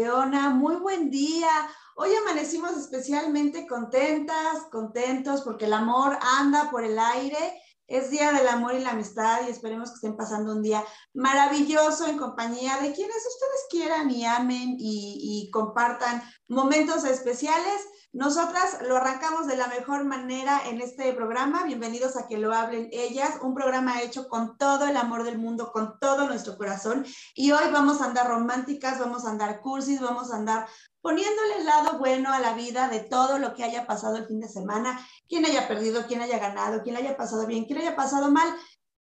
Campeona? 0.00 0.48
Muy 0.48 0.76
buen 0.76 1.10
día. 1.10 1.50
Hoy 1.94 2.08
amanecimos 2.14 2.72
especialmente 2.72 3.66
contentas, 3.66 4.62
contentos 4.72 5.42
porque 5.42 5.66
el 5.66 5.74
amor 5.74 6.18
anda 6.38 6.70
por 6.70 6.84
el 6.84 6.98
aire. 6.98 7.60
Es 7.86 8.08
Día 8.08 8.32
del 8.32 8.48
Amor 8.48 8.74
y 8.74 8.80
la 8.80 8.92
Amistad 8.92 9.40
y 9.46 9.50
esperemos 9.50 9.90
que 9.90 9.96
estén 9.96 10.16
pasando 10.16 10.52
un 10.52 10.62
día 10.62 10.82
maravilloso 11.12 12.06
en 12.06 12.16
compañía 12.16 12.78
de 12.78 12.94
quienes 12.94 13.16
ustedes 13.16 13.66
quieran 13.68 14.10
y 14.10 14.24
amen 14.24 14.76
y, 14.78 15.18
y 15.46 15.50
compartan 15.50 16.22
momentos 16.48 17.04
especiales. 17.04 17.82
Nosotras 18.12 18.78
lo 18.88 18.96
arrancamos 18.96 19.46
de 19.46 19.56
la 19.56 19.68
mejor 19.68 20.04
manera 20.04 20.62
en 20.66 20.80
este 20.80 21.12
programa. 21.12 21.62
Bienvenidos 21.62 22.16
a 22.16 22.26
que 22.26 22.38
lo 22.38 22.52
hablen 22.52 22.88
ellas, 22.90 23.38
un 23.40 23.54
programa 23.54 24.02
hecho 24.02 24.28
con 24.28 24.58
todo 24.58 24.88
el 24.88 24.96
amor 24.96 25.22
del 25.22 25.38
mundo, 25.38 25.70
con 25.70 25.96
todo 26.00 26.26
nuestro 26.26 26.56
corazón. 26.58 27.06
Y 27.36 27.52
hoy 27.52 27.70
vamos 27.72 28.00
a 28.00 28.06
andar 28.06 28.26
románticas, 28.26 28.98
vamos 28.98 29.24
a 29.24 29.30
andar 29.30 29.60
cursis, 29.60 30.00
vamos 30.00 30.32
a 30.32 30.38
andar 30.38 30.66
poniéndole 31.00 31.58
el 31.58 31.66
lado 31.66 32.00
bueno 32.00 32.32
a 32.32 32.40
la 32.40 32.54
vida 32.54 32.88
de 32.88 32.98
todo 32.98 33.38
lo 33.38 33.54
que 33.54 33.62
haya 33.62 33.86
pasado 33.86 34.16
el 34.16 34.26
fin 34.26 34.40
de 34.40 34.48
semana, 34.48 35.06
quien 35.28 35.46
haya 35.46 35.68
perdido, 35.68 36.08
quien 36.08 36.20
haya 36.20 36.40
ganado, 36.40 36.82
quien 36.82 36.96
haya 36.96 37.16
pasado 37.16 37.46
bien, 37.46 37.66
quien 37.66 37.78
haya 37.78 37.94
pasado 37.94 38.32
mal, 38.32 38.52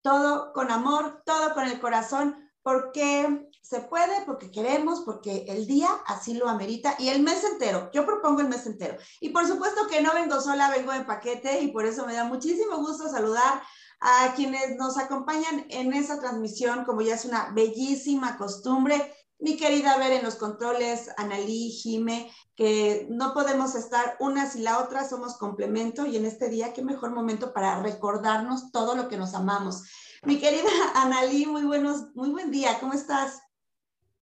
todo 0.01 0.51
con 0.51 0.71
amor, 0.71 1.21
todo 1.27 1.53
con 1.53 1.65
el 1.65 1.79
corazón, 1.79 2.51
porque 2.63 3.51
se 3.67 3.79
puede, 3.81 4.21
porque 4.25 4.51
queremos, 4.51 5.01
porque 5.01 5.45
el 5.47 5.65
día 5.65 5.89
así 6.05 6.35
lo 6.35 6.47
amerita 6.47 6.95
y 6.99 7.09
el 7.09 7.23
mes 7.23 7.43
entero. 7.43 7.89
Yo 7.93 8.05
propongo 8.05 8.41
el 8.41 8.47
mes 8.47 8.67
entero. 8.67 8.95
Y 9.19 9.29
por 9.29 9.47
supuesto 9.47 9.87
que 9.87 10.01
no 10.01 10.13
vengo 10.13 10.39
sola, 10.39 10.69
vengo 10.69 10.93
en 10.93 11.07
paquete 11.07 11.61
y 11.61 11.71
por 11.71 11.85
eso 11.85 12.05
me 12.05 12.13
da 12.13 12.25
muchísimo 12.25 12.77
gusto 12.77 13.09
saludar 13.09 13.63
a 14.01 14.33
quienes 14.35 14.75
nos 14.77 14.99
acompañan 14.99 15.65
en 15.69 15.93
esa 15.93 16.19
transmisión, 16.19 16.85
como 16.85 17.01
ya 17.01 17.15
es 17.15 17.25
una 17.25 17.51
bellísima 17.53 18.37
costumbre. 18.37 19.11
Mi 19.39 19.57
querida 19.57 19.97
Ver 19.97 20.11
en 20.11 20.23
los 20.23 20.35
controles, 20.35 21.09
Analí, 21.17 21.71
Jime, 21.71 22.31
que 22.55 23.07
no 23.09 23.33
podemos 23.33 23.73
estar 23.73 24.15
unas 24.19 24.55
y 24.55 24.59
la 24.59 24.77
otra, 24.77 25.09
somos 25.09 25.37
complemento 25.37 26.05
y 26.05 26.17
en 26.17 26.25
este 26.25 26.49
día 26.49 26.71
qué 26.71 26.83
mejor 26.83 27.11
momento 27.11 27.51
para 27.51 27.81
recordarnos 27.81 28.71
todo 28.71 28.95
lo 28.95 29.07
que 29.07 29.17
nos 29.17 29.33
amamos. 29.33 29.83
Mi 30.23 30.39
querida 30.39 30.69
Analí, 30.93 31.47
muy 31.47 31.63
buenos, 31.63 32.13
muy 32.13 32.29
buen 32.29 32.51
día, 32.51 32.79
¿cómo 32.79 32.93
estás? 32.93 33.44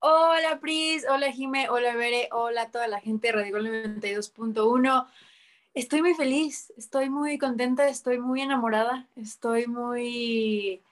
Hola 0.04 0.58
Pris, 0.58 1.06
hola 1.08 1.30
Jime, 1.30 1.68
hola 1.70 1.94
Bere, 1.94 2.28
hola 2.32 2.62
a 2.62 2.70
toda 2.72 2.88
la 2.88 2.98
gente 3.00 3.28
de 3.28 3.34
Radio 3.34 3.58
92.1. 3.58 5.06
Estoy 5.74 6.02
muy 6.02 6.14
feliz, 6.14 6.72
estoy 6.76 7.08
muy 7.08 7.38
contenta, 7.38 7.86
estoy 7.86 8.18
muy 8.18 8.40
enamorada, 8.40 9.06
estoy 9.14 9.68
muy 9.68 10.82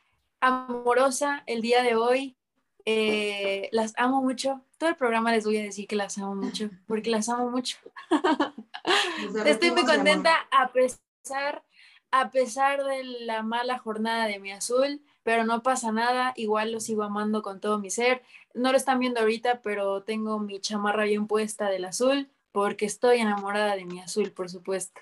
amorosa 0.41 1.43
el 1.47 1.61
día 1.61 1.83
de 1.83 1.97
hoy. 1.97 2.37
Eh, 2.85 3.69
las 3.73 3.95
amo 3.97 4.23
mucho. 4.23 4.61
Todo 4.79 4.91
el 4.91 4.95
programa 4.95 5.33
les 5.33 5.45
voy 5.45 5.57
a 5.57 5.63
decir 5.63 5.89
que 5.89 5.97
las 5.97 6.17
amo 6.17 6.37
mucho, 6.37 6.71
porque 6.87 7.11
las 7.11 7.29
amo 7.29 7.51
mucho. 7.51 7.79
Estoy 9.45 9.73
muy 9.73 9.85
contenta 9.87 10.37
a 10.53 10.71
pesar 10.71 11.65
a 12.13 12.31
pesar 12.31 12.85
de 12.85 13.03
la 13.03 13.43
mala 13.43 13.79
jornada 13.79 14.27
de 14.27 14.39
mi 14.39 14.53
azul, 14.53 15.03
pero 15.23 15.45
no 15.45 15.63
pasa 15.63 15.93
nada, 15.93 16.33
igual 16.37 16.73
lo 16.73 16.81
sigo 16.81 17.03
amando 17.03 17.43
con 17.43 17.61
todo 17.61 17.79
mi 17.79 17.91
ser. 17.91 18.23
No 18.55 18.73
lo 18.73 18.77
están 18.77 18.99
viendo 18.99 19.21
ahorita, 19.21 19.61
pero 19.63 20.03
tengo 20.03 20.39
mi 20.39 20.61
chamarra 20.61 21.05
bien 21.05 21.27
puesta 21.27 21.69
del 21.69 21.85
azul, 21.85 22.31
porque 22.53 22.87
estoy 22.87 23.19
enamorada 23.19 23.77
de 23.77 23.85
mi 23.85 24.01
azul, 24.01 24.33
por 24.33 24.51
supuesto. 24.51 25.01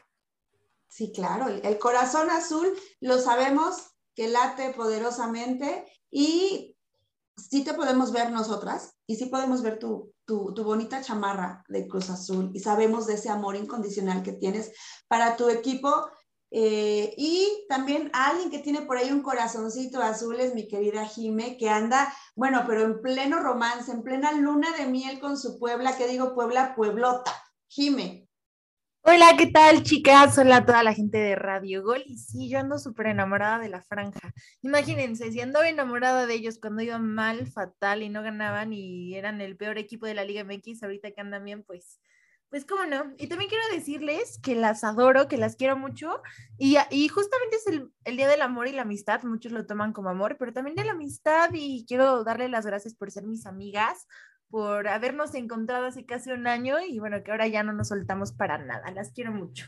Sí, 0.88 1.12
claro, 1.12 1.48
el 1.48 1.78
corazón 1.78 2.30
azul 2.30 2.72
lo 3.00 3.18
sabemos 3.18 3.90
que 4.14 4.28
late 4.28 4.70
poderosamente 4.70 5.86
y 6.10 6.76
sí 7.36 7.62
te 7.62 7.74
podemos 7.74 8.12
ver 8.12 8.32
nosotras 8.32 8.94
y 9.06 9.16
sí 9.16 9.26
podemos 9.26 9.62
ver 9.62 9.78
tu, 9.78 10.12
tu, 10.24 10.52
tu, 10.54 10.64
bonita 10.64 11.00
chamarra 11.02 11.64
de 11.68 11.86
Cruz 11.86 12.10
Azul 12.10 12.50
y 12.52 12.60
sabemos 12.60 13.06
de 13.06 13.14
ese 13.14 13.28
amor 13.28 13.54
incondicional 13.54 14.22
que 14.22 14.32
tienes 14.32 14.72
para 15.06 15.36
tu 15.36 15.48
equipo 15.48 16.08
eh, 16.50 17.14
y 17.16 17.66
también 17.68 18.10
alguien 18.12 18.50
que 18.50 18.60
tiene 18.60 18.82
por 18.82 18.96
ahí 18.96 19.10
un 19.10 19.22
corazoncito 19.22 20.00
azul 20.00 20.40
es 20.40 20.54
mi 20.54 20.66
querida 20.66 21.06
Jime, 21.06 21.56
que 21.56 21.68
anda, 21.68 22.12
bueno, 22.34 22.64
pero 22.66 22.82
en 22.82 23.02
pleno 23.02 23.40
romance, 23.40 23.92
en 23.92 24.02
plena 24.02 24.32
luna 24.32 24.74
de 24.76 24.86
miel 24.86 25.20
con 25.20 25.36
su 25.36 25.58
Puebla, 25.58 25.96
que 25.96 26.08
digo 26.08 26.34
Puebla, 26.34 26.74
Pueblota. 26.74 27.32
Jime. 27.68 28.28
Hola, 29.02 29.36
¿qué 29.38 29.46
tal, 29.46 29.84
chicas? 29.84 30.36
Hola 30.36 30.56
a 30.56 30.66
toda 30.66 30.82
la 30.82 30.92
gente 30.92 31.16
de 31.16 31.34
Radio 31.34 31.82
Gol. 31.82 32.02
Y 32.06 32.18
sí, 32.18 32.50
yo 32.50 32.58
ando 32.58 32.78
súper 32.78 33.06
enamorada 33.06 33.58
de 33.58 33.70
la 33.70 33.80
franja. 33.80 34.34
Imagínense, 34.60 35.32
si 35.32 35.40
andaba 35.40 35.68
enamorada 35.68 36.26
de 36.26 36.34
ellos 36.34 36.58
cuando 36.60 36.82
iban 36.82 37.06
mal, 37.06 37.46
fatal 37.46 38.02
y 38.02 38.10
no 38.10 38.22
ganaban 38.22 38.72
y 38.72 39.14
eran 39.14 39.40
el 39.40 39.56
peor 39.56 39.78
equipo 39.78 40.04
de 40.04 40.14
la 40.14 40.24
Liga 40.24 40.44
MX, 40.44 40.82
ahorita 40.82 41.10
que 41.12 41.20
andan 41.20 41.44
bien, 41.44 41.62
pues 41.62 42.00
pues 42.50 42.64
cómo 42.64 42.86
no. 42.86 43.12
Y 43.18 43.26
también 43.26 43.50
quiero 43.50 43.64
decirles 43.72 44.38
que 44.42 44.54
las 44.54 44.84
adoro, 44.84 45.28
que 45.28 45.36
las 45.36 45.56
quiero 45.56 45.76
mucho. 45.76 46.22
Y, 46.56 46.76
y 46.90 47.08
justamente 47.08 47.56
es 47.56 47.66
el, 47.66 47.92
el, 48.04 48.16
Día 48.16 48.28
del 48.28 48.42
Amor 48.42 48.68
y 48.68 48.72
la 48.72 48.82
Amistad. 48.82 49.22
Muchos 49.22 49.52
lo 49.52 49.66
toman 49.66 49.92
como 49.92 50.08
amor, 50.08 50.36
pero 50.38 50.52
también 50.52 50.76
de 50.76 50.84
la 50.84 50.92
amistad. 50.92 51.50
Y 51.52 51.84
quiero 51.86 52.24
darle 52.24 52.48
las 52.48 52.64
gracias 52.66 52.94
por 52.94 53.10
ser 53.10 53.24
mis 53.24 53.46
amigas, 53.46 54.06
por 54.50 54.88
habernos 54.88 55.34
encontrado 55.34 55.86
hace 55.86 56.06
casi 56.06 56.30
un 56.30 56.46
año 56.46 56.76
y 56.80 56.98
bueno, 56.98 57.22
que 57.22 57.30
ahora 57.30 57.46
ya 57.46 57.62
no 57.62 57.72
nos 57.72 57.88
soltamos 57.88 58.32
para 58.32 58.58
nada. 58.58 58.90
Las 58.92 59.12
quiero 59.12 59.32
mucho. 59.32 59.66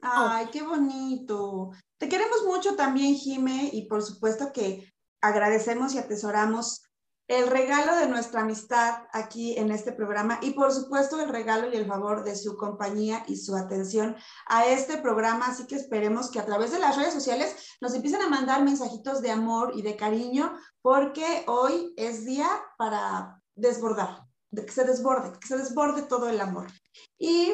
Ay, 0.00 0.46
qué 0.52 0.62
bonito. 0.62 1.70
Te 1.98 2.08
queremos 2.08 2.44
mucho 2.46 2.76
también, 2.76 3.14
Jime, 3.14 3.70
y 3.72 3.86
por 3.88 4.02
supuesto 4.02 4.52
que 4.52 4.92
agradecemos 5.20 5.94
y 5.94 5.98
atesoramos 5.98 6.87
el 7.28 7.46
regalo 7.46 7.94
de 7.96 8.08
nuestra 8.08 8.40
amistad 8.40 9.02
aquí 9.12 9.56
en 9.58 9.70
este 9.70 9.92
programa 9.92 10.38
y 10.40 10.52
por 10.52 10.72
supuesto 10.72 11.20
el 11.20 11.28
regalo 11.28 11.70
y 11.70 11.76
el 11.76 11.86
favor 11.86 12.24
de 12.24 12.34
su 12.34 12.56
compañía 12.56 13.22
y 13.28 13.36
su 13.36 13.54
atención 13.54 14.16
a 14.46 14.66
este 14.66 14.96
programa. 14.96 15.46
Así 15.46 15.66
que 15.66 15.76
esperemos 15.76 16.30
que 16.30 16.40
a 16.40 16.46
través 16.46 16.72
de 16.72 16.78
las 16.78 16.96
redes 16.96 17.12
sociales 17.12 17.54
nos 17.82 17.94
empiecen 17.94 18.22
a 18.22 18.30
mandar 18.30 18.64
mensajitos 18.64 19.20
de 19.20 19.30
amor 19.30 19.72
y 19.76 19.82
de 19.82 19.94
cariño 19.94 20.56
porque 20.80 21.44
hoy 21.46 21.92
es 21.98 22.24
día 22.24 22.48
para 22.78 23.42
desbordar, 23.54 24.24
de 24.50 24.64
que 24.64 24.72
se 24.72 24.84
desborde, 24.84 25.38
que 25.38 25.46
se 25.46 25.58
desborde 25.58 26.02
todo 26.02 26.30
el 26.30 26.40
amor. 26.40 26.68
Y 27.18 27.52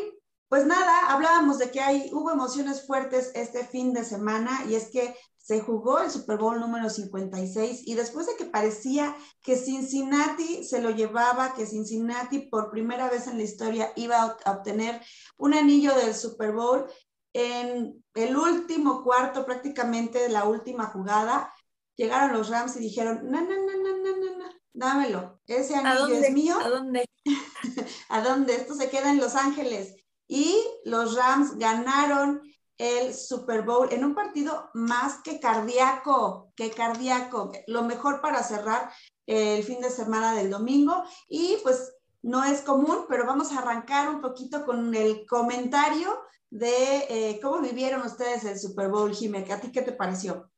pues 0.54 0.66
nada, 0.66 1.09
hablábamos 1.09 1.59
de 1.59 1.72
que 1.72 1.81
hay, 1.81 2.10
hubo 2.12 2.31
emociones 2.31 2.87
fuertes 2.87 3.32
este 3.34 3.66
fin 3.66 3.92
de 3.92 4.04
semana 4.04 4.65
y 4.69 4.76
es 4.76 4.88
que 4.88 5.16
se 5.37 5.59
jugó 5.59 5.98
el 5.98 6.12
Super 6.12 6.38
Bowl 6.38 6.60
número 6.60 6.88
56 6.88 7.81
y 7.84 7.94
después 7.94 8.28
de 8.28 8.36
que 8.36 8.45
parecía 8.45 9.16
que 9.42 9.56
Cincinnati 9.56 10.62
se 10.62 10.80
lo 10.80 10.91
llevaba, 10.91 11.54
que 11.54 11.66
Cincinnati 11.66 12.39
por 12.51 12.71
primera 12.71 13.10
vez 13.10 13.27
en 13.27 13.39
la 13.39 13.42
historia 13.42 13.92
iba 13.97 14.22
a 14.22 14.53
obtener 14.53 15.01
un 15.39 15.54
anillo 15.54 15.92
del 15.97 16.15
Super 16.15 16.53
Bowl, 16.53 16.86
en 17.33 18.04
el 18.15 18.36
último 18.36 19.03
cuarto, 19.03 19.45
prácticamente 19.45 20.21
de 20.21 20.28
la 20.28 20.45
última 20.45 20.84
jugada, 20.86 21.53
llegaron 21.97 22.33
los 22.33 22.48
Rams 22.48 22.77
y 22.77 22.78
dijeron, 22.78 23.22
no, 23.24 23.41
no, 23.41 23.57
no, 23.57 23.57
no, 23.57 23.97
no, 23.97 24.16
no, 24.18 24.39
no, 24.39 24.45
dámelo, 24.72 25.41
ese 25.48 25.74
anillo 25.74 26.15
es 26.15 26.30
mío. 26.30 26.57
¿A 26.60 26.68
dónde? 26.68 27.04
¿A 28.09 28.21
dónde? 28.21 28.54
Esto 28.54 28.77
se 28.77 28.89
queda 28.89 29.10
en 29.10 29.18
Los 29.18 29.34
Ángeles. 29.34 29.97
Y 30.26 30.56
los 30.84 31.16
Rams 31.16 31.56
ganaron 31.59 32.42
el 32.78 33.15
Super 33.15 33.62
Bowl 33.62 33.88
en 33.92 34.04
un 34.04 34.15
partido 34.15 34.71
más 34.74 35.22
que 35.22 35.38
cardíaco, 35.38 36.53
que 36.56 36.71
cardíaco, 36.71 37.53
lo 37.66 37.84
mejor 37.84 38.21
para 38.21 38.42
cerrar 38.42 38.91
el 39.26 39.62
fin 39.62 39.80
de 39.80 39.91
semana 39.91 40.34
del 40.34 40.50
domingo 40.50 41.04
y 41.28 41.56
pues 41.62 41.94
no 42.22 42.42
es 42.42 42.62
común, 42.62 43.04
pero 43.09 43.26
vamos 43.26 43.53
a 43.53 43.59
arrancar 43.59 44.09
un 44.09 44.21
poquito 44.21 44.65
con 44.65 44.94
el 44.94 45.26
comentario 45.26 46.18
de 46.50 47.06
eh, 47.09 47.41
cómo 47.42 47.60
vivieron 47.60 48.03
ustedes 48.03 48.44
el 48.44 48.59
Super 48.59 48.88
Bowl, 48.88 49.15
Jiménez. 49.15 49.50
¿A 49.50 49.60
ti 49.60 49.71
qué 49.71 49.82
te 49.82 49.92
pareció? 49.92 50.50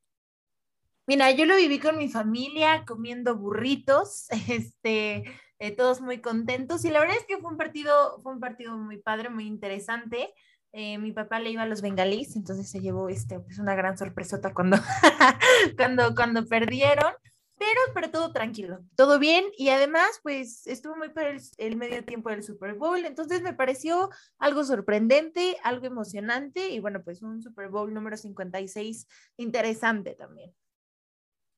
Mira, 1.08 1.30
yo 1.30 1.44
lo 1.44 1.56
viví 1.56 1.78
con 1.78 1.98
mi 1.98 2.08
familia 2.08 2.84
comiendo 2.86 3.36
burritos, 3.36 4.26
este, 4.48 5.24
eh, 5.58 5.74
todos 5.74 6.00
muy 6.00 6.20
contentos. 6.20 6.84
Y 6.84 6.90
la 6.90 7.00
verdad 7.00 7.16
es 7.16 7.26
que 7.26 7.38
fue 7.38 7.50
un 7.50 7.56
partido, 7.56 8.20
fue 8.22 8.32
un 8.32 8.40
partido 8.40 8.76
muy 8.76 8.98
padre, 8.98 9.30
muy 9.30 9.46
interesante. 9.46 10.32
Eh, 10.72 10.98
mi 10.98 11.12
papá 11.12 11.40
le 11.40 11.50
iba 11.50 11.62
a 11.62 11.66
los 11.66 11.80
bengalíes, 11.80 12.36
entonces 12.36 12.70
se 12.70 12.80
llevó 12.80 13.08
este, 13.08 13.40
pues 13.40 13.58
una 13.58 13.74
gran 13.74 13.96
sorpresota 13.96 14.52
cuando, 14.52 14.76
cuando, 15.78 16.14
cuando 16.14 16.46
perdieron, 16.46 17.14
pero, 17.56 17.80
pero 17.94 18.10
todo 18.10 18.32
tranquilo, 18.32 18.80
todo 18.94 19.18
bien. 19.18 19.46
Y 19.56 19.70
además 19.70 20.20
pues 20.22 20.66
estuvo 20.66 20.94
muy 20.94 21.08
para 21.08 21.30
el, 21.30 21.40
el, 21.56 21.76
medio 21.76 22.04
tiempo 22.04 22.28
del 22.28 22.42
Super 22.42 22.74
Bowl, 22.74 23.06
entonces 23.06 23.40
me 23.40 23.54
pareció 23.54 24.10
algo 24.38 24.64
sorprendente, 24.64 25.56
algo 25.62 25.86
emocionante. 25.86 26.68
Y 26.68 26.80
bueno, 26.80 27.02
pues 27.02 27.22
un 27.22 27.42
Super 27.42 27.70
Bowl 27.70 27.94
número 27.94 28.18
56 28.18 29.06
interesante 29.38 30.14
también. 30.14 30.54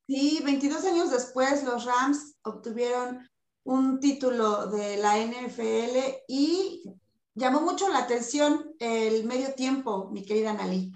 Sí, 0.07 0.41
22 0.45 0.85
años 0.85 1.11
después 1.11 1.65
los 1.65 1.85
Rams 1.85 2.37
obtuvieron 2.43 3.29
un 3.65 4.01
título 4.01 4.67
de 4.67 4.97
la 4.97 5.19
NFL 5.19 6.25
y 6.29 6.83
llamó 7.35 7.61
mucho 7.61 7.89
la 7.89 7.99
atención 7.99 8.75
el 8.79 9.25
medio 9.25 9.55
tiempo, 9.55 10.11
mi 10.11 10.25
querida 10.25 10.53
Nali. 10.53 10.93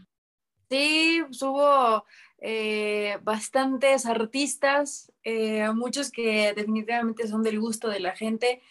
Sí, 0.68 1.22
hubo 1.42 2.04
eh, 2.38 3.18
bastantes 3.22 4.06
artistas, 4.06 5.12
eh, 5.22 5.70
muchos 5.72 6.10
que 6.10 6.54
definitivamente 6.54 7.28
son 7.28 7.42
del 7.42 7.60
gusto 7.60 7.88
de 7.88 8.00
la 8.00 8.16
gente. 8.16 8.62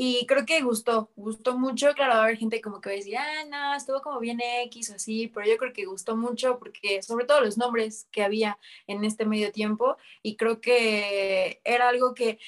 Y 0.00 0.26
creo 0.26 0.46
que 0.46 0.60
gustó, 0.60 1.10
gustó 1.16 1.58
mucho. 1.58 1.92
Claro, 1.94 2.12
va 2.12 2.20
a 2.20 2.22
haber 2.24 2.36
gente 2.36 2.60
como 2.60 2.80
que 2.80 2.90
va 2.90 2.92
a 2.92 2.96
decir, 2.96 3.16
ah, 3.16 3.44
no, 3.50 3.74
estuvo 3.74 4.00
como 4.00 4.20
bien 4.20 4.40
X 4.66 4.90
o 4.90 4.94
así, 4.94 5.26
pero 5.26 5.44
yo 5.44 5.56
creo 5.56 5.72
que 5.72 5.86
gustó 5.86 6.16
mucho 6.16 6.60
porque, 6.60 7.02
sobre 7.02 7.24
todo 7.24 7.40
los 7.40 7.58
nombres 7.58 8.06
que 8.12 8.22
había 8.22 8.58
en 8.86 9.04
este 9.04 9.24
medio 9.26 9.50
tiempo, 9.50 9.96
y 10.22 10.36
creo 10.36 10.60
que 10.60 11.60
era 11.64 11.88
algo 11.88 12.14
que, 12.14 12.38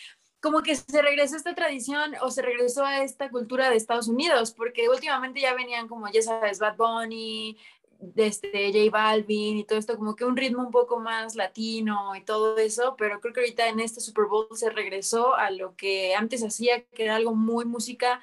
como 0.40 0.62
que 0.62 0.74
se 0.74 1.02
regresó 1.02 1.36
esta 1.36 1.54
tradición 1.54 2.14
o 2.22 2.30
se 2.30 2.42
regresó 2.42 2.84
a 2.84 3.02
esta 3.02 3.30
cultura 3.30 3.70
de 3.70 3.76
Estados 3.76 4.08
Unidos, 4.08 4.52
porque 4.52 4.88
últimamente 4.88 5.40
ya 5.40 5.54
venían 5.54 5.86
como, 5.86 6.10
ya 6.10 6.22
sabes, 6.22 6.58
Bad 6.58 6.76
Bunny, 6.76 7.58
este 8.16 8.72
J 8.72 8.90
Balvin 8.90 9.58
y 9.58 9.64
todo 9.64 9.78
esto, 9.78 9.96
como 9.96 10.16
que 10.16 10.24
un 10.24 10.36
ritmo 10.36 10.62
un 10.62 10.70
poco 10.70 10.98
más 10.98 11.34
latino 11.34 12.16
y 12.16 12.24
todo 12.24 12.56
eso, 12.56 12.94
pero 12.96 13.20
creo 13.20 13.34
que 13.34 13.40
ahorita 13.40 13.68
en 13.68 13.80
este 13.80 14.00
Super 14.00 14.24
Bowl 14.26 14.48
se 14.54 14.70
regresó 14.70 15.34
a 15.34 15.50
lo 15.50 15.76
que 15.76 16.14
antes 16.14 16.42
hacía, 16.42 16.82
que 16.84 17.04
era 17.04 17.16
algo 17.16 17.34
muy 17.34 17.64
música 17.66 18.22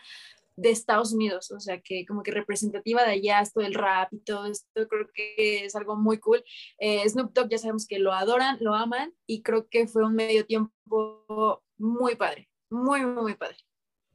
de 0.56 0.72
Estados 0.72 1.14
Unidos, 1.14 1.52
o 1.52 1.60
sea, 1.60 1.82
que 1.82 2.04
como 2.08 2.24
que 2.24 2.32
representativa 2.32 3.04
de 3.04 3.12
allá, 3.12 3.42
esto 3.42 3.60
del 3.60 3.76
rap 3.76 4.12
y 4.12 4.20
todo 4.22 4.48
esto, 4.48 4.88
creo 4.88 5.08
que 5.14 5.66
es 5.66 5.76
algo 5.76 5.96
muy 5.96 6.18
cool. 6.18 6.44
Eh, 6.80 7.08
Snoop 7.08 7.32
Dogg 7.32 7.50
ya 7.50 7.60
sabemos 7.60 7.86
que 7.86 8.00
lo 8.00 8.12
adoran, 8.12 8.58
lo 8.60 8.74
aman 8.74 9.14
y 9.28 9.44
creo 9.44 9.68
que 9.70 9.88
fue 9.88 10.04
un 10.04 10.16
medio 10.16 10.48
tiempo 10.48 11.62
muy 11.78 12.16
padre, 12.16 12.50
muy, 12.70 13.06
muy, 13.06 13.36
padre. 13.36 13.58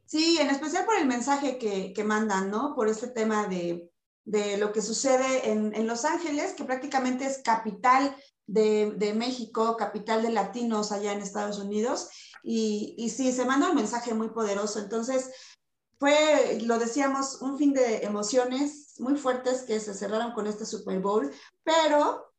Sí, 0.05 0.39
en 0.41 0.51
especial 0.51 0.85
por 0.85 0.97
el 0.97 1.07
mensaje 1.07 1.59
que, 1.59 1.93
que 1.93 2.05
mandan, 2.05 2.51
¿no? 2.51 2.75
Por 2.75 2.89
este 2.89 3.09
tema 3.09 3.47
de 3.47 3.93
de 4.25 4.57
lo 4.57 4.73
que 4.73 4.83
sucede 4.83 5.51
en, 5.51 5.87
Los 5.87 6.05
Ángeles, 6.05 6.55
que 6.55 6.65
prácticamente 6.65 7.27
es 7.27 7.43
capital 7.43 8.15
de, 8.47 9.15
México, 9.17 9.77
capital 9.77 10.23
de 10.23 10.31
latinos 10.31 10.93
allá 10.93 11.13
en 11.13 11.21
Estados 11.21 11.59
Unidos. 11.59 12.09
Y, 12.43 12.95
y 12.99 13.11
sí, 13.11 13.33
se 13.33 13.45
manda 13.45 13.71
un 13.71 13.77
mensaje 13.77 14.15
muy 14.15 14.31
poderoso. 14.31 14.79
Entonces, 14.79 15.31
fue, 15.99 16.61
lo 16.63 16.79
decíamos, 16.79 17.41
un 17.43 17.59
fin 17.59 17.73
de 17.73 17.99
emociones 17.99 18.95
muy 18.99 19.17
fuertes 19.17 19.63
que 19.63 19.81
se 19.81 19.95
cerraron 19.95 20.33
con 20.33 20.47
este 20.47 20.67
Super 20.67 21.01
Bowl, 21.01 21.31
pero 21.63 22.33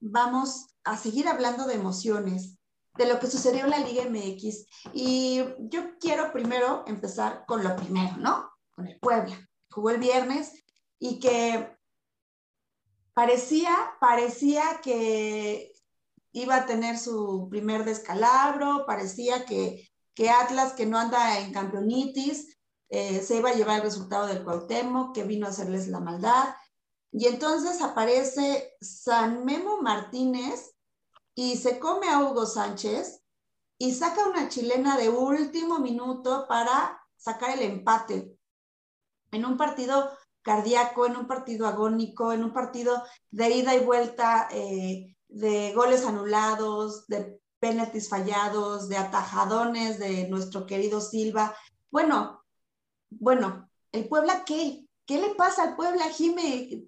vamos 0.00 0.74
a 0.84 0.96
seguir 0.96 1.28
hablando 1.28 1.66
de 1.66 1.74
emociones, 1.74 2.58
de 2.94 3.06
lo 3.06 3.18
que 3.18 3.26
sucedió 3.26 3.64
en 3.64 3.70
la 3.70 3.78
Liga 3.78 4.04
MX. 4.08 4.66
Y 4.92 5.42
yo 5.58 5.98
quiero 5.98 6.32
primero 6.32 6.84
empezar 6.86 7.44
con 7.46 7.64
lo 7.64 7.74
primero, 7.76 8.16
¿no? 8.18 8.50
Con 8.70 8.86
el 8.86 8.98
Puebla. 9.00 9.48
Jugó 9.70 9.90
el 9.90 9.98
viernes 9.98 10.52
y 10.98 11.18
que 11.18 11.76
parecía, 13.14 13.76
parecía 14.00 14.80
que 14.82 15.72
iba 16.32 16.56
a 16.56 16.66
tener 16.66 16.98
su 16.98 17.48
primer 17.50 17.84
descalabro, 17.84 18.84
parecía 18.86 19.44
que, 19.44 19.88
que 20.14 20.30
Atlas, 20.30 20.72
que 20.72 20.86
no 20.86 20.98
anda 20.98 21.40
en 21.40 21.52
campeonitis, 21.52 22.58
eh, 22.88 23.22
se 23.22 23.36
iba 23.36 23.50
a 23.50 23.54
llevar 23.54 23.76
el 23.76 23.84
resultado 23.84 24.26
del 24.26 24.44
Cuauhtémoc, 24.44 25.14
que 25.14 25.24
vino 25.24 25.46
a 25.46 25.50
hacerles 25.50 25.88
la 25.88 26.00
maldad. 26.00 26.54
Y 27.10 27.26
entonces 27.26 27.80
aparece 27.82 28.74
San 28.80 29.44
Memo 29.44 29.80
Martínez 29.80 30.71
y 31.34 31.56
se 31.56 31.78
come 31.78 32.08
a 32.08 32.20
Hugo 32.20 32.46
Sánchez 32.46 33.22
y 33.78 33.92
saca 33.92 34.28
una 34.28 34.48
chilena 34.48 34.96
de 34.96 35.08
último 35.08 35.78
minuto 35.78 36.46
para 36.48 37.00
sacar 37.16 37.50
el 37.50 37.62
empate 37.62 38.36
en 39.30 39.44
un 39.44 39.56
partido 39.56 40.10
cardíaco, 40.42 41.06
en 41.06 41.16
un 41.16 41.26
partido 41.26 41.66
agónico, 41.66 42.32
en 42.32 42.44
un 42.44 42.52
partido 42.52 43.02
de 43.30 43.50
ida 43.50 43.74
y 43.74 43.84
vuelta, 43.84 44.48
eh, 44.50 45.16
de 45.28 45.72
goles 45.72 46.04
anulados, 46.04 47.06
de 47.06 47.40
penaltis 47.58 48.08
fallados, 48.08 48.88
de 48.88 48.96
atajadones 48.96 49.98
de 49.98 50.28
nuestro 50.28 50.66
querido 50.66 51.00
Silva. 51.00 51.56
Bueno, 51.90 52.44
bueno, 53.08 53.70
¿el 53.92 54.08
Puebla 54.08 54.44
qué? 54.44 54.86
¿Qué 55.06 55.20
le 55.20 55.34
pasa 55.34 55.62
al 55.62 55.76
Puebla, 55.76 56.04
Jime? 56.10 56.86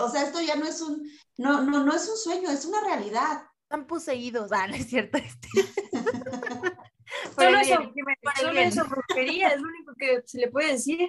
O 0.00 0.08
sea, 0.08 0.22
esto 0.22 0.40
ya 0.40 0.56
no 0.56 0.66
es 0.66 0.80
un, 0.80 1.08
no, 1.36 1.62
no, 1.62 1.84
no 1.84 1.94
es 1.94 2.08
un 2.08 2.16
sueño, 2.16 2.50
es 2.50 2.64
una 2.64 2.80
realidad. 2.82 3.44
Están 3.62 3.86
poseídos, 3.86 4.52
ah, 4.52 4.66
no 4.66 4.74
es 4.74 4.86
cierto. 4.86 5.18
Este. 5.18 5.48
solo 7.36 7.58
eso, 7.58 7.92
solo 8.40 8.60
eso, 8.60 8.84
brujería, 8.86 9.48
es 9.48 9.60
lo 9.60 9.68
único 9.68 9.94
que 9.96 10.22
se 10.24 10.38
le 10.38 10.48
puede 10.48 10.72
decir. 10.72 11.08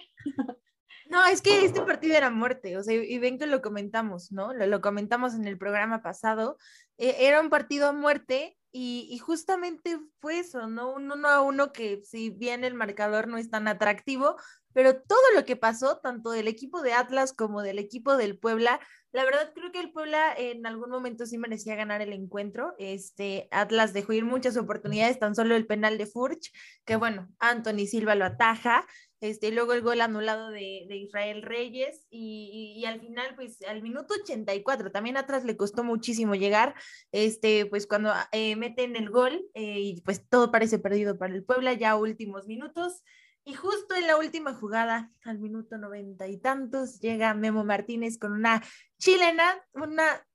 No, 1.08 1.24
es 1.28 1.42
que 1.42 1.66
este 1.66 1.82
partido 1.82 2.16
era 2.16 2.32
muerte, 2.32 2.78
o 2.78 2.84
sea, 2.84 2.96
y 2.96 3.20
ven 3.20 3.38
que 3.38 3.46
lo 3.46 3.62
comentamos, 3.62 4.32
¿no? 4.32 4.54
Lo, 4.54 4.82
comentamos 4.82 5.36
en 5.36 5.46
el 5.46 5.58
programa 5.58 6.02
pasado, 6.02 6.58
eh, 6.98 7.16
era 7.20 7.42
un 7.42 7.50
partido 7.50 7.90
a 7.90 7.94
muerte 7.94 8.58
y, 8.72 9.08
y, 9.12 9.20
justamente 9.20 10.00
fue 10.20 10.40
eso, 10.40 10.68
¿no? 10.68 10.92
Un 10.92 11.12
uno 11.12 11.28
a 11.28 11.42
uno 11.42 11.72
que 11.72 12.02
si 12.04 12.32
bien 12.32 12.64
el 12.64 12.74
marcador 12.74 13.28
no 13.28 13.38
es 13.38 13.52
tan 13.52 13.68
atractivo, 13.68 14.36
pero 14.76 15.02
todo 15.02 15.24
lo 15.34 15.46
que 15.46 15.56
pasó, 15.56 16.00
tanto 16.04 16.32
del 16.32 16.50
equipo 16.50 16.82
de 16.82 16.92
Atlas 16.92 17.32
como 17.32 17.62
del 17.62 17.80
equipo 17.80 18.18
del 18.18 18.38
Puebla, 18.38 18.82
la 19.14 19.24
verdad 19.24 19.54
creo 19.56 19.72
que 19.72 19.80
el 19.80 19.94
Puebla 19.94 20.34
en 20.38 20.66
algún 20.66 20.90
momento 20.90 21.26
sí 21.26 21.38
merecía 21.38 21.76
ganar 21.76 22.02
el 22.02 22.12
encuentro. 22.12 22.74
Este 22.78 23.48
Atlas 23.52 23.94
dejó 23.94 24.12
ir 24.12 24.26
muchas 24.26 24.58
oportunidades, 24.58 25.18
tan 25.18 25.34
solo 25.34 25.56
el 25.56 25.66
penal 25.66 25.98
de 25.98 26.08
Furch, 26.08 26.52
que 26.84 26.98
bueno, 26.98 27.30
Anthony 27.40 27.88
Silva 27.88 28.16
lo 28.16 28.26
ataja, 28.26 28.86
este, 29.22 29.54
luego 29.54 29.72
el 29.72 29.82
gol 29.82 30.02
anulado 30.02 30.50
de, 30.50 30.86
Israel 30.90 31.42
Reyes 31.42 32.06
y, 32.10 32.84
al 32.86 33.00
final, 33.00 33.34
pues 33.38 33.62
al 33.62 33.82
minuto 33.82 34.14
84, 34.22 34.92
también 34.92 35.16
atrás 35.16 35.46
le 35.46 35.56
costó 35.56 35.86
muchísimo 35.86 36.36
llegar, 36.36 36.76
este, 37.14 37.66
pues 37.68 37.88
cuando 37.88 38.12
eh, 38.34 38.58
meten 38.58 38.98
el 38.98 39.10
gol 39.10 39.46
eh, 39.54 39.80
y 39.80 40.02
pues 40.02 40.28
todo 40.28 40.52
parece 40.52 40.80
perdido 40.80 41.18
para 41.18 41.34
el 41.34 41.46
Puebla, 41.46 41.72
ya 41.72 41.96
últimos 41.96 42.48
minutos. 42.48 43.02
Y 43.48 43.54
justo 43.54 43.94
en 43.94 44.08
la 44.08 44.18
última 44.18 44.56
jugada, 44.56 45.14
al 45.24 45.38
minuto 45.38 45.78
noventa 45.78 46.28
y 46.28 46.38
tantos, 46.38 47.00
llega 47.00 47.36
Memo 47.36 47.64
Martínez 47.64 48.18
con 48.18 48.32
una 48.32 48.64
chilena, 48.98 49.64
una, 49.74 50.28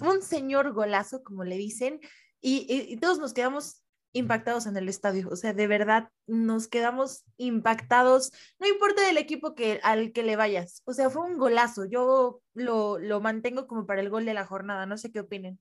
un 0.00 0.22
señor 0.22 0.72
golazo, 0.72 1.22
como 1.22 1.44
le 1.44 1.56
dicen, 1.56 2.00
y, 2.40 2.96
todos 2.96 3.20
nos 3.20 3.32
quedamos 3.32 3.84
impactados 4.12 4.66
en 4.66 4.76
el 4.76 4.88
estadio. 4.88 5.28
O 5.30 5.36
sea, 5.36 5.52
de 5.52 5.68
verdad 5.68 6.08
nos 6.26 6.66
quedamos 6.66 7.24
impactados. 7.36 8.32
No 8.58 8.66
importa 8.66 9.06
del 9.06 9.18
equipo 9.18 9.54
que, 9.54 9.78
al 9.84 10.10
que 10.12 10.24
le 10.24 10.34
vayas. 10.34 10.82
O 10.84 10.94
sea, 10.94 11.10
fue 11.10 11.22
un 11.22 11.38
golazo. 11.38 11.84
Yo 11.84 12.42
lo, 12.54 12.98
lo 12.98 13.20
mantengo 13.20 13.68
como 13.68 13.86
para 13.86 14.00
el 14.00 14.10
gol 14.10 14.24
de 14.24 14.34
la 14.34 14.44
jornada. 14.44 14.84
No 14.84 14.98
sé 14.98 15.12
qué 15.12 15.20
opinen. 15.20 15.60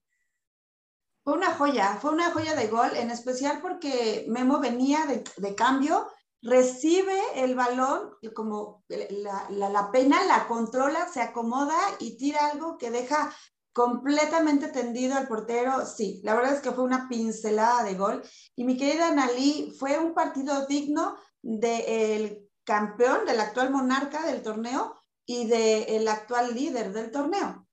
Fue 1.23 1.33
una 1.33 1.53
joya, 1.53 1.99
fue 2.01 2.11
una 2.11 2.31
joya 2.31 2.55
de 2.55 2.67
gol, 2.67 2.89
en 2.95 3.11
especial 3.11 3.59
porque 3.61 4.25
Memo 4.27 4.59
venía 4.59 5.05
de, 5.05 5.23
de 5.37 5.53
cambio 5.53 6.07
recibe 6.41 7.17
el 7.35 7.55
balón, 7.55 8.11
como 8.33 8.83
la, 8.87 9.47
la, 9.49 9.91
pena 9.91 10.23
la 10.25 10.47
controla, 10.47 11.07
se 11.07 11.21
acomoda 11.21 11.77
y 11.99 12.17
tira 12.17 12.47
algo 12.47 12.77
que 12.77 12.89
deja 12.89 13.33
completamente 13.73 14.67
tendido 14.69 15.15
al 15.15 15.27
portero. 15.27 15.85
Sí, 15.85 16.21
la 16.23 16.35
verdad 16.35 16.53
es 16.53 16.61
que 16.61 16.71
fue 16.71 16.83
una 16.83 17.07
pincelada 17.07 17.83
de 17.83 17.95
gol. 17.95 18.23
Y 18.55 18.63
mi 18.63 18.75
querida 18.77 19.13
Nalí, 19.13 19.73
fue 19.79 19.97
un 19.99 20.13
partido 20.13 20.65
digno 20.65 21.15
del 21.41 22.49
campeón, 22.63 23.25
del 23.25 23.39
actual 23.39 23.71
monarca 23.71 24.25
del 24.25 24.41
torneo 24.41 24.95
y 25.25 25.47
del 25.47 26.07
actual 26.07 26.53
líder 26.53 26.91
del 26.91 27.11
torneo. 27.11 27.67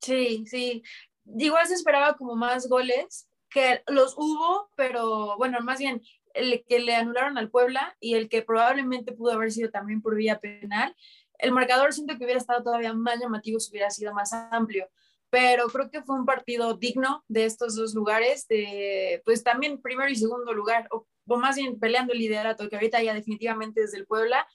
Sí, 0.00 0.44
sí. 0.46 0.82
Igual 1.24 1.66
se 1.66 1.74
esperaba 1.74 2.16
como 2.16 2.36
más 2.36 2.68
goles, 2.68 3.28
que 3.50 3.82
los 3.86 4.14
hubo, 4.16 4.70
pero 4.76 5.36
bueno, 5.36 5.60
más 5.60 5.78
bien 5.78 6.02
el 6.38 6.64
que 6.68 6.78
le 6.78 6.94
anularon 6.94 7.38
al 7.38 7.50
Puebla 7.50 7.96
y 8.00 8.14
el 8.14 8.28
que 8.28 8.42
probablemente 8.42 9.12
pudo 9.12 9.32
haber 9.32 9.52
sido 9.52 9.70
también 9.70 10.00
por 10.00 10.14
vía 10.14 10.40
penal. 10.40 10.94
El 11.38 11.52
marcador 11.52 11.92
siento 11.92 12.16
que 12.16 12.24
hubiera 12.24 12.40
estado 12.40 12.62
todavía 12.62 12.92
más 12.92 13.20
llamativo 13.20 13.60
si 13.60 13.70
hubiera 13.70 13.90
sido 13.90 14.14
más 14.14 14.32
amplio, 14.32 14.88
pero 15.30 15.68
creo 15.68 15.90
que 15.90 16.02
fue 16.02 16.18
un 16.18 16.26
partido 16.26 16.74
digno 16.74 17.24
de 17.28 17.44
estos 17.44 17.76
dos 17.76 17.94
lugares, 17.94 18.46
de 18.48 19.22
pues 19.24 19.42
también 19.42 19.80
primero 19.80 20.10
y 20.10 20.16
segundo 20.16 20.52
lugar, 20.52 20.88
o, 20.90 21.06
más 21.36 21.56
bien 21.56 21.78
peleando 21.78 22.12
el 22.12 22.18
liderato, 22.18 22.68
que 22.68 22.76
ahorita 22.76 23.02
ya 23.02 23.14
definitivamente 23.14 23.82
desde 23.82 23.98
el 23.98 24.06
Puebla. 24.06 24.46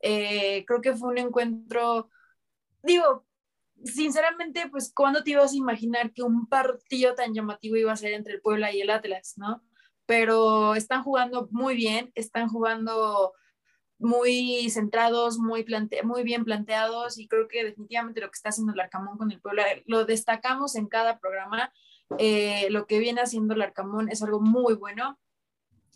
Eh, 0.00 0.64
creo 0.66 0.80
que 0.80 0.94
fue 0.94 1.10
un 1.10 1.18
encuentro, 1.18 2.08
digo, 2.82 3.26
sinceramente, 3.84 4.68
pues, 4.70 4.92
¿cuándo 4.94 5.22
te 5.22 5.30
ibas 5.32 5.52
a 5.52 5.56
imaginar 5.56 6.12
que 6.12 6.22
un 6.22 6.46
partido 6.46 7.14
tan 7.14 7.34
llamativo 7.34 7.76
iba 7.76 7.92
a 7.92 7.96
ser 7.96 8.12
entre 8.12 8.34
el 8.34 8.40
Puebla 8.40 8.72
y 8.72 8.80
el 8.80 8.90
Atlas, 8.90 9.34
no? 9.36 9.62
Pero 10.12 10.74
están 10.74 11.02
jugando 11.02 11.48
muy 11.52 11.74
bien, 11.74 12.12
están 12.14 12.46
jugando 12.46 13.32
muy 13.98 14.68
centrados, 14.68 15.38
muy, 15.38 15.64
muy 16.04 16.22
bien 16.22 16.44
planteados 16.44 17.16
y 17.16 17.26
creo 17.26 17.48
que 17.48 17.64
definitivamente 17.64 18.20
lo 18.20 18.26
que 18.26 18.36
está 18.36 18.50
haciendo 18.50 18.74
el 18.74 18.80
Arcamón 18.80 19.16
con 19.16 19.32
el 19.32 19.40
pueblo, 19.40 19.62
lo 19.86 20.04
destacamos 20.04 20.76
en 20.76 20.86
cada 20.86 21.18
programa, 21.18 21.72
eh, 22.18 22.68
lo 22.68 22.86
que 22.86 22.98
viene 22.98 23.22
haciendo 23.22 23.54
el 23.54 23.62
Arcamón 23.62 24.10
es 24.10 24.22
algo 24.22 24.38
muy 24.38 24.74
bueno. 24.74 25.18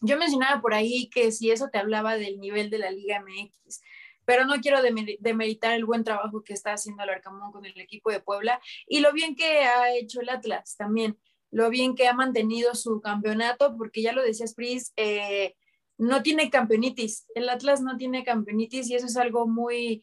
Yo 0.01 0.17
mencionaba 0.17 0.63
por 0.63 0.73
ahí 0.73 1.11
que 1.11 1.31
si 1.31 1.51
eso 1.51 1.69
te 1.71 1.77
hablaba 1.77 2.17
del 2.17 2.41
nivel 2.41 2.71
de 2.71 2.79
la 2.79 2.91
Liga 2.91 3.21
MX, 3.21 3.83
pero 4.25 4.47
no 4.47 4.55
quiero 4.63 4.81
demeritar 5.21 5.75
el 5.75 5.85
buen 5.85 6.05
trabajo 6.05 6.43
que 6.43 6.55
está 6.55 6.73
haciendo 6.73 7.03
el 7.03 7.11
Arcamón 7.11 7.53
con 7.53 7.67
el 7.67 7.79
equipo 7.79 8.11
de 8.11 8.21
Puebla 8.21 8.63
y 8.87 9.01
lo 9.01 9.13
bien 9.13 9.37
que 9.37 9.65
ha 9.65 9.95
hecho 9.95 10.23
el 10.23 10.31
Atlas 10.31 10.75
también, 10.79 11.19
lo 11.57 11.71
bien 11.71 11.95
que 11.95 12.07
ha 12.07 12.13
mantenido 12.13 12.75
su 12.75 13.01
campeonato, 13.01 13.79
porque 13.79 14.03
ya 14.03 14.13
lo 14.13 14.23
decía 14.23 14.47
Spris, 14.47 14.93
eh, 14.97 15.55
no 15.97 16.23
tiene 16.23 16.51
campeonitis, 16.51 17.25
el 17.35 17.49
Atlas 17.49 17.81
no 17.81 17.97
tiene 17.97 18.25
campeonitis 18.25 18.91
y 18.91 18.95
eso 18.95 19.07
es 19.07 19.17
algo 19.17 19.49
muy 19.49 20.03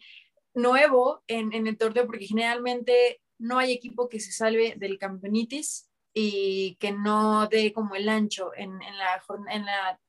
nuevo 0.55 1.23
en, 1.27 1.53
en 1.53 1.67
el 1.67 1.77
torneo, 1.77 2.07
porque 2.07 2.25
generalmente 2.25 3.21
no 3.37 3.59
hay 3.59 3.71
equipo 3.71 4.09
que 4.09 4.19
se 4.19 4.31
salve 4.31 4.73
del 4.77 4.97
campeonitis 4.97 5.91
y 6.11 6.75
que 6.79 6.91
no 6.91 7.47
dé 7.47 7.71
como 7.71 7.93
el 7.93 8.09
ancho 8.09 8.49
en, 8.55 8.81
en, 8.81 8.97
la, 8.97 9.21
en 9.51 9.65
la 9.67 9.99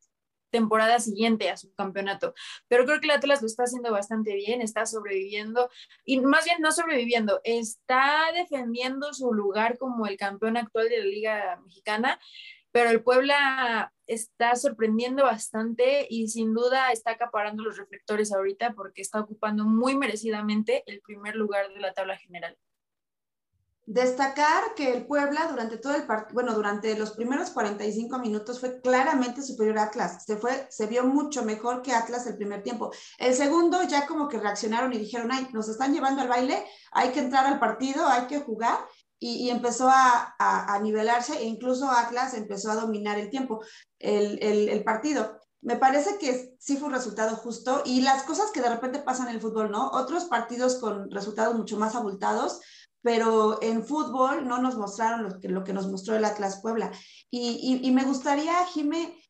temporada 0.55 1.01
siguiente 1.01 1.51
a 1.51 1.57
su 1.57 1.75
campeonato. 1.75 2.33
Pero 2.69 2.85
creo 2.85 3.01
que 3.01 3.07
el 3.07 3.11
Atlas 3.11 3.43
lo 3.43 3.49
está 3.49 3.65
haciendo 3.65 3.91
bastante 3.91 4.37
bien, 4.37 4.63
está 4.63 4.87
sobreviviendo 4.87 5.69
y 6.05 6.21
más 6.21 6.45
bien 6.45 6.59
no 6.61 6.71
sobreviviendo, 6.71 7.41
está 7.43 8.31
defendiendo 8.33 9.13
su 9.13 9.33
lugar 9.35 9.79
como 9.79 10.07
el 10.07 10.17
campeón 10.17 10.57
actual 10.57 10.89
de 10.89 10.99
la 10.99 11.07
Liga 11.07 11.61
Mexicana, 11.65 12.21
pero 12.71 12.91
el 12.91 13.03
Puebla 13.03 13.93
está 14.07 14.55
sorprendiendo 14.55 15.25
bastante 15.25 16.07
y 16.09 16.29
sin 16.29 16.55
duda 16.55 16.93
está 16.93 17.13
acaparando 17.13 17.65
los 17.65 17.77
reflectores 17.77 18.33
ahorita 18.33 18.75
porque 18.75 19.03
está 19.03 19.19
ocupando 19.19 19.65
muy 19.65 19.97
merecidamente 19.97 20.85
el 20.87 21.01
primer 21.01 21.35
lugar 21.35 21.73
de 21.75 21.81
la 21.81 21.93
tabla 21.95 22.17
general. 22.17 22.57
Destacar 23.87 24.75
que 24.75 24.93
el 24.93 25.07
Puebla 25.07 25.47
durante 25.51 25.77
todo 25.77 25.95
el 25.95 26.07
partido, 26.07 26.33
bueno, 26.35 26.55
durante 26.55 26.97
los 26.97 27.11
primeros 27.11 27.51
45 27.51 28.19
minutos 28.19 28.59
fue 28.59 28.81
claramente 28.81 29.43
superior 29.43 29.79
a 29.79 29.85
Atlas. 29.85 30.25
Se, 30.25 30.39
fue, 30.39 30.67
se 30.71 30.87
vio 30.87 31.05
mucho 31.05 31.45
mejor 31.45 31.83
que 31.83 31.93
Atlas 31.93 32.27
el 32.27 32.37
primer 32.37 32.63
tiempo. 32.63 32.91
El 33.19 33.35
segundo 33.35 33.83
ya 33.83 34.07
como 34.07 34.29
que 34.29 34.39
reaccionaron 34.39 34.93
y 34.95 34.99
dijeron, 34.99 35.31
ay, 35.31 35.49
nos 35.53 35.69
están 35.69 35.93
llevando 35.93 36.23
al 36.23 36.29
baile, 36.29 36.65
hay 36.93 37.11
que 37.11 37.21
entrar 37.21 37.45
al 37.47 37.59
partido, 37.59 38.07
hay 38.07 38.27
que 38.27 38.41
jugar. 38.41 38.79
Y, 39.19 39.49
empezó 39.49 39.89
a, 39.89 40.35
a, 40.39 40.79
nivelarse 40.81 41.39
e 41.39 41.45
incluso 41.45 41.91
Atlas 41.91 42.35
empezó 42.35 42.71
a 42.71 42.75
dominar 42.75 43.19
el 43.19 43.31
tiempo, 43.31 43.65
el, 43.99 44.39
el, 44.43 44.69
el 44.69 44.85
partido 44.85 45.41
me 45.65 45.77
parece 45.77 46.19
que 46.19 46.55
sí 46.61 46.77
fue 46.77 46.89
un 46.89 46.95
resultado 46.95 47.37
justo 47.37 47.83
y 47.87 48.03
las 48.03 48.23
cosas 48.25 48.51
que 48.53 48.61
de 48.61 48.69
repente 48.69 48.99
pasan 48.99 49.29
en 49.29 49.37
el 49.37 49.41
fútbol, 49.41 49.71
¿no? 49.71 49.91
Otros 49.93 50.27
partidos 50.27 50.77
con 50.77 51.11
resultados 51.11 51.55
mucho 51.57 51.79
más 51.79 51.97
abultados, 51.97 52.61
pero 53.05 53.63
en 53.63 53.85
fútbol 53.85 54.49
no 54.49 54.63
nos 54.63 54.79
mostraron 54.79 55.25
lo 55.25 55.39
que, 55.39 55.49
lo 55.49 55.63
que 55.63 55.75
nos 55.75 55.89
mostró 55.89 56.17
el 56.17 56.25
Atlas 56.25 56.61
Puebla. 56.63 56.91
Y, 57.31 57.81
y, 57.85 57.91
me 57.91 58.03
gustaría, 58.03 58.65
Jime, 58.65 59.23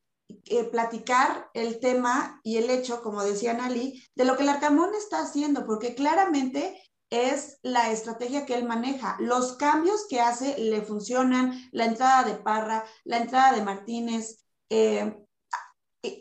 eh, 0.45 0.63
platicar 0.63 1.49
el 1.53 1.81
tema 1.81 2.39
y 2.41 2.55
el 2.55 2.69
hecho, 2.69 3.03
como 3.03 3.21
decía 3.21 3.53
Nali, 3.53 4.01
de 4.15 4.23
lo 4.23 4.37
que 4.37 4.43
el 4.43 4.49
Arcamón 4.49 4.95
está 4.95 5.19
haciendo, 5.19 5.65
porque 5.65 5.93
claramente 5.93 6.81
es 7.09 7.59
la 7.63 7.91
estrategia 7.91 8.45
que 8.45 8.55
él 8.55 8.63
maneja. 8.63 9.17
Los 9.19 9.57
cambios 9.57 10.07
que 10.09 10.21
hace 10.21 10.57
le 10.57 10.81
funcionan, 10.81 11.61
la 11.73 11.83
entrada 11.83 12.23
de 12.23 12.35
Parra, 12.35 12.85
la 13.03 13.17
entrada 13.17 13.57
de 13.57 13.61
Martínez. 13.61 14.45
Eh, 14.69 15.21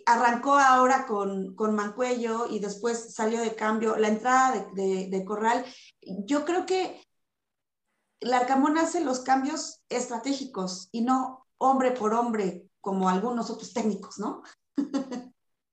arrancó 0.06 0.54
ahora 0.54 1.06
con, 1.06 1.54
con, 1.54 1.76
Mancuello 1.76 2.46
y 2.50 2.58
después 2.58 3.14
salió 3.14 3.40
de 3.40 3.54
cambio, 3.54 3.96
la 3.96 4.08
entrada 4.08 4.66
de, 4.75 4.82
de, 4.82 5.08
de 5.08 5.25
Corral. 5.25 5.64
Yo 6.00 6.44
creo 6.44 6.66
que 6.66 7.04
Larcamón 8.25 8.78
hace 8.78 9.04
los 9.04 9.21
cambios 9.21 9.83
estratégicos 9.88 10.88
y 10.93 11.02
no 11.02 11.47
hombre 11.59 11.93
por 11.93 12.14
hombre 12.14 12.66
como 12.81 13.09
algunos 13.09 13.50
otros 13.50 13.73
técnicos, 13.73 14.19
¿no? 14.19 14.43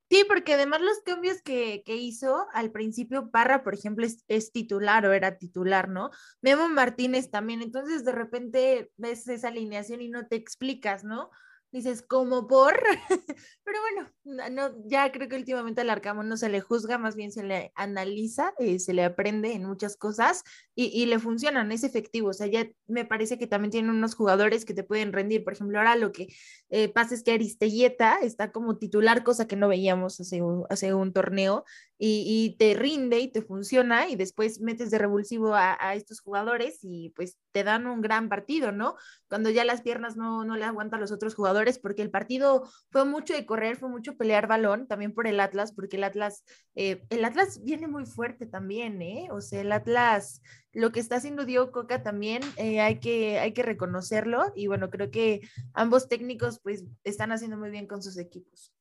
Sí, 0.09 0.25
porque 0.27 0.55
además 0.55 0.81
los 0.81 0.99
cambios 1.05 1.41
que, 1.41 1.83
hizo 1.87 2.45
al 2.51 2.69
principio, 2.71 3.31
Parra, 3.31 3.63
por 3.63 3.73
ejemplo, 3.73 4.05
es, 4.05 4.25
es, 4.27 4.51
titular 4.51 5.05
o 5.05 5.13
era 5.13 5.37
titular, 5.37 5.87
¿no? 5.87 6.09
Memo 6.41 6.67
Martínez 6.67 7.31
también, 7.31 7.61
entonces 7.61 8.03
de 8.03 8.11
repente 8.11 8.91
ves 8.97 9.25
esa 9.29 9.47
alineación 9.47 10.01
y 10.01 10.09
no 10.09 10.27
te 10.27 10.35
explicas, 10.35 11.05
¿no? 11.05 11.29
Dices, 11.71 12.01
como 12.01 12.47
por, 12.47 12.73
pero 13.63 13.77
bueno, 13.81 14.49
no, 14.51 14.87
ya 14.87 15.11
creo 15.11 15.29
que 15.29 15.35
últimamente 15.35 15.81
al 15.81 15.89
Arcamón 15.89 16.27
no 16.27 16.37
se 16.37 16.49
le 16.49 16.61
juzga, 16.61 16.97
más 16.97 17.15
bien 17.15 17.31
se 17.31 17.43
le 17.43 17.71
analiza, 17.75 18.53
eh, 18.59 18.79
se 18.79 18.93
le 18.93 19.03
aprende 19.03 19.53
en 19.53 19.65
muchas 19.65 19.95
cosas 19.97 20.43
y, 20.75 20.85
y, 20.87 21.05
le 21.05 21.19
funcionan, 21.19 21.71
es 21.71 21.83
efectivo, 21.83 22.29
o 22.29 22.33
sea, 22.33 22.47
ya 22.47 22.67
me 22.87 23.05
parece 23.05 23.37
que 23.37 23.47
también 23.47 23.71
tiene 23.71 23.89
unos 23.89 24.15
jugadores 24.15 24.65
que 24.65 24.73
te 24.73 24.83
pueden 24.83 25.13
rendir, 25.13 25.43
por 25.43 25.53
ejemplo, 25.53 25.77
ahora 25.77 25.95
lo 25.95 26.11
que 26.11 26.27
eh, 26.69 26.89
pasa 26.89 27.15
es 27.15 27.23
que 27.23 27.31
Aristelleta 27.31 28.19
está 28.21 28.51
como 28.51 28.77
titular, 28.77 29.23
cosa 29.23 29.47
que 29.47 29.55
no 29.55 29.67
veíamos 29.67 30.19
hace 30.19 30.41
hace 30.69 30.93
un 30.93 31.13
torneo, 31.13 31.63
y, 32.03 32.55
te 32.57 32.73
rinde 32.73 33.19
y 33.19 33.27
te 33.27 33.43
funciona 33.43 34.09
y 34.09 34.15
después 34.15 34.59
metes 34.59 34.89
de 34.89 34.97
revulsivo 34.97 35.53
a, 35.53 35.93
estos 35.93 36.19
jugadores 36.19 36.79
y 36.81 37.09
pues 37.15 37.37
te 37.51 37.63
dan 37.63 37.85
un 37.85 38.01
gran 38.01 38.27
partido, 38.27 38.71
¿no? 38.71 38.95
Cuando 39.27 39.51
ya 39.51 39.63
las 39.65 39.81
piernas 39.81 40.17
no, 40.17 40.43
no 40.43 40.55
le 40.55 40.65
aguantan 40.65 40.99
los 40.99 41.11
otros 41.11 41.35
jugadores, 41.35 41.77
porque 41.77 42.01
el 42.01 42.09
partido 42.09 42.67
fue 42.89 43.05
mucho 43.05 43.35
de 43.35 43.45
correr, 43.45 43.77
fue 43.77 43.89
mucho 43.89 44.17
pelear 44.17 44.47
balón, 44.47 44.87
también 44.87 45.13
por 45.13 45.27
el 45.27 45.39
Atlas, 45.39 45.73
porque 45.73 45.97
el 45.97 46.03
Atlas, 46.03 46.43
eh, 46.73 47.03
el 47.09 47.23
Atlas 47.23 47.61
viene 47.63 47.87
muy 47.87 48.05
fuerte 48.07 48.47
también, 48.47 48.99
¿eh? 49.03 49.27
O 49.29 49.39
sea, 49.39 49.61
el 49.61 49.71
Atlas, 49.71 50.41
lo 50.73 50.91
que 50.91 51.01
está 51.01 51.17
haciendo 51.17 51.45
Diego 51.45 51.71
Coca 51.71 52.01
también 52.01 52.41
eh, 52.57 52.81
hay, 52.81 52.99
que, 52.99 53.37
hay 53.37 53.53
que 53.53 53.61
reconocerlo 53.61 54.51
y 54.55 54.65
bueno, 54.65 54.89
creo 54.89 55.11
que 55.11 55.41
ambos 55.73 56.07
técnicos 56.07 56.59
pues 56.63 56.83
están 57.03 57.31
haciendo 57.31 57.57
muy 57.57 57.69
bien 57.69 57.85
con 57.85 58.01
sus 58.01 58.17
equipos. 58.17 58.73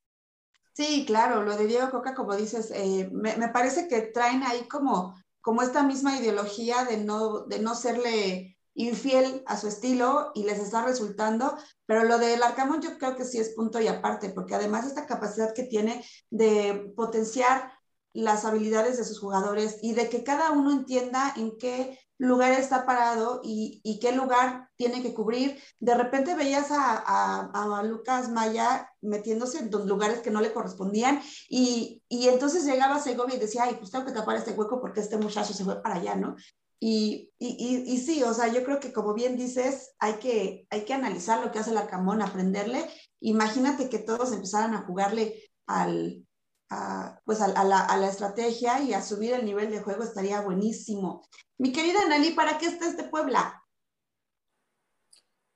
Sí, 0.81 1.05
claro, 1.05 1.43
lo 1.43 1.59
de 1.59 1.67
Diego 1.67 1.91
Coca, 1.91 2.15
como 2.15 2.35
dices, 2.35 2.71
eh, 2.75 3.11
me, 3.13 3.49
parece 3.49 3.87
que 3.87 4.01
traen 4.01 4.43
ahí 4.45 4.67
como, 4.67 5.15
como 5.43 5.61
esta 5.61 5.83
misma 5.83 6.17
ideología 6.17 6.87
de 6.87 6.97
no, 6.97 7.41
de 7.41 7.59
no 7.59 7.75
serle 7.75 8.57
infiel 8.73 9.43
a 9.47 9.59
su 9.59 9.69
estilo 9.69 10.33
y 10.35 10.45
les 10.45 10.59
está 10.59 10.83
resultando, 10.83 11.55
pero 11.85 12.05
lo 12.05 12.17
del 12.17 12.43
Arcamón 12.43 12.81
yo 12.81 12.97
creo 12.97 13.15
que 13.15 13.27
sí 13.27 13.39
es 13.39 13.51
punto 13.51 13.79
y 13.79 13.89
aparte, 13.89 14.31
porque 14.31 14.55
además 14.55 14.87
esta 14.87 15.05
capacidad 15.05 15.53
que 15.53 15.65
tiene 15.65 16.03
de 16.31 16.91
potenciar 16.97 17.71
las 18.13 18.45
habilidades 18.45 18.97
de 18.97 19.05
sus 19.05 19.21
jugadores 19.21 19.79
y 19.83 19.93
de 19.95 20.09
que 20.09 20.25
cada 20.25 20.51
uno 20.53 20.73
entienda 20.73 21.33
en 21.37 21.57
qué 21.59 21.99
lugar 22.19 22.53
está 22.53 22.85
parado 22.85 23.41
y, 23.43 23.81
y 23.83 23.99
qué 23.99 24.13
lugar 24.13 24.69
tiene 24.77 25.03
que 25.03 25.15
cubrir. 25.15 25.59
De 25.79 25.95
repente 25.95 26.35
veías 26.35 26.71
a, 26.71 26.97
a, 26.99 27.79
a, 27.79 27.83
Lucas 27.83 28.29
Maya 28.31 28.93
metiéndose 29.01 29.59
en 29.61 29.71
lugares 29.71 30.21
que 30.21 30.31
no 30.31 30.43
le 30.43 30.53
correspondían 30.53 31.23
y, 31.49 32.03
y 32.09 32.29
entonces 32.29 32.67
llegaba 32.67 33.01
Segovia 33.01 33.37
y 33.37 33.41
decía, 33.41 33.65
ay, 33.65 33.77
pues 33.79 33.91
tengo 33.91 34.05
que 34.05 34.13
tapar 34.13 34.37
este 34.37 34.53
hueco 34.53 34.81
porque 34.81 35.01
este 35.01 35.17
muchacho 35.17 35.55
se 35.55 35.65
fue 35.65 35.83
para 35.83 35.95
allá, 35.95 36.15
¿no? 36.15 36.37
Y, 36.79 37.31
y, 37.39 37.85
y, 37.87 37.99
sí, 37.99 38.23
o 38.23 38.33
sea, 38.33 38.49
yo 38.49 38.65
creo 38.65 38.81
que 38.81 38.93
como 38.93 39.13
bien 39.13 39.37
dices, 39.37 39.95
hay 39.99 40.15
que, 40.15 40.67
hay 40.71 40.85
que 40.87 40.95
analizar 40.95 41.45
lo 41.45 41.53
que 41.53 41.59
hace 41.59 41.71
el 41.71 41.77
Arcamón, 41.77 42.23
aprenderle. 42.23 42.87
Imagínate 43.21 43.91
que 43.91 43.99
todos 43.99 44.33
empezaran 44.33 44.75
a 44.75 44.87
jugarle 44.87 45.51
al, 45.67 46.25
a, 46.71 47.21
pues 47.25 47.41
a, 47.41 47.47
a, 47.47 47.65
la, 47.65 47.81
a, 47.81 47.97
la, 47.97 48.09
estrategia 48.09 48.81
y 48.81 48.95
a 48.95 49.03
subir 49.03 49.35
el 49.35 49.45
nivel 49.45 49.71
de 49.71 49.81
juego 49.81 50.05
estaría 50.05 50.41
buenísimo. 50.41 51.27
Mi 51.59 51.73
querida 51.73 52.07
Nali, 52.09 52.31
¿para 52.31 52.59
qué 52.59 52.67
está 52.67 52.89
este 52.89 53.05
Puebla? 53.05 53.63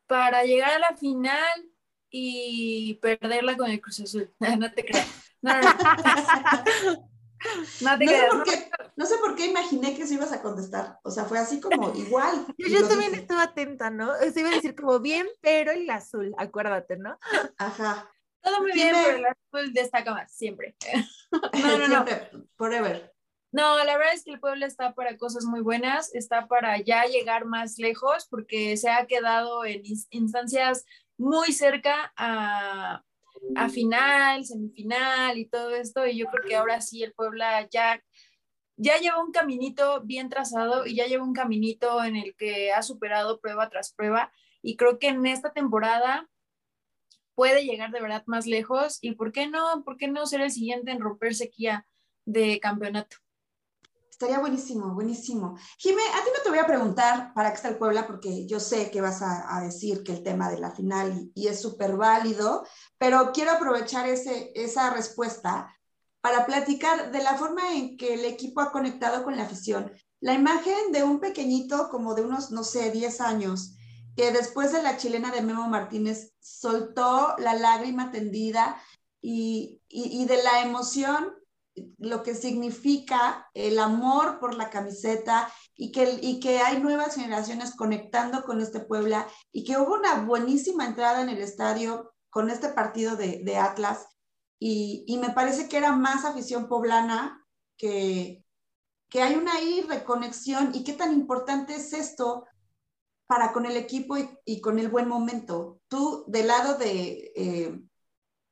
Para 0.06 0.44
llegar 0.44 0.72
a 0.72 0.78
la 0.78 0.96
final 0.96 1.70
y 2.10 2.94
perderla 3.00 3.56
con 3.56 3.70
el 3.70 3.80
Cruz 3.80 4.00
Azul. 4.00 4.32
No 4.58 4.72
te 4.72 4.84
creas. 4.84 5.08
No, 5.40 5.54
no, 5.60 5.72
no. 5.72 7.08
No, 7.82 7.98
te 7.98 8.06
no, 8.06 8.10
sé 8.10 8.26
por 8.30 8.44
qué, 8.44 8.70
no 8.96 9.06
sé 9.06 9.18
por 9.18 9.34
qué 9.36 9.46
imaginé 9.46 9.94
que 9.94 10.06
se 10.06 10.14
ibas 10.14 10.32
a 10.32 10.40
contestar. 10.40 10.98
O 11.02 11.10
sea, 11.10 11.24
fue 11.24 11.38
así 11.38 11.60
como 11.60 11.92
igual. 11.94 12.46
Yo, 12.56 12.68
yo 12.68 12.88
también 12.88 13.10
dices. 13.10 13.22
estuve 13.22 13.42
atenta, 13.42 13.90
¿no? 13.90 14.14
Se 14.32 14.40
iba 14.40 14.48
a 14.48 14.54
decir 14.54 14.74
como 14.74 14.98
bien, 15.00 15.26
pero 15.42 15.72
el 15.72 15.88
azul, 15.90 16.34
acuérdate, 16.38 16.96
¿no? 16.96 17.18
Ajá. 17.58 18.10
Todo 18.44 18.60
muy 18.60 18.72
bien, 18.72 18.94
pero 18.94 19.16
el 19.16 19.26
azul 19.26 19.72
destaca 19.72 20.12
más, 20.12 20.32
siempre. 20.32 20.76
No, 21.52 21.78
no, 21.78 21.88
no. 21.88 22.04
Forever. 22.56 23.12
No, 23.50 23.82
la 23.84 23.96
verdad 23.96 24.14
es 24.14 24.24
que 24.24 24.32
el 24.32 24.40
pueblo 24.40 24.66
está 24.66 24.94
para 24.94 25.16
cosas 25.16 25.44
muy 25.44 25.60
buenas, 25.60 26.14
está 26.14 26.46
para 26.46 26.78
ya 26.80 27.04
llegar 27.06 27.44
más 27.44 27.78
lejos, 27.78 28.26
porque 28.28 28.76
se 28.76 28.90
ha 28.90 29.06
quedado 29.06 29.64
en 29.64 29.82
instancias 30.10 30.84
muy 31.16 31.52
cerca 31.52 32.12
a, 32.16 33.02
a 33.56 33.68
final, 33.68 34.44
semifinal 34.44 35.38
y 35.38 35.46
todo 35.46 35.70
esto, 35.70 36.06
y 36.06 36.18
yo 36.18 36.26
creo 36.26 36.44
que 36.44 36.56
ahora 36.56 36.80
sí 36.80 37.02
el 37.02 37.14
Puebla 37.14 37.68
ya, 37.70 38.02
ya 38.76 38.98
lleva 38.98 39.22
un 39.22 39.32
caminito 39.32 40.02
bien 40.02 40.28
trazado 40.28 40.86
y 40.86 40.96
ya 40.96 41.06
lleva 41.06 41.24
un 41.24 41.34
caminito 41.34 42.02
en 42.02 42.16
el 42.16 42.34
que 42.36 42.72
ha 42.72 42.82
superado 42.82 43.40
prueba 43.40 43.68
tras 43.70 43.92
prueba, 43.92 44.32
y 44.62 44.76
creo 44.76 44.98
que 44.98 45.08
en 45.08 45.26
esta 45.26 45.52
temporada 45.52 46.28
puede 47.34 47.64
llegar 47.64 47.90
de 47.90 48.00
verdad 48.00 48.22
más 48.26 48.46
lejos, 48.46 48.98
y 49.00 49.12
¿por 49.12 49.32
qué 49.32 49.48
no? 49.48 49.82
¿Por 49.84 49.96
qué 49.96 50.08
no 50.08 50.26
ser 50.26 50.40
el 50.40 50.50
siguiente 50.50 50.90
en 50.90 51.00
romper 51.00 51.34
sequía 51.34 51.86
de 52.24 52.60
campeonato? 52.60 53.16
Estaría 54.10 54.38
buenísimo, 54.38 54.94
buenísimo. 54.94 55.58
Jimé, 55.76 56.02
a 56.02 56.24
ti 56.24 56.30
no 56.36 56.42
te 56.42 56.48
voy 56.48 56.60
a 56.60 56.66
preguntar 56.66 57.32
para 57.34 57.50
qué 57.50 57.56
está 57.56 57.68
el 57.68 57.78
Puebla, 57.78 58.06
porque 58.06 58.46
yo 58.46 58.60
sé 58.60 58.90
que 58.90 59.00
vas 59.00 59.22
a, 59.22 59.56
a 59.56 59.60
decir 59.62 60.04
que 60.04 60.12
el 60.12 60.22
tema 60.22 60.48
de 60.50 60.60
la 60.60 60.70
final 60.70 61.30
y, 61.34 61.42
y 61.42 61.48
es 61.48 61.60
súper 61.60 61.96
válido, 61.96 62.64
pero 62.96 63.32
quiero 63.32 63.50
aprovechar 63.50 64.08
ese, 64.08 64.52
esa 64.54 64.90
respuesta 64.90 65.74
para 66.20 66.46
platicar 66.46 67.10
de 67.12 67.22
la 67.22 67.34
forma 67.34 67.74
en 67.74 67.98
que 67.98 68.14
el 68.14 68.24
equipo 68.24 68.62
ha 68.62 68.72
conectado 68.72 69.24
con 69.24 69.36
la 69.36 69.42
afición. 69.42 69.92
La 70.20 70.32
imagen 70.32 70.90
de 70.90 71.02
un 71.02 71.20
pequeñito 71.20 71.90
como 71.90 72.14
de 72.14 72.22
unos, 72.22 72.50
no 72.50 72.64
sé, 72.64 72.90
10 72.90 73.20
años, 73.20 73.74
que 74.16 74.32
después 74.32 74.72
de 74.72 74.82
la 74.82 74.96
chilena 74.96 75.30
de 75.30 75.42
Memo 75.42 75.68
Martínez 75.68 76.32
soltó 76.40 77.34
la 77.38 77.54
lágrima 77.54 78.10
tendida 78.10 78.80
y, 79.20 79.80
y, 79.88 80.24
de 80.26 80.42
la 80.42 80.60
emoción, 80.62 81.32
lo 81.98 82.22
que 82.22 82.34
significa 82.34 83.48
el 83.54 83.78
amor 83.78 84.38
por 84.38 84.54
la 84.54 84.70
camiseta 84.70 85.50
y 85.74 85.92
que, 85.92 86.18
y 86.20 86.38
que 86.38 86.58
hay 86.58 86.80
nuevas 86.80 87.14
generaciones 87.14 87.74
conectando 87.74 88.44
con 88.44 88.60
este 88.60 88.80
Puebla 88.80 89.26
y 89.50 89.64
que 89.64 89.78
hubo 89.78 89.94
una 89.94 90.24
buenísima 90.24 90.86
entrada 90.86 91.22
en 91.22 91.30
el 91.30 91.38
estadio 91.38 92.12
con 92.28 92.50
este 92.50 92.68
partido 92.68 93.16
de, 93.16 93.42
de 93.44 93.56
Atlas. 93.56 94.06
Y, 94.58 95.04
y, 95.06 95.18
me 95.18 95.30
parece 95.30 95.68
que 95.68 95.78
era 95.78 95.92
más 95.92 96.24
afición 96.24 96.68
poblana 96.68 97.44
que, 97.76 98.44
que 99.08 99.22
hay 99.22 99.34
una 99.34 99.54
ahí 99.54 99.80
reconexión. 99.88 100.70
Y 100.74 100.84
qué 100.84 100.92
tan 100.92 101.12
importante 101.12 101.74
es 101.76 101.92
esto 101.92 102.44
para 103.26 103.52
con 103.52 103.66
el 103.66 103.76
equipo 103.76 104.16
y, 104.44 104.60
con 104.60 104.78
el 104.78 104.88
buen 104.88 105.08
momento. 105.08 105.80
Tú, 105.88 106.24
del 106.26 106.48
lado 106.48 106.76
de, 106.76 107.32
eh, 107.34 107.80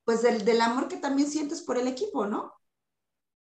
pues 0.04 0.22
del, 0.22 0.44
del, 0.44 0.60
amor 0.60 0.88
que 0.88 0.96
también 0.96 1.28
sientes 1.28 1.62
por 1.62 1.76
el 1.76 1.88
equipo, 1.88 2.26
¿no? 2.26 2.52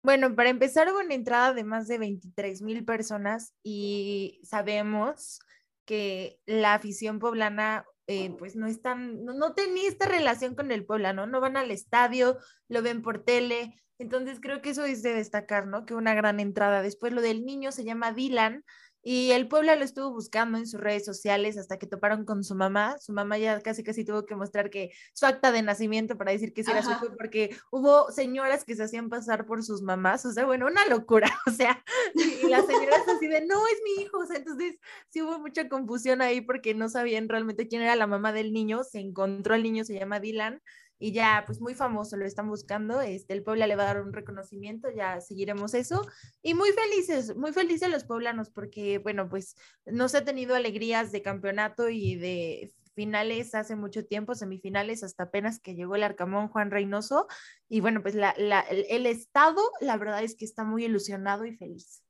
Bueno, 0.02 0.34
para 0.36 0.50
empezar 0.50 0.88
hubo 0.88 1.00
una 1.00 1.14
entrada 1.14 1.52
de 1.52 1.64
más 1.64 1.88
de 1.88 1.98
23 1.98 2.62
mil 2.62 2.84
personas 2.84 3.54
y 3.64 4.40
sabemos 4.44 5.40
que 5.84 6.38
la 6.46 6.74
afición 6.74 7.18
poblana 7.18 7.84
eh, 8.06 8.30
pues 8.38 8.54
no 8.54 8.68
están, 8.68 9.24
no, 9.24 9.34
no 9.34 9.54
tenía 9.54 9.88
esta 9.88 10.06
relación 10.06 10.54
con 10.54 10.70
el 10.70 10.86
Puebla, 10.86 11.12
¿no? 11.12 11.26
No 11.26 11.40
van 11.40 11.56
al 11.56 11.72
estadio, 11.72 12.38
lo 12.68 12.82
ven 12.82 13.02
por 13.02 13.24
tele, 13.24 13.74
entonces 13.98 14.38
creo 14.40 14.60
que 14.62 14.70
eso 14.70 14.84
es 14.84 15.02
de 15.02 15.14
destacar, 15.14 15.66
¿no? 15.66 15.86
Que 15.86 15.94
una 15.94 16.14
gran 16.14 16.38
entrada. 16.38 16.82
Después 16.82 17.12
lo 17.12 17.22
del 17.22 17.44
niño 17.44 17.72
se 17.72 17.84
llama 17.84 18.12
Dylan, 18.12 18.64
y 19.08 19.30
el 19.30 19.46
Puebla 19.46 19.76
lo 19.76 19.84
estuvo 19.84 20.10
buscando 20.10 20.58
en 20.58 20.66
sus 20.66 20.80
redes 20.80 21.04
sociales 21.04 21.56
hasta 21.56 21.78
que 21.78 21.86
toparon 21.86 22.24
con 22.24 22.42
su 22.42 22.56
mamá. 22.56 22.96
Su 22.98 23.12
mamá 23.12 23.38
ya 23.38 23.60
casi 23.60 23.84
casi 23.84 24.04
tuvo 24.04 24.26
que 24.26 24.34
mostrar 24.34 24.68
que 24.68 24.90
su 25.12 25.26
acta 25.26 25.52
de 25.52 25.62
nacimiento 25.62 26.18
para 26.18 26.32
decir 26.32 26.52
que 26.52 26.64
sí 26.64 26.72
era 26.72 26.82
su 26.82 26.90
hijo, 26.90 27.16
porque 27.16 27.56
hubo 27.70 28.10
señoras 28.10 28.64
que 28.64 28.74
se 28.74 28.82
hacían 28.82 29.08
pasar 29.08 29.46
por 29.46 29.62
sus 29.62 29.80
mamás. 29.80 30.26
O 30.26 30.32
sea, 30.32 30.44
bueno, 30.44 30.66
una 30.66 30.84
locura. 30.86 31.30
O 31.46 31.52
sea, 31.52 31.84
y, 32.14 32.48
las 32.48 32.66
señoras 32.66 33.02
así 33.16 33.28
de, 33.28 33.46
no, 33.46 33.64
es 33.68 33.80
mi 33.84 34.02
hijo. 34.02 34.18
O 34.18 34.26
sea, 34.26 34.38
entonces 34.38 34.76
sí 35.08 35.22
hubo 35.22 35.38
mucha 35.38 35.68
confusión 35.68 36.20
ahí 36.20 36.40
porque 36.40 36.74
no 36.74 36.88
sabían 36.88 37.28
realmente 37.28 37.68
quién 37.68 37.82
era 37.82 37.94
la 37.94 38.08
mamá 38.08 38.32
del 38.32 38.52
niño. 38.52 38.82
Se 38.82 38.98
encontró 38.98 39.54
al 39.54 39.62
niño, 39.62 39.84
se 39.84 39.94
llama 39.94 40.18
Dylan 40.18 40.60
y 40.98 41.12
ya 41.12 41.42
pues 41.46 41.60
muy 41.60 41.74
famoso, 41.74 42.16
lo 42.16 42.24
están 42.24 42.48
buscando, 42.48 43.00
este, 43.00 43.34
el 43.34 43.42
Puebla 43.42 43.66
le 43.66 43.76
va 43.76 43.84
a 43.84 43.94
dar 43.94 44.02
un 44.02 44.12
reconocimiento, 44.12 44.88
ya 44.90 45.20
seguiremos 45.20 45.74
eso 45.74 46.06
y 46.42 46.54
muy 46.54 46.70
felices, 46.70 47.36
muy 47.36 47.52
felices 47.52 47.90
los 47.90 48.04
poblanos 48.04 48.50
porque 48.50 48.98
bueno 48.98 49.28
pues 49.28 49.56
no 49.84 50.08
se 50.08 50.18
ha 50.18 50.24
tenido 50.24 50.54
alegrías 50.54 51.12
de 51.12 51.22
campeonato 51.22 51.88
y 51.88 52.16
de 52.16 52.72
finales 52.94 53.54
hace 53.54 53.76
mucho 53.76 54.06
tiempo, 54.06 54.34
semifinales 54.34 55.02
hasta 55.02 55.24
apenas 55.24 55.60
que 55.60 55.74
llegó 55.74 55.96
el 55.96 56.02
Arcamón 56.02 56.48
Juan 56.48 56.70
Reynoso 56.70 57.26
y 57.68 57.80
bueno 57.80 58.02
pues 58.02 58.14
la, 58.14 58.30
el, 58.30 58.86
el 58.88 59.06
estado 59.06 59.60
la 59.80 59.96
verdad 59.98 60.22
es 60.22 60.34
que 60.34 60.46
está 60.46 60.64
muy 60.64 60.86
ilusionado 60.86 61.44
y 61.44 61.54
feliz. 61.56 62.02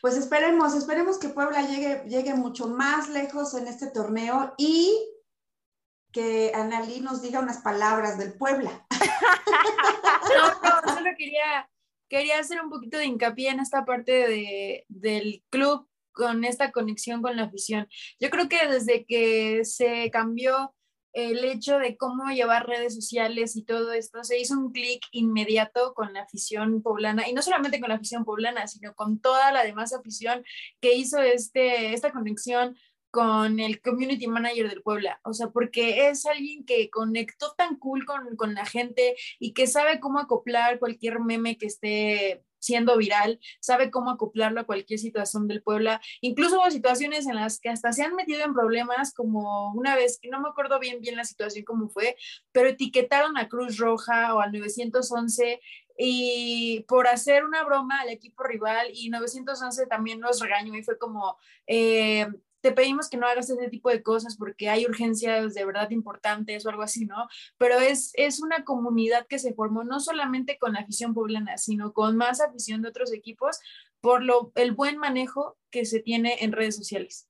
Pues 0.00 0.16
esperemos, 0.16 0.74
esperemos 0.74 1.18
que 1.18 1.28
Puebla 1.28 1.62
llegue, 1.62 2.02
llegue 2.08 2.34
mucho 2.34 2.66
más 2.66 3.10
lejos 3.10 3.54
en 3.54 3.66
este 3.66 3.90
torneo 3.90 4.54
y 4.56 4.90
que 6.12 6.52
Analí 6.54 7.00
nos 7.00 7.22
diga 7.22 7.40
unas 7.40 7.58
palabras 7.58 8.18
del 8.18 8.34
Puebla. 8.34 8.86
no, 10.86 10.94
solo 10.94 11.10
quería, 11.16 11.68
quería 12.08 12.38
hacer 12.38 12.60
un 12.62 12.70
poquito 12.70 12.98
de 12.98 13.06
hincapié 13.06 13.50
en 13.50 13.60
esta 13.60 13.84
parte 13.84 14.12
de, 14.12 14.84
del 14.88 15.42
club 15.50 15.88
con 16.12 16.44
esta 16.44 16.70
conexión 16.72 17.22
con 17.22 17.36
la 17.36 17.44
afición. 17.44 17.88
Yo 18.20 18.30
creo 18.30 18.48
que 18.48 18.66
desde 18.68 19.04
que 19.06 19.64
se 19.64 20.10
cambió 20.10 20.74
el 21.12 21.44
hecho 21.44 21.78
de 21.78 21.96
cómo 21.96 22.30
llevar 22.30 22.66
redes 22.66 22.94
sociales 22.94 23.54
y 23.56 23.64
todo 23.64 23.92
esto, 23.92 24.24
se 24.24 24.38
hizo 24.38 24.54
un 24.54 24.72
clic 24.72 25.02
inmediato 25.10 25.92
con 25.94 26.12
la 26.14 26.22
afición 26.22 26.82
poblana, 26.82 27.28
y 27.28 27.34
no 27.34 27.42
solamente 27.42 27.80
con 27.80 27.90
la 27.90 27.96
afición 27.96 28.24
poblana, 28.24 28.66
sino 28.66 28.94
con 28.94 29.20
toda 29.20 29.52
la 29.52 29.62
demás 29.62 29.92
afición 29.92 30.42
que 30.80 30.94
hizo 30.94 31.18
este, 31.18 31.92
esta 31.92 32.12
conexión 32.12 32.76
con 33.12 33.60
el 33.60 33.82
community 33.82 34.26
manager 34.26 34.70
del 34.70 34.82
Puebla, 34.82 35.20
o 35.22 35.34
sea, 35.34 35.50
porque 35.50 36.08
es 36.08 36.24
alguien 36.24 36.64
que 36.64 36.88
conectó 36.88 37.52
tan 37.52 37.76
cool 37.76 38.06
con, 38.06 38.36
con, 38.36 38.54
la 38.54 38.64
gente 38.64 39.14
y 39.38 39.52
que 39.52 39.66
sabe 39.66 40.00
cómo 40.00 40.18
acoplar 40.18 40.78
cualquier 40.78 41.20
meme 41.20 41.58
que 41.58 41.66
esté 41.66 42.42
siendo 42.58 42.96
viral, 42.96 43.38
sabe 43.60 43.90
cómo 43.90 44.10
acoplarlo 44.10 44.60
a 44.60 44.66
cualquier 44.66 44.98
situación 44.98 45.46
del 45.46 45.62
Puebla. 45.62 46.00
Incluso 46.22 46.58
hubo 46.60 46.70
situaciones 46.70 47.26
en 47.26 47.34
las 47.34 47.60
que 47.60 47.68
hasta 47.68 47.92
se 47.92 48.02
han 48.02 48.14
metido 48.14 48.44
en 48.44 48.54
problemas, 48.54 49.12
como 49.12 49.72
una 49.74 49.94
vez, 49.94 50.18
que 50.18 50.30
no 50.30 50.40
me 50.40 50.48
acuerdo 50.48 50.78
bien 50.78 51.00
bien 51.02 51.16
la 51.16 51.24
situación 51.24 51.64
cómo 51.66 51.90
fue, 51.90 52.16
pero 52.50 52.68
etiquetaron 52.70 53.36
a 53.36 53.48
Cruz 53.48 53.76
Roja 53.76 54.34
o 54.34 54.40
al 54.40 54.52
911 54.52 55.60
y 55.98 56.84
por 56.88 57.08
hacer 57.08 57.44
una 57.44 57.62
broma 57.64 58.00
al 58.00 58.08
equipo 58.08 58.42
rival 58.44 58.88
y 58.94 59.10
911 59.10 59.86
también 59.86 60.20
los 60.22 60.40
regañó 60.40 60.74
y 60.74 60.82
fue 60.82 60.96
como, 60.98 61.36
eh, 61.66 62.26
te 62.62 62.72
pedimos 62.72 63.10
que 63.10 63.16
no 63.16 63.26
hagas 63.26 63.50
ese 63.50 63.68
tipo 63.68 63.90
de 63.90 64.02
cosas 64.02 64.36
porque 64.36 64.70
hay 64.70 64.86
urgencias 64.86 65.52
de 65.52 65.64
verdad 65.64 65.90
importantes 65.90 66.64
o 66.64 66.70
algo 66.70 66.82
así, 66.82 67.04
¿no? 67.04 67.26
Pero 67.58 67.78
es, 67.78 68.12
es 68.14 68.40
una 68.40 68.64
comunidad 68.64 69.26
que 69.26 69.38
se 69.38 69.52
formó 69.52 69.84
no 69.84 70.00
solamente 70.00 70.58
con 70.58 70.74
la 70.74 70.80
afición 70.80 71.12
poblana, 71.12 71.58
sino 71.58 71.92
con 71.92 72.16
más 72.16 72.40
afición 72.40 72.80
de 72.80 72.88
otros 72.88 73.12
equipos 73.12 73.58
por 74.00 74.22
lo, 74.22 74.52
el 74.54 74.72
buen 74.72 74.96
manejo 74.96 75.58
que 75.70 75.84
se 75.84 76.00
tiene 76.00 76.38
en 76.40 76.52
redes 76.52 76.76
sociales. 76.76 77.28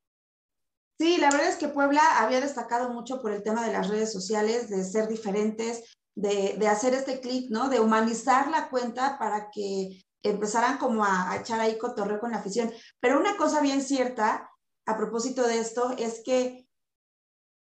Sí, 1.00 1.16
la 1.16 1.30
verdad 1.30 1.48
es 1.48 1.56
que 1.56 1.68
Puebla 1.68 2.02
había 2.18 2.40
destacado 2.40 2.90
mucho 2.90 3.20
por 3.20 3.32
el 3.32 3.42
tema 3.42 3.66
de 3.66 3.72
las 3.72 3.88
redes 3.88 4.12
sociales, 4.12 4.68
de 4.68 4.84
ser 4.84 5.08
diferentes, 5.08 5.96
de, 6.14 6.56
de 6.58 6.68
hacer 6.68 6.94
este 6.94 7.20
clic, 7.20 7.50
¿no? 7.50 7.68
De 7.70 7.80
humanizar 7.80 8.48
la 8.50 8.68
cuenta 8.68 9.18
para 9.18 9.50
que 9.50 10.04
empezaran 10.22 10.78
como 10.78 11.04
a, 11.04 11.32
a 11.32 11.36
echar 11.38 11.58
ahí 11.58 11.76
cotorreo 11.78 12.20
con 12.20 12.30
la 12.30 12.38
afición. 12.38 12.70
Pero 13.00 13.18
una 13.18 13.36
cosa 13.36 13.60
bien 13.60 13.82
cierta 13.82 14.51
a 14.86 14.96
propósito 14.96 15.46
de 15.46 15.58
esto 15.58 15.94
es 15.98 16.22
que 16.24 16.66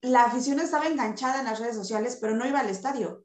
la 0.02 0.24
afición 0.24 0.60
estaba 0.60 0.86
enganchada 0.86 1.40
en 1.40 1.46
las 1.46 1.58
redes 1.58 1.76
sociales, 1.76 2.18
pero 2.20 2.34
no 2.34 2.46
iba 2.46 2.60
al 2.60 2.68
estadio. 2.68 3.24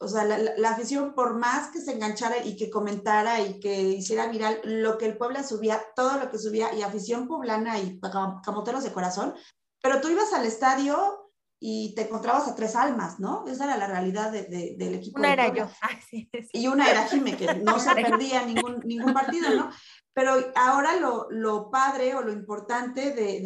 O 0.00 0.06
sea, 0.06 0.24
la, 0.24 0.70
afición, 0.70 1.12
por 1.12 1.34
más 1.34 1.70
que 1.70 1.80
se 1.80 1.92
enganchara 1.92 2.44
y 2.44 2.56
que 2.56 2.70
comentara 2.70 3.40
y 3.40 3.58
que 3.58 3.82
hiciera 3.82 4.28
viral 4.28 4.60
lo 4.62 4.96
que 4.96 5.06
el 5.06 5.18
Puebla 5.18 5.42
subía, 5.42 5.82
todo 5.96 6.20
lo 6.20 6.30
que 6.30 6.38
subía, 6.38 6.72
y 6.72 6.82
afición 6.82 7.26
poblana 7.26 7.80
y 7.80 7.98
camoteros 8.44 8.84
de 8.84 8.92
corazón, 8.92 9.34
pero 9.82 10.00
tú 10.00 10.08
ibas 10.08 10.32
al 10.32 10.46
estadio 10.46 11.32
y 11.60 11.96
te 11.96 12.02
encontrabas 12.02 12.46
a 12.46 12.54
tres 12.54 12.76
almas, 12.76 13.18
¿no? 13.18 13.44
Esa 13.48 13.64
era 13.64 13.76
la 13.76 13.88
realidad 13.88 14.30
del 14.30 14.94
equipo. 14.94 15.18
Una 15.18 15.32
era 15.32 15.52
yo. 15.52 15.66
Y 16.52 16.68
una 16.68 16.88
era 16.88 17.08
Jime, 17.08 17.36
que 17.36 17.52
no 17.56 17.80
se 17.80 17.92
perdía 17.96 18.46
ningún, 18.46 18.80
ningún 18.84 19.12
partido, 19.12 19.52
¿no? 19.54 19.70
Pero 20.18 20.32
ahora 20.56 20.96
lo, 20.96 21.28
lo 21.30 21.70
padre 21.70 22.16
o 22.16 22.22
lo 22.22 22.32
importante 22.32 23.12
de, 23.12 23.40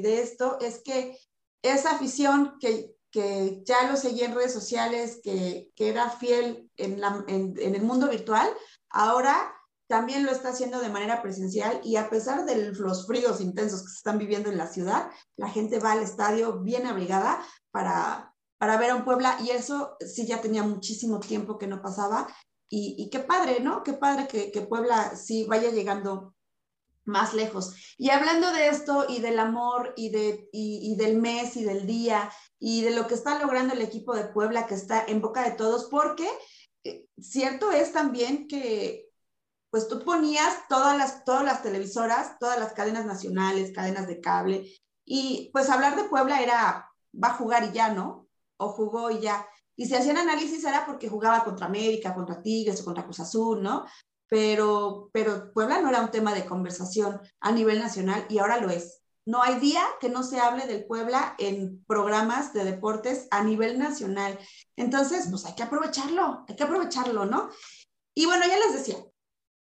de, 0.00 0.22
esto 0.22 0.58
es 0.58 0.80
que 0.82 1.18
esa 1.60 1.90
afición 1.90 2.56
que, 2.58 2.96
que 3.10 3.60
ya 3.66 3.86
lo 3.90 3.98
seguía 3.98 4.24
en 4.24 4.34
redes 4.34 4.54
sociales, 4.54 5.20
que, 5.22 5.70
que 5.76 5.90
era 5.90 6.08
fiel 6.08 6.70
en, 6.78 6.98
la, 6.98 7.22
en, 7.28 7.58
el 7.58 7.82
mundo 7.82 8.08
virtual, 8.08 8.48
ahora 8.88 9.54
también 9.86 10.24
lo 10.24 10.32
está 10.32 10.48
haciendo 10.48 10.80
de 10.80 10.88
manera 10.88 11.20
presencial 11.20 11.82
y 11.84 11.96
a 11.96 12.08
pesar 12.08 12.46
de 12.46 12.72
los 12.72 13.06
fríos 13.06 13.42
intensos 13.42 13.82
que 13.82 13.90
se 13.90 13.96
están 13.96 14.16
viviendo 14.16 14.48
en 14.48 14.56
la 14.56 14.68
ciudad, 14.68 15.10
la 15.36 15.50
gente 15.50 15.78
va 15.78 15.92
al 15.92 16.02
estadio 16.02 16.60
bien 16.60 16.86
abrigada 16.86 17.44
para, 17.70 18.34
para 18.56 18.78
ver 18.78 18.92
a 18.92 18.94
un 18.94 19.04
Puebla 19.04 19.36
y 19.44 19.50
eso 19.50 19.98
sí 20.00 20.26
ya 20.26 20.40
tenía 20.40 20.62
muchísimo 20.62 21.20
tiempo 21.20 21.58
que 21.58 21.66
no 21.66 21.82
pasaba 21.82 22.28
y, 22.68 23.08
qué 23.10 23.20
padre, 23.20 23.60
¿no? 23.60 23.82
Qué 23.82 23.92
padre 23.92 24.26
que, 24.26 24.60
Puebla 24.62 25.14
sí 25.16 25.44
vaya 25.44 25.70
llegando 25.70 26.34
más 27.04 27.34
lejos. 27.34 27.74
Y 27.98 28.10
hablando 28.10 28.50
de 28.52 28.68
esto 28.68 29.06
y 29.08 29.20
del 29.20 29.38
amor 29.38 29.92
y, 29.96 30.10
de, 30.10 30.48
y, 30.52 30.96
del 30.96 31.20
mes 31.20 31.56
y 31.56 31.64
del 31.64 31.86
día 31.86 32.30
y 32.58 32.82
de 32.82 32.90
lo 32.90 33.06
que 33.06 33.14
está 33.14 33.38
logrando 33.38 33.74
el 33.74 33.82
equipo 33.82 34.14
de 34.14 34.24
Puebla 34.24 34.66
que 34.66 34.74
está 34.74 35.04
en 35.06 35.20
boca 35.20 35.44
de 35.44 35.52
todos, 35.52 35.88
porque 35.90 36.28
eh, 36.82 37.06
cierto 37.18 37.70
es 37.70 37.92
también 37.92 38.48
que 38.48 39.08
pues 39.70 39.88
tú 39.88 40.04
ponías 40.04 40.68
todas 40.68 40.96
las, 40.96 41.24
todas 41.24 41.44
las 41.44 41.62
televisoras, 41.62 42.38
todas 42.38 42.58
las 42.60 42.72
cadenas 42.74 43.06
nacionales, 43.06 43.72
cadenas 43.72 44.06
de 44.06 44.20
cable, 44.20 44.70
y 45.04 45.50
pues 45.52 45.68
hablar 45.68 45.96
de 45.96 46.04
Puebla 46.04 46.40
era, 46.40 46.90
va 47.12 47.28
a 47.28 47.34
jugar 47.34 47.64
y 47.64 47.72
ya, 47.72 47.90
¿no? 47.90 48.28
O 48.56 48.68
jugó 48.68 49.10
y 49.10 49.20
ya. 49.20 49.46
Y 49.76 49.86
si 49.86 49.94
hacían 49.94 50.18
análisis 50.18 50.64
era 50.64 50.86
porque 50.86 51.08
jugaba 51.08 51.44
contra 51.44 51.66
América, 51.66 52.14
contra 52.14 52.42
Tigres 52.42 52.80
o 52.80 52.84
contra 52.84 53.04
Cruz 53.04 53.20
Azul, 53.20 53.62
¿no? 53.62 53.84
Pero, 54.28 55.10
pero 55.12 55.52
Puebla 55.52 55.80
no 55.80 55.88
era 55.88 56.00
un 56.00 56.10
tema 56.10 56.34
de 56.34 56.46
conversación 56.46 57.20
a 57.40 57.52
nivel 57.52 57.78
nacional 57.78 58.26
y 58.28 58.38
ahora 58.38 58.60
lo 58.60 58.70
es. 58.70 59.00
No 59.26 59.42
hay 59.42 59.58
día 59.58 59.82
que 60.00 60.10
no 60.10 60.22
se 60.22 60.38
hable 60.38 60.66
del 60.66 60.84
Puebla 60.86 61.34
en 61.38 61.82
programas 61.86 62.52
de 62.52 62.64
deportes 62.64 63.26
a 63.30 63.42
nivel 63.42 63.78
nacional. 63.78 64.38
Entonces, 64.76 65.28
pues 65.30 65.46
hay 65.46 65.54
que 65.54 65.62
aprovecharlo, 65.62 66.44
hay 66.46 66.56
que 66.56 66.62
aprovecharlo, 66.62 67.24
¿no? 67.24 67.48
Y 68.14 68.26
bueno, 68.26 68.44
ya 68.46 68.58
les 68.58 68.74
decía, 68.74 68.96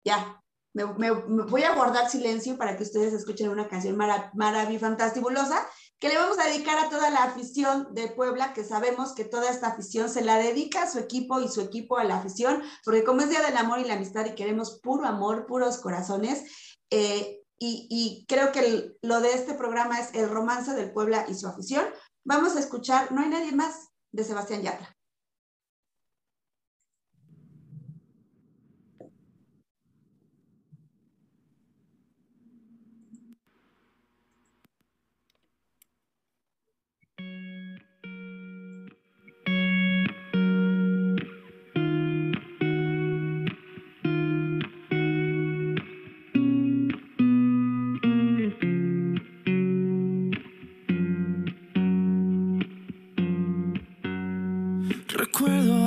ya, 0.05 0.43
me, 0.75 1.11
voy 1.13 1.63
a 1.63 1.75
guardar 1.75 2.11
silencio 2.11 2.59
para 2.59 2.77
que 2.77 2.83
ustedes 2.83 3.15
escuchen 3.15 3.49
una 3.49 3.69
canción 3.69 3.97
maravillosa, 3.97 4.81
fantastibulosa, 4.81 5.67
que 6.05 6.11
le 6.11 6.19
vamos 6.19 6.39
a 6.39 6.45
dedicar 6.49 6.79
a 6.79 6.91
toda 6.91 7.09
la 7.09 7.23
afición 7.23 7.95
de 7.95 8.09
Puebla, 8.09 8.53
que 8.53 8.63
sabemos 8.63 9.15
que 9.15 9.25
toda 9.25 9.49
esta 9.49 9.69
afición 9.69 10.11
se 10.11 10.23
la 10.23 10.37
dedica 10.37 10.83
a 10.83 10.91
su 10.91 10.99
equipo 10.99 11.41
y 11.41 11.49
su 11.49 11.63
equipo 11.63 11.97
a 11.97 12.05
la 12.05 12.19
afición, 12.19 12.63
porque 12.85 13.05
como 13.05 13.23
es 13.23 13.31
Día 13.31 13.41
del 13.41 13.57
Amor 13.57 13.79
y 13.79 13.85
la 13.85 13.95
Amistad 13.95 14.27
y 14.27 14.35
queremos 14.35 14.81
puro 14.83 15.07
amor, 15.07 15.47
puros 15.47 15.79
corazones, 15.79 16.45
eh, 16.91 17.41
y, 17.59 18.27
creo 18.29 18.53
que 18.53 18.93
lo 19.01 19.21
de 19.23 19.33
este 19.33 19.55
programa 19.55 19.99
es 19.99 20.13
el 20.13 20.29
romance 20.29 20.75
del 20.75 20.93
Puebla 20.93 21.25
y 21.27 21.35
su 21.35 21.49
afición, 21.49 21.87
vamos 22.23 22.55
a 22.55 22.61
escuchar 22.61 23.11
No 23.11 23.23
hay 23.23 23.31
nadie 23.31 23.53
más 23.53 23.89
de 24.13 24.25
Sebastián 24.25 24.61
Yatra. 24.61 24.95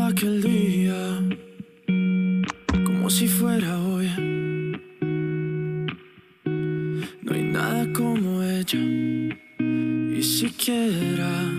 Aquel 0.07 0.41
día 0.41 1.19
como 2.85 3.09
si 3.09 3.27
fuera 3.27 3.77
hoy. 3.79 4.09
No 7.23 7.33
hay 7.33 7.43
nada 7.43 7.91
como 7.93 8.41
ella 8.43 8.79
y 8.79 10.23
siquiera 10.23 11.56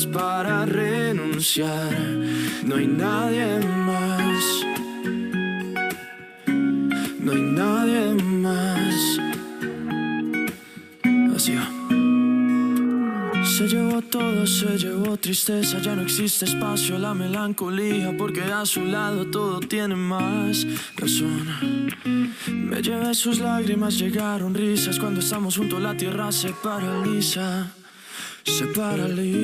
para 0.00 0.64
renunciar, 0.64 1.92
no 2.64 2.76
hay 2.76 2.86
nadie 2.86 3.58
más. 3.60 4.64
No 7.20 7.32
hay 7.32 7.42
nadie 7.42 8.14
más. 8.24 9.20
Así 11.36 11.52
Se 13.44 13.68
llevó 13.68 14.00
todo, 14.00 14.46
se 14.46 14.78
llevó 14.78 15.18
tristeza, 15.18 15.78
ya 15.78 15.94
no 15.94 16.02
existe 16.02 16.46
espacio, 16.46 16.98
la 16.98 17.12
melancolía, 17.12 18.16
porque 18.16 18.40
a 18.40 18.64
su 18.64 18.86
lado 18.86 19.26
todo 19.26 19.60
tiene 19.60 19.94
más 19.94 20.66
razón. 20.96 21.90
Me 22.46 22.80
llevé 22.80 23.14
sus 23.14 23.40
lágrimas, 23.40 23.98
llegaron 23.98 24.54
risas, 24.54 24.98
cuando 24.98 25.20
estamos 25.20 25.58
juntos 25.58 25.82
la 25.82 25.94
tierra 25.94 26.32
se 26.32 26.48
paraliza, 26.62 27.74
se 28.42 28.66
paraliza. 28.68 29.31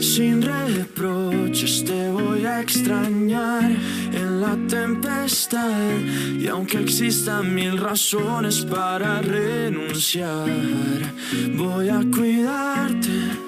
sin 0.00 0.42
reproches, 0.42 1.84
te 1.84 2.10
voy 2.10 2.44
a 2.44 2.60
extrañar 2.60 3.70
en 4.12 4.40
la 4.40 4.56
tempestad. 4.68 5.98
Y 6.38 6.46
aunque 6.48 6.78
existan 6.78 7.54
mil 7.54 7.78
razones 7.78 8.64
para 8.64 9.20
renunciar, 9.22 10.48
voy 11.56 11.88
a 11.88 12.00
cuidarte 12.10 13.47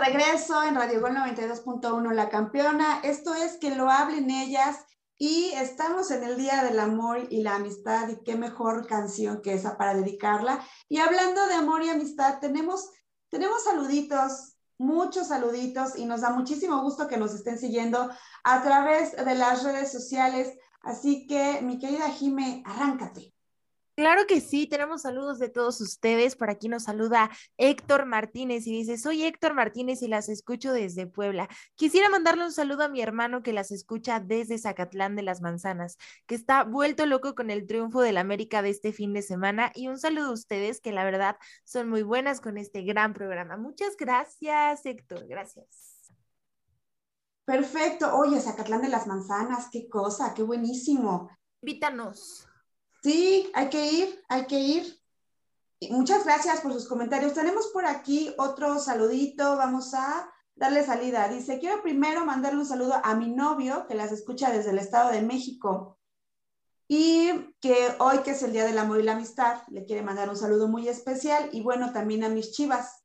Regreso 0.00 0.62
en 0.62 0.74
Radio 0.74 1.00
Gol 1.00 1.14
92.1 1.14 2.12
La 2.14 2.30
Campeona. 2.30 3.00
Esto 3.02 3.34
es 3.34 3.58
que 3.58 3.74
lo 3.74 3.90
hablen 3.90 4.30
ellas. 4.30 4.78
Y 5.18 5.52
estamos 5.54 6.10
en 6.10 6.24
el 6.24 6.38
Día 6.38 6.64
del 6.64 6.80
Amor 6.80 7.26
y 7.28 7.42
la 7.42 7.56
Amistad 7.56 8.08
y 8.08 8.22
qué 8.24 8.36
mejor 8.36 8.86
canción 8.86 9.42
que 9.42 9.52
esa 9.52 9.76
para 9.76 9.94
dedicarla. 9.94 10.64
Y 10.88 10.98
hablando 10.98 11.46
de 11.46 11.54
amor 11.54 11.84
y 11.84 11.90
amistad, 11.90 12.38
tenemos, 12.40 12.90
tenemos 13.28 13.62
saluditos 13.64 14.56
muchos 14.78 15.28
saluditos 15.28 15.98
y 15.98 16.06
nos 16.06 16.22
da 16.22 16.30
muchísimo 16.30 16.80
gusto 16.80 17.06
que 17.06 17.18
nos 17.18 17.34
estén 17.34 17.58
siguiendo 17.58 18.10
a 18.44 18.62
través 18.62 19.14
de 19.14 19.34
las 19.34 19.62
redes 19.62 19.92
sociales. 19.92 20.56
Así 20.80 21.26
que, 21.26 21.60
mi 21.60 21.78
querida 21.78 22.08
Jime, 22.08 22.62
arráncate. 22.64 23.34
Claro 23.96 24.26
que 24.26 24.40
sí, 24.40 24.66
tenemos 24.66 25.02
saludos 25.02 25.38
de 25.38 25.48
todos 25.48 25.80
ustedes. 25.80 26.36
Por 26.36 26.50
aquí 26.50 26.68
nos 26.68 26.84
saluda 26.84 27.30
Héctor 27.58 28.06
Martínez 28.06 28.66
y 28.66 28.72
dice, 28.72 28.96
soy 28.96 29.24
Héctor 29.24 29.54
Martínez 29.54 30.02
y 30.02 30.08
las 30.08 30.28
escucho 30.28 30.72
desde 30.72 31.06
Puebla. 31.06 31.48
Quisiera 31.74 32.08
mandarle 32.08 32.44
un 32.44 32.52
saludo 32.52 32.84
a 32.84 32.88
mi 32.88 33.00
hermano 33.00 33.42
que 33.42 33.52
las 33.52 33.70
escucha 33.70 34.20
desde 34.20 34.58
Zacatlán 34.58 35.16
de 35.16 35.22
las 35.22 35.40
Manzanas, 35.40 35.98
que 36.26 36.34
está 36.34 36.64
vuelto 36.64 37.06
loco 37.06 37.34
con 37.34 37.50
el 37.50 37.66
triunfo 37.66 38.00
del 38.00 38.16
América 38.16 38.62
de 38.62 38.70
este 38.70 38.92
fin 38.92 39.12
de 39.12 39.22
semana. 39.22 39.72
Y 39.74 39.88
un 39.88 39.98
saludo 39.98 40.30
a 40.30 40.34
ustedes 40.34 40.80
que 40.80 40.92
la 40.92 41.04
verdad 41.04 41.36
son 41.64 41.88
muy 41.88 42.02
buenas 42.02 42.40
con 42.40 42.58
este 42.58 42.82
gran 42.82 43.12
programa. 43.12 43.56
Muchas 43.56 43.96
gracias, 43.96 44.86
Héctor. 44.86 45.26
Gracias. 45.26 46.12
Perfecto. 47.44 48.16
Oye, 48.16 48.40
Zacatlán 48.40 48.82
de 48.82 48.88
las 48.88 49.06
Manzanas, 49.06 49.68
qué 49.72 49.88
cosa, 49.88 50.34
qué 50.34 50.42
buenísimo. 50.42 51.30
Invítanos. 51.62 52.49
Sí, 53.02 53.50
hay 53.54 53.70
que 53.70 53.86
ir, 53.92 54.24
hay 54.28 54.46
que 54.46 54.58
ir. 54.58 55.00
muchas 55.90 56.24
gracias 56.24 56.60
por 56.60 56.72
sus 56.72 56.86
comentarios. 56.86 57.34
Tenemos 57.34 57.68
por 57.68 57.86
aquí 57.86 58.34
otro 58.38 58.78
saludito. 58.78 59.56
Vamos 59.56 59.94
a 59.94 60.30
darle 60.54 60.84
salida. 60.84 61.28
Dice, 61.28 61.58
quiero 61.58 61.82
primero 61.82 62.24
mandarle 62.24 62.60
un 62.60 62.66
saludo 62.66 63.00
a 63.02 63.14
mi 63.14 63.30
novio 63.30 63.86
que 63.88 63.94
las 63.94 64.12
escucha 64.12 64.50
desde 64.50 64.70
el 64.70 64.78
Estado 64.78 65.10
de 65.10 65.22
México 65.22 65.98
y 66.92 67.54
que 67.60 67.94
hoy 68.00 68.18
que 68.18 68.32
es 68.32 68.42
el 68.42 68.52
Día 68.52 68.64
del 68.64 68.76
Amor 68.76 68.98
y 68.98 69.04
la 69.04 69.12
Amistad, 69.12 69.62
le 69.68 69.84
quiere 69.84 70.02
mandar 70.02 70.28
un 70.28 70.36
saludo 70.36 70.66
muy 70.66 70.88
especial 70.88 71.48
y 71.52 71.62
bueno, 71.62 71.92
también 71.92 72.24
a 72.24 72.28
mis 72.28 72.50
chivas. 72.50 73.04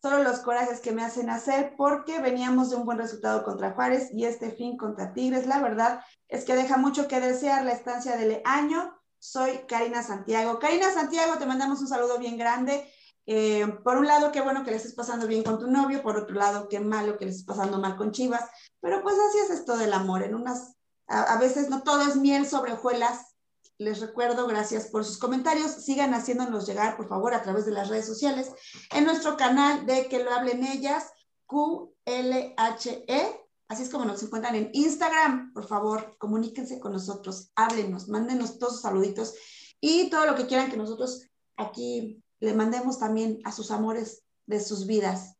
Solo 0.00 0.22
los 0.22 0.38
corajes 0.38 0.80
que 0.80 0.92
me 0.92 1.04
hacen 1.04 1.28
hacer 1.28 1.74
porque 1.76 2.18
veníamos 2.18 2.70
de 2.70 2.76
un 2.76 2.86
buen 2.86 2.96
resultado 2.96 3.44
contra 3.44 3.72
Juárez 3.72 4.08
y 4.14 4.24
este 4.24 4.50
fin 4.52 4.78
contra 4.78 5.12
Tigres. 5.12 5.46
La 5.46 5.60
verdad 5.60 6.02
es 6.28 6.46
que 6.46 6.56
deja 6.56 6.78
mucho 6.78 7.08
que 7.08 7.20
desear 7.20 7.62
la 7.66 7.72
estancia 7.72 8.16
del 8.16 8.40
año. 8.46 8.98
Soy 9.20 9.60
Karina 9.68 10.02
Santiago. 10.02 10.58
Karina 10.58 10.92
Santiago, 10.92 11.36
te 11.38 11.44
mandamos 11.44 11.80
un 11.80 11.88
saludo 11.88 12.18
bien 12.18 12.38
grande. 12.38 12.90
Eh, 13.26 13.66
por 13.84 13.98
un 13.98 14.06
lado, 14.06 14.32
qué 14.32 14.40
bueno 14.40 14.64
que 14.64 14.70
le 14.70 14.78
estés 14.78 14.94
pasando 14.94 15.26
bien 15.26 15.44
con 15.44 15.58
tu 15.58 15.70
novio, 15.70 16.02
por 16.02 16.16
otro 16.16 16.34
lado, 16.34 16.68
qué 16.68 16.80
malo 16.80 17.18
que 17.18 17.26
le 17.26 17.30
estés 17.30 17.46
pasando 17.46 17.78
mal 17.78 17.96
con 17.96 18.12
Chivas, 18.12 18.48
pero 18.80 19.02
pues 19.02 19.14
así 19.14 19.38
es 19.38 19.50
esto 19.50 19.76
del 19.76 19.92
amor, 19.92 20.22
en 20.22 20.34
unas, 20.34 20.74
a, 21.06 21.36
veces 21.38 21.68
no 21.68 21.82
todo 21.82 22.02
es 22.08 22.16
miel 22.16 22.46
sobre 22.48 22.72
hojuelas. 22.72 23.36
Les 23.78 24.00
recuerdo, 24.00 24.46
gracias 24.46 24.86
por 24.86 25.04
sus 25.04 25.18
comentarios, 25.18 25.70
sigan 25.70 26.12
haciéndonos 26.12 26.66
llegar, 26.66 26.96
por 26.96 27.08
favor, 27.08 27.34
a 27.34 27.42
través 27.42 27.66
de 27.66 27.72
las 27.72 27.88
redes 27.88 28.06
sociales, 28.06 28.50
en 28.94 29.04
nuestro 29.04 29.36
canal 29.36 29.86
de 29.86 30.08
Que 30.08 30.24
lo 30.24 30.32
hablen 30.32 30.64
ellas, 30.64 31.12
QLHE, 31.46 33.39
así 33.70 33.84
es 33.84 33.88
como 33.88 34.04
nos 34.04 34.20
encuentran 34.20 34.56
en 34.56 34.70
Instagram, 34.72 35.52
por 35.52 35.64
favor, 35.64 36.16
comuníquense 36.18 36.80
con 36.80 36.92
nosotros, 36.92 37.52
háblenos, 37.54 38.08
mándenos 38.08 38.58
todos 38.58 38.74
sus 38.74 38.82
saluditos 38.82 39.34
y 39.80 40.10
todo 40.10 40.26
lo 40.26 40.34
que 40.34 40.48
quieran 40.48 40.70
que 40.70 40.76
nosotros 40.76 41.28
aquí 41.56 42.20
le 42.40 42.52
mandemos 42.52 42.98
también 42.98 43.38
a 43.44 43.52
sus 43.52 43.70
amores 43.70 44.24
de 44.46 44.58
sus 44.58 44.88
vidas. 44.88 45.36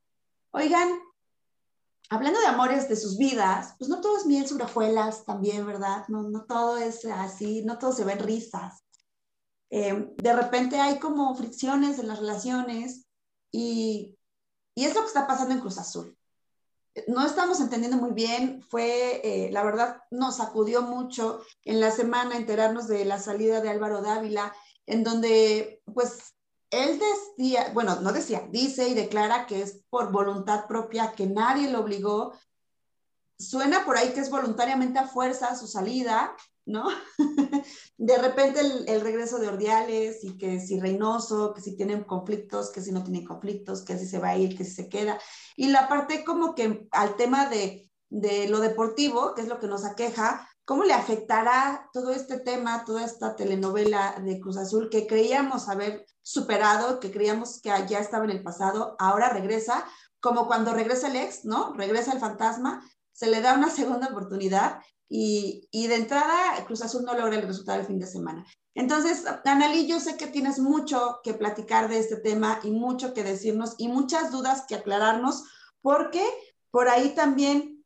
Oigan, 0.53 0.89
hablando 2.09 2.39
de 2.39 2.47
amores 2.47 2.89
de 2.89 2.95
sus 2.95 3.19
vidas, 3.19 3.75
pues 3.79 3.91
no 3.91 4.01
todo 4.01 4.17
es 4.17 4.27
miel 4.27 4.47
sobre 4.47 4.65
hojuelas 4.65 5.25
también, 5.25 5.67
¿verdad? 5.67 6.05
No, 6.07 6.23
no 6.23 6.45
todo 6.45 6.79
es 6.79 7.05
así, 7.07 7.65
no 7.65 7.79
todo 7.79 7.93
se 7.93 8.05
ven 8.05 8.21
risas. 8.21 8.85
Eh, 9.71 10.15
de 10.17 10.33
repente 10.33 10.79
hay 10.79 11.01
como 11.01 11.35
fricciones 11.35 11.99
en 11.99 12.07
las 12.07 12.21
relaciones 12.21 13.09
y, 13.51 14.17
y, 14.77 14.85
es 14.85 14.95
lo 14.95 15.01
que 15.01 15.09
está 15.09 15.27
pasando 15.27 15.53
en 15.53 15.61
Cruz 15.61 15.79
Azul. 15.79 16.17
No 17.07 17.25
estamos 17.25 17.61
entendiendo 17.61 17.97
muy 17.97 18.11
bien, 18.13 18.63
fue, 18.63 19.21
eh, 19.23 19.51
la 19.53 19.63
verdad, 19.63 20.03
nos 20.11 20.39
sacudió 20.39 20.83
mucho 20.83 21.41
en 21.65 21.81
la 21.81 21.91
semana 21.91 22.37
enterarnos 22.37 22.89
de 22.89 23.05
la 23.05 23.19
salida 23.21 23.61
de 23.61 23.71
Álvaro 23.71 24.03
Dávila, 24.03 24.53
en 24.87 25.05
donde 25.05 25.83
pues 25.95 26.35
él 26.71 26.99
decía, 26.99 27.71
bueno, 27.75 28.01
no 28.01 28.13
decía, 28.13 28.47
dice 28.51 28.89
y 28.89 28.95
declara 28.95 29.47
que 29.47 29.63
es 29.63 29.85
por 29.89 30.11
voluntad 30.13 30.67
propia, 30.67 31.13
que 31.13 31.27
nadie 31.27 31.71
lo 31.71 31.81
obligó. 31.81 32.33
Suena 33.39 33.85
por 33.85 33.97
ahí 33.97 34.13
que 34.13 34.21
es 34.21 34.31
voluntariamente 34.31 34.99
a 34.99 35.07
fuerza 35.07 35.57
su 35.57 35.67
salida, 35.67 36.37
¿no? 36.71 36.89
de 37.99 38.19
repente 38.19 38.61
el, 38.61 39.01
regreso 39.01 39.39
de 39.39 39.49
Ordiales 39.49 40.25
y 40.25 40.39
que 40.39 40.61
si 40.61 40.81
Reynoso, 40.81 41.53
que 41.53 41.61
si 41.61 41.77
tienen 41.77 42.05
conflictos, 42.05 42.71
que 42.71 42.81
si 42.81 42.93
no 42.93 43.03
tienen 43.03 43.27
conflictos, 43.27 43.85
que 43.85 43.99
si 43.99 44.07
se 44.07 44.19
va 44.19 44.31
a 44.31 44.39
ir, 44.39 44.57
que 44.57 44.65
si 44.65 44.73
se 44.73 44.89
queda. 44.89 45.19
Y 45.57 45.69
la 45.69 45.89
parte 45.89 46.25
como 46.25 46.55
que 46.55 46.89
al 46.93 47.17
tema 47.17 47.49
de, 47.49 47.91
de 48.09 48.49
lo 48.49 48.61
deportivo, 48.61 49.35
que 49.35 49.43
es 49.43 49.49
lo 49.49 49.59
que 49.59 49.67
nos 49.67 49.85
aqueja, 49.85 50.47
¿Cómo 50.71 50.85
le 50.85 50.93
afectará 50.93 51.89
todo 51.93 52.13
este 52.13 52.39
tema, 52.39 52.85
toda 52.85 53.05
esta 53.05 53.35
telenovela 53.35 54.15
de 54.23 54.39
Cruz 54.39 54.57
Azul 54.57 54.89
que 54.89 55.09
creíamos 55.09 55.69
haber 55.69 56.07
superado, 56.23 57.01
que 57.01 57.11
creíamos 57.11 57.61
que 57.61 57.71
ya 57.89 57.99
estaba 57.99 58.23
en 58.23 58.31
el 58.31 58.45
pasado, 58.45 58.95
ahora 59.01 59.31
regresa, 59.31 59.85
como 60.21 60.47
cuando 60.47 60.73
regresa 60.73 61.09
el 61.09 61.17
ex, 61.17 61.45
¿no? 61.45 61.75
Regresa 61.75 62.13
el 62.13 62.21
fantasma, 62.21 62.89
se 63.13 63.27
le 63.27 63.41
da 63.41 63.55
una 63.55 63.69
segunda 63.71 64.11
oportunidad 64.11 64.79
y, 65.13 65.89
de 65.89 65.97
entrada 65.97 66.65
Cruz 66.67 66.83
Azul 66.83 67.05
no 67.05 67.15
logra 67.15 67.35
el 67.35 67.47
resultado 67.47 67.81
el 67.81 67.87
fin 67.87 67.99
de 67.99 68.07
semana. 68.07 68.47
Entonces, 68.77 69.25
Analí, 69.45 69.89
yo 69.89 69.99
sé 69.99 70.17
que 70.17 70.29
tienes 70.29 70.61
mucho 70.61 71.19
que 71.25 71.35
platicar 71.35 71.89
de 71.89 71.99
este 71.99 72.17
tema 72.17 72.61
y 72.63 72.71
mucho 72.71 73.13
que 73.13 73.25
decirnos 73.25 73.75
y 73.77 73.89
muchas 73.89 74.31
dudas 74.31 74.65
que 74.69 74.77
aclararnos, 74.77 75.43
porque 75.83 76.25
por 76.71 76.89
ahí 76.89 77.13
también 77.17 77.85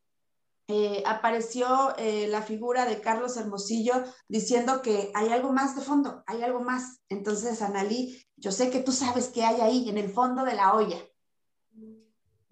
eh, 0.67 1.01
apareció 1.07 1.95
eh, 1.97 2.27
la 2.27 2.43
figura 2.43 2.85
de 2.85 3.01
Carlos 3.01 3.37
Hermosillo 3.37 4.03
diciendo 4.27 4.83
que 4.83 5.11
hay 5.15 5.29
algo 5.29 5.51
más 5.51 5.75
de 5.75 5.81
fondo, 5.81 6.23
hay 6.27 6.43
algo 6.43 6.61
más. 6.61 6.99
Entonces, 7.09 7.63
Analí, 7.63 8.23
yo 8.37 8.51
sé 8.51 8.69
que 8.69 8.81
tú 8.81 8.91
sabes 8.91 9.29
qué 9.29 9.43
hay 9.43 9.61
ahí 9.61 9.89
en 9.89 9.97
el 9.97 10.09
fondo 10.11 10.45
de 10.45 10.53
la 10.53 10.75
olla. 10.75 10.97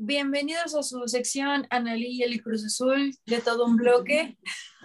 Bienvenidos 0.05 0.75
a 0.75 0.83
su 0.83 1.07
sección 1.07 1.65
Analí 1.69 2.17
y 2.17 2.23
el 2.23 2.43
Cruz 2.43 2.65
Azul 2.65 3.15
de 3.25 3.39
todo 3.39 3.63
un 3.63 3.77
bloque. 3.77 4.37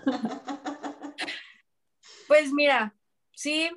pues 2.29 2.53
mira, 2.53 2.95
sí, 3.35 3.69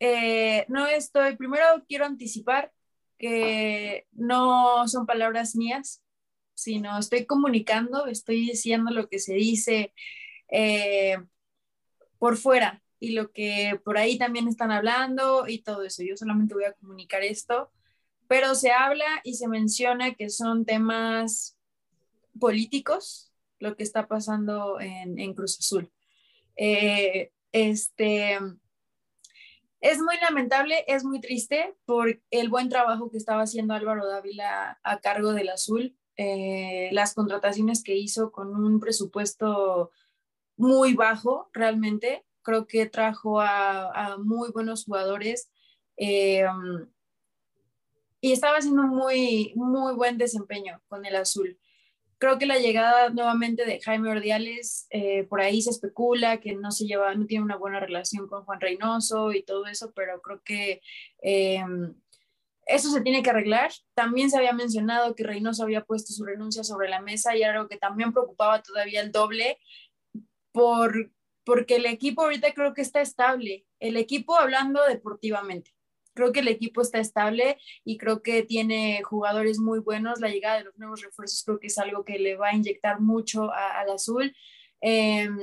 eh, 0.00 0.64
no 0.68 0.86
estoy, 0.86 1.36
primero 1.36 1.84
quiero 1.86 2.06
anticipar 2.06 2.72
que 3.18 4.06
no 4.12 4.88
son 4.88 5.04
palabras 5.04 5.56
mías, 5.56 6.02
sino 6.54 6.98
estoy 6.98 7.26
comunicando, 7.26 8.06
estoy 8.06 8.46
diciendo 8.46 8.90
lo 8.90 9.10
que 9.10 9.18
se 9.18 9.34
dice 9.34 9.92
eh, 10.50 11.18
por 12.18 12.38
fuera 12.38 12.82
y 12.98 13.12
lo 13.12 13.30
que 13.30 13.78
por 13.84 13.98
ahí 13.98 14.16
también 14.16 14.48
están 14.48 14.70
hablando 14.70 15.48
y 15.48 15.58
todo 15.58 15.82
eso. 15.82 16.02
Yo 16.02 16.16
solamente 16.16 16.54
voy 16.54 16.64
a 16.64 16.72
comunicar 16.72 17.22
esto, 17.22 17.70
pero 18.28 18.54
se 18.54 18.70
habla 18.70 19.20
y 19.24 19.34
se 19.34 19.48
menciona 19.48 20.14
que 20.14 20.30
son 20.30 20.64
temas 20.64 21.58
políticos 22.38 23.32
lo 23.58 23.74
que 23.74 23.82
está 23.82 24.06
pasando 24.06 24.78
en, 24.80 25.34
Cruz 25.34 25.58
Azul. 25.58 25.90
Eh, 26.54 27.32
este, 27.50 28.38
es 29.80 29.98
muy 29.98 30.16
lamentable, 30.20 30.84
es 30.86 31.04
muy 31.04 31.20
triste 31.20 31.74
por 31.84 32.20
el 32.30 32.48
buen 32.48 32.68
trabajo 32.68 33.10
que 33.10 33.16
estaba 33.16 33.42
haciendo 33.42 33.74
Álvaro 33.74 34.06
Dávila 34.06 34.78
a 34.82 35.00
cargo 35.00 35.32
del 35.32 35.48
Azul. 35.48 35.96
Eh, 36.16 36.88
las 36.92 37.14
contrataciones 37.14 37.82
que 37.82 37.96
hizo 37.96 38.30
con 38.30 38.54
un 38.54 38.78
presupuesto 38.78 39.90
muy 40.56 40.94
bajo 40.94 41.48
realmente. 41.52 42.24
Creo 42.42 42.66
que 42.66 42.86
trajo 42.86 43.40
a, 43.40 44.16
muy 44.18 44.50
buenos 44.50 44.84
jugadores 44.84 45.50
eh, 45.96 46.44
y 48.20 48.32
estaba 48.32 48.58
haciendo 48.58 48.84
muy, 48.84 49.52
muy 49.54 49.94
buen 49.94 50.18
desempeño 50.18 50.80
con 50.88 51.04
el 51.06 51.16
azul. 51.16 51.58
Creo 52.18 52.38
que 52.38 52.46
la 52.46 52.58
llegada 52.58 53.10
nuevamente 53.10 53.64
de 53.64 53.80
Jaime 53.80 54.10
Ordiales, 54.10 54.86
eh, 54.90 55.24
por 55.24 55.40
ahí 55.40 55.62
se 55.62 55.70
especula 55.70 56.40
que 56.40 56.54
no 56.54 56.72
se 56.72 56.86
lleva, 56.86 57.14
no 57.14 57.26
tiene 57.26 57.44
una 57.44 57.56
buena 57.56 57.78
relación 57.78 58.26
con 58.26 58.44
Juan 58.44 58.60
Reynoso 58.60 59.32
y 59.32 59.44
todo 59.44 59.66
eso, 59.66 59.92
pero 59.94 60.20
creo 60.20 60.42
que 60.42 60.80
eso 62.68 62.90
se 62.90 63.00
tiene 63.00 63.22
que 63.22 63.30
arreglar. 63.30 63.72
También 63.94 64.30
se 64.30 64.36
había 64.36 64.52
mencionado 64.52 65.14
que 65.14 65.24
Reynoso 65.24 65.62
había 65.64 65.84
puesto 65.84 66.12
su 66.12 66.24
renuncia 66.24 66.62
sobre 66.62 66.88
la 66.88 67.00
mesa 67.00 67.34
y 67.34 67.42
algo 67.42 67.66
que 67.66 67.78
también 67.78 68.12
preocupaba 68.12 68.62
todavía 68.62 69.00
el 69.00 69.10
doble, 69.10 69.58
por, 70.52 71.10
porque 71.44 71.76
el 71.76 71.86
equipo 71.86 72.22
ahorita 72.22 72.52
creo 72.52 72.74
que 72.74 72.82
está 72.82 73.00
estable. 73.00 73.66
El 73.80 73.96
equipo 73.96 74.38
hablando 74.38 74.84
deportivamente. 74.86 75.72
Creo 76.18 76.32
que 76.32 76.40
el 76.40 76.48
equipo 76.48 76.80
está 76.80 76.98
estable 76.98 77.58
y 77.84 77.96
creo 77.96 78.24
que 78.24 78.42
tiene 78.42 79.04
jugadores 79.04 79.60
muy 79.60 79.78
buenos. 79.78 80.18
La 80.18 80.30
llegada 80.30 80.58
de 80.58 80.64
los 80.64 80.76
nuevos 80.76 81.00
refuerzos 81.00 81.44
creo 81.44 81.60
que 81.60 81.68
es 81.68 81.78
algo 81.78 82.04
que 82.04 82.18
le 82.18 82.34
va 82.34 82.48
a 82.48 82.56
inyectar 82.56 83.00
mucho 83.00 83.52
al 83.52 83.88
azul. 83.88 84.34
Em, 84.80 85.38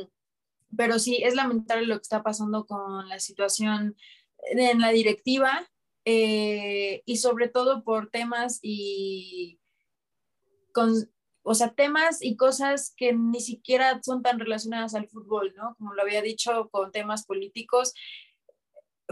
pero 0.75 0.99
sí, 0.99 1.23
es 1.23 1.33
lamentable 1.33 1.87
lo 1.87 1.95
que 1.95 2.01
está 2.01 2.23
pasando 2.23 2.65
con 2.65 3.07
la 3.07 3.19
situación 3.19 3.95
en 4.37 4.81
la 4.81 4.89
directiva 4.89 5.65
eh, 6.03 7.03
y 7.05 7.17
sobre 7.17 7.47
todo 7.47 7.85
por 7.85 8.09
temas 8.09 8.59
y 8.61 9.61
con, 10.73 10.91
o 11.43 11.55
sea, 11.55 11.73
temas 11.73 12.21
y 12.21 12.35
cosas 12.35 12.93
que 12.97 13.13
ni 13.13 13.39
siquiera 13.39 14.01
son 14.03 14.23
tan 14.23 14.39
relacionadas 14.39 14.93
al 14.93 15.07
fútbol, 15.07 15.53
¿no? 15.55 15.73
Como 15.77 15.93
lo 15.93 16.01
había 16.01 16.21
dicho 16.21 16.67
con 16.69 16.91
temas 16.91 17.25
políticos, 17.25 17.93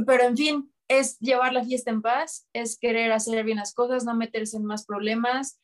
pero 0.06 0.23
en 0.26 0.36
fin, 0.36 0.72
es 0.88 1.17
llevar 1.19 1.54
la 1.54 1.63
fiesta 1.63 1.91
en 1.91 2.02
paz, 2.02 2.48
es 2.54 2.78
querer 2.78 3.12
hacer 3.12 3.43
bien 3.43 3.58
las 3.58 3.74
cosas, 3.74 4.06
no 4.06 4.15
meterse 4.15 4.58
en 4.58 4.65
más 4.65 4.86
problemas. 4.86 5.60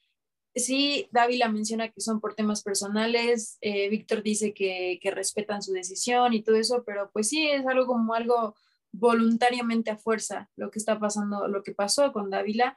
Sí, 0.56 1.08
Dávila 1.12 1.50
menciona 1.50 1.90
que 1.90 2.02
son 2.02 2.20
por 2.20 2.36
temas 2.36 2.64
personales, 2.64 3.58
eh, 3.62 3.90
Víctor 3.90 4.24
dice 4.24 4.54
que, 4.54 5.00
que 5.02 5.12
respetan 5.12 5.62
su 5.62 5.72
decisión 5.72 6.34
y 6.34 6.42
todo 6.42 6.56
eso, 6.56 6.84
pero 6.86 7.12
pues 7.12 7.30
sí, 7.30 7.48
es 7.48 7.66
algo 7.68 7.86
como 7.86 8.14
algo 8.14 8.56
voluntariamente 8.92 9.92
a 9.92 9.98
fuerza 9.98 10.50
lo 10.56 10.72
que 10.72 10.80
está 10.80 11.00
pasando, 11.00 11.48
lo 11.48 11.64
que 11.64 11.74
pasó 11.74 12.12
con 12.12 12.30
Dávila. 12.30 12.76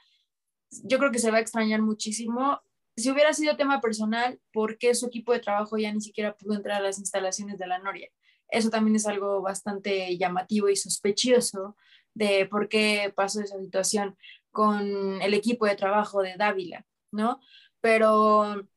Yo 0.84 0.98
creo 0.98 1.10
que 1.10 1.18
se 1.18 1.30
va 1.30 1.38
a 1.38 1.40
extrañar 1.40 1.80
muchísimo. 1.80 2.60
Si 2.96 3.10
hubiera 3.10 3.32
sido 3.32 3.56
tema 3.56 3.80
personal, 3.80 4.38
¿por 4.52 4.76
qué 4.78 4.94
su 4.94 5.06
equipo 5.06 5.32
de 5.32 5.40
trabajo 5.40 5.78
ya 5.78 5.92
ni 5.92 6.00
siquiera 6.00 6.36
pudo 6.36 6.54
entrar 6.54 6.80
a 6.80 6.84
las 6.84 6.98
instalaciones 6.98 7.58
de 7.58 7.66
la 7.66 7.78
Noria? 7.78 8.10
Eso 8.48 8.68
también 8.68 8.96
es 8.96 9.06
algo 9.06 9.40
bastante 9.40 10.16
llamativo 10.18 10.68
y 10.68 10.76
sospechoso 10.76 11.74
de 12.14 12.46
por 12.46 12.68
qué 12.68 13.12
pasó 13.14 13.40
esa 13.40 13.58
situación 13.58 14.16
con 14.50 15.20
el 15.22 15.34
equipo 15.34 15.66
de 15.66 15.76
trabajo 15.76 16.22
de 16.22 16.36
Dávila, 16.36 16.86
¿no? 17.10 17.40
Pero 17.80 18.68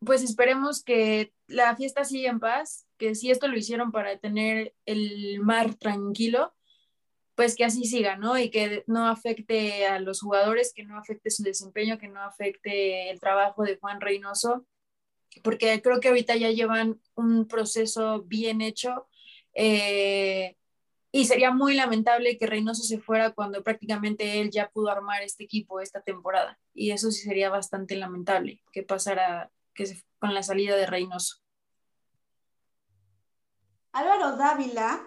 pues 0.00 0.22
esperemos 0.22 0.82
que 0.82 1.32
la 1.46 1.76
fiesta 1.76 2.04
siga 2.04 2.30
en 2.30 2.40
paz, 2.40 2.86
que 2.96 3.14
si 3.14 3.30
esto 3.30 3.48
lo 3.48 3.56
hicieron 3.56 3.92
para 3.92 4.18
tener 4.18 4.74
el 4.86 5.40
mar 5.40 5.74
tranquilo, 5.74 6.54
pues 7.34 7.54
que 7.54 7.64
así 7.64 7.84
siga, 7.84 8.16
¿no? 8.16 8.38
Y 8.38 8.50
que 8.50 8.84
no 8.86 9.08
afecte 9.08 9.86
a 9.86 9.98
los 9.98 10.20
jugadores, 10.20 10.72
que 10.74 10.84
no 10.84 10.98
afecte 10.98 11.30
su 11.30 11.42
desempeño, 11.42 11.98
que 11.98 12.08
no 12.08 12.22
afecte 12.22 13.10
el 13.10 13.20
trabajo 13.20 13.62
de 13.62 13.76
Juan 13.76 14.00
Reynoso, 14.00 14.66
porque 15.42 15.80
creo 15.82 16.00
que 16.00 16.08
ahorita 16.08 16.36
ya 16.36 16.50
llevan 16.50 17.00
un 17.14 17.46
proceso 17.46 18.22
bien 18.22 18.60
hecho. 18.60 19.06
Eh, 19.54 20.56
y 21.12 21.24
sería 21.24 21.50
muy 21.50 21.74
lamentable 21.74 22.38
que 22.38 22.46
Reynoso 22.46 22.84
se 22.84 23.00
fuera 23.00 23.32
cuando 23.32 23.62
prácticamente 23.64 24.40
él 24.40 24.50
ya 24.50 24.70
pudo 24.70 24.90
armar 24.90 25.22
este 25.22 25.44
equipo 25.44 25.80
esta 25.80 26.00
temporada. 26.02 26.58
Y 26.72 26.92
eso 26.92 27.10
sí 27.10 27.22
sería 27.22 27.50
bastante 27.50 27.96
lamentable 27.96 28.62
que 28.72 28.84
pasara 28.84 29.50
que 29.74 30.00
con 30.20 30.34
la 30.34 30.42
salida 30.42 30.76
de 30.76 30.86
Reynoso. 30.86 31.36
Álvaro 33.92 34.36
Dávila, 34.36 35.04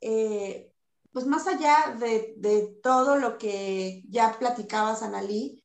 eh, 0.00 0.72
pues 1.12 1.26
más 1.26 1.48
allá 1.48 1.96
de, 1.98 2.34
de, 2.36 2.78
todo 2.80 3.16
lo 3.16 3.36
que 3.36 4.04
ya 4.08 4.38
platicabas, 4.38 5.02
Analí, 5.02 5.64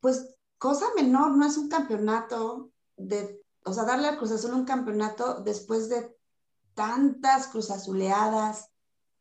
pues 0.00 0.36
cosa 0.58 0.86
menor, 0.94 1.36
no 1.36 1.46
es 1.46 1.56
un 1.56 1.70
campeonato 1.70 2.70
de, 2.96 3.40
o 3.64 3.72
sea, 3.72 3.84
darle 3.84 4.08
al 4.08 4.18
Cruz 4.18 4.32
Azul 4.32 4.52
un 4.52 4.66
campeonato 4.66 5.40
después 5.40 5.88
de 5.88 6.14
tantas 6.74 7.48
cruzazuleadas. 7.48 8.70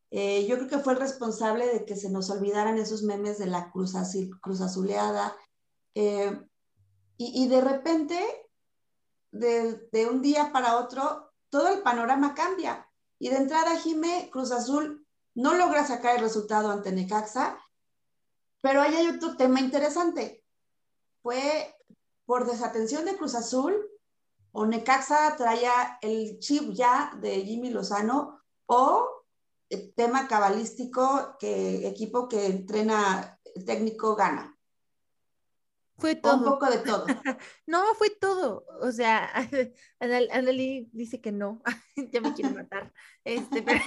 Eh, 0.10 0.46
yo 0.48 0.58
creo 0.58 0.68
que 0.68 0.80
fue 0.80 0.94
el 0.94 1.00
responsable 1.00 1.68
de 1.68 1.86
que 1.86 1.96
se 1.96 2.10
nos 2.10 2.30
olvidaran 2.30 2.78
esos 2.78 3.04
memes 3.04 3.38
de 3.38 3.48
la 3.48 3.72
cruz, 3.72 3.94
cruz 4.42 4.62
azuleada. 4.62 5.36
Eh, 5.96 6.40
y, 7.18 7.44
y, 7.44 7.48
de 7.48 7.62
repente, 7.62 8.50
de, 9.32 9.88
de, 9.92 10.08
un 10.08 10.22
día 10.22 10.52
para 10.52 10.78
otro, 10.78 11.32
todo 11.50 11.70
el 11.70 11.82
panorama 11.82 12.34
cambia. 12.34 12.90
Y 13.20 13.30
de 13.30 13.38
entrada, 13.38 13.78
Jime, 13.78 14.30
Cruz 14.32 14.52
Azul 14.52 15.06
no 15.36 15.54
logra 15.54 15.86
sacar 15.86 16.16
el 16.16 16.22
resultado 16.22 16.72
ante 16.72 16.92
Necaxa, 16.92 17.58
pero 18.62 18.82
ahí 18.82 18.96
hay 18.96 19.08
otro 19.08 19.38
tema 19.38 19.60
interesante. 19.60 20.44
Fue 21.22 21.76
por 22.26 22.50
desatención 22.50 23.06
de 23.06 23.16
Cruz 23.18 23.36
Azul 23.36 23.91
o 24.52 24.66
Necaxa 24.66 25.36
traía 25.38 25.98
el 26.02 26.40
chip 26.40 26.72
ya 26.74 27.14
de 27.22 27.46
Jimmy 27.46 27.70
Lozano 27.70 28.42
o 28.66 29.08
el 29.70 29.94
tema 29.94 30.28
cabalístico 30.28 31.38
que 31.40 31.88
equipo 31.88 32.28
que 32.28 32.46
entrena 32.48 33.40
el 33.56 33.66
técnico 33.66 34.16
gana. 34.16 34.58
Fue 35.98 36.16
todo. 36.16 36.38
un 36.38 36.44
poco 36.44 36.66
de 36.66 36.80
todo. 36.80 37.06
no, 37.68 37.84
fue 37.96 38.10
todo. 38.10 38.66
O 38.82 38.92
sea, 38.92 39.30
Andalí 40.00 40.90
dice 40.92 41.22
que 41.22 41.32
no. 41.32 41.62
ya 42.12 42.22
me 42.22 42.34
quiere 42.34 42.54
matar. 42.54 42.92
Este, 43.24 43.62
pero 43.62 43.82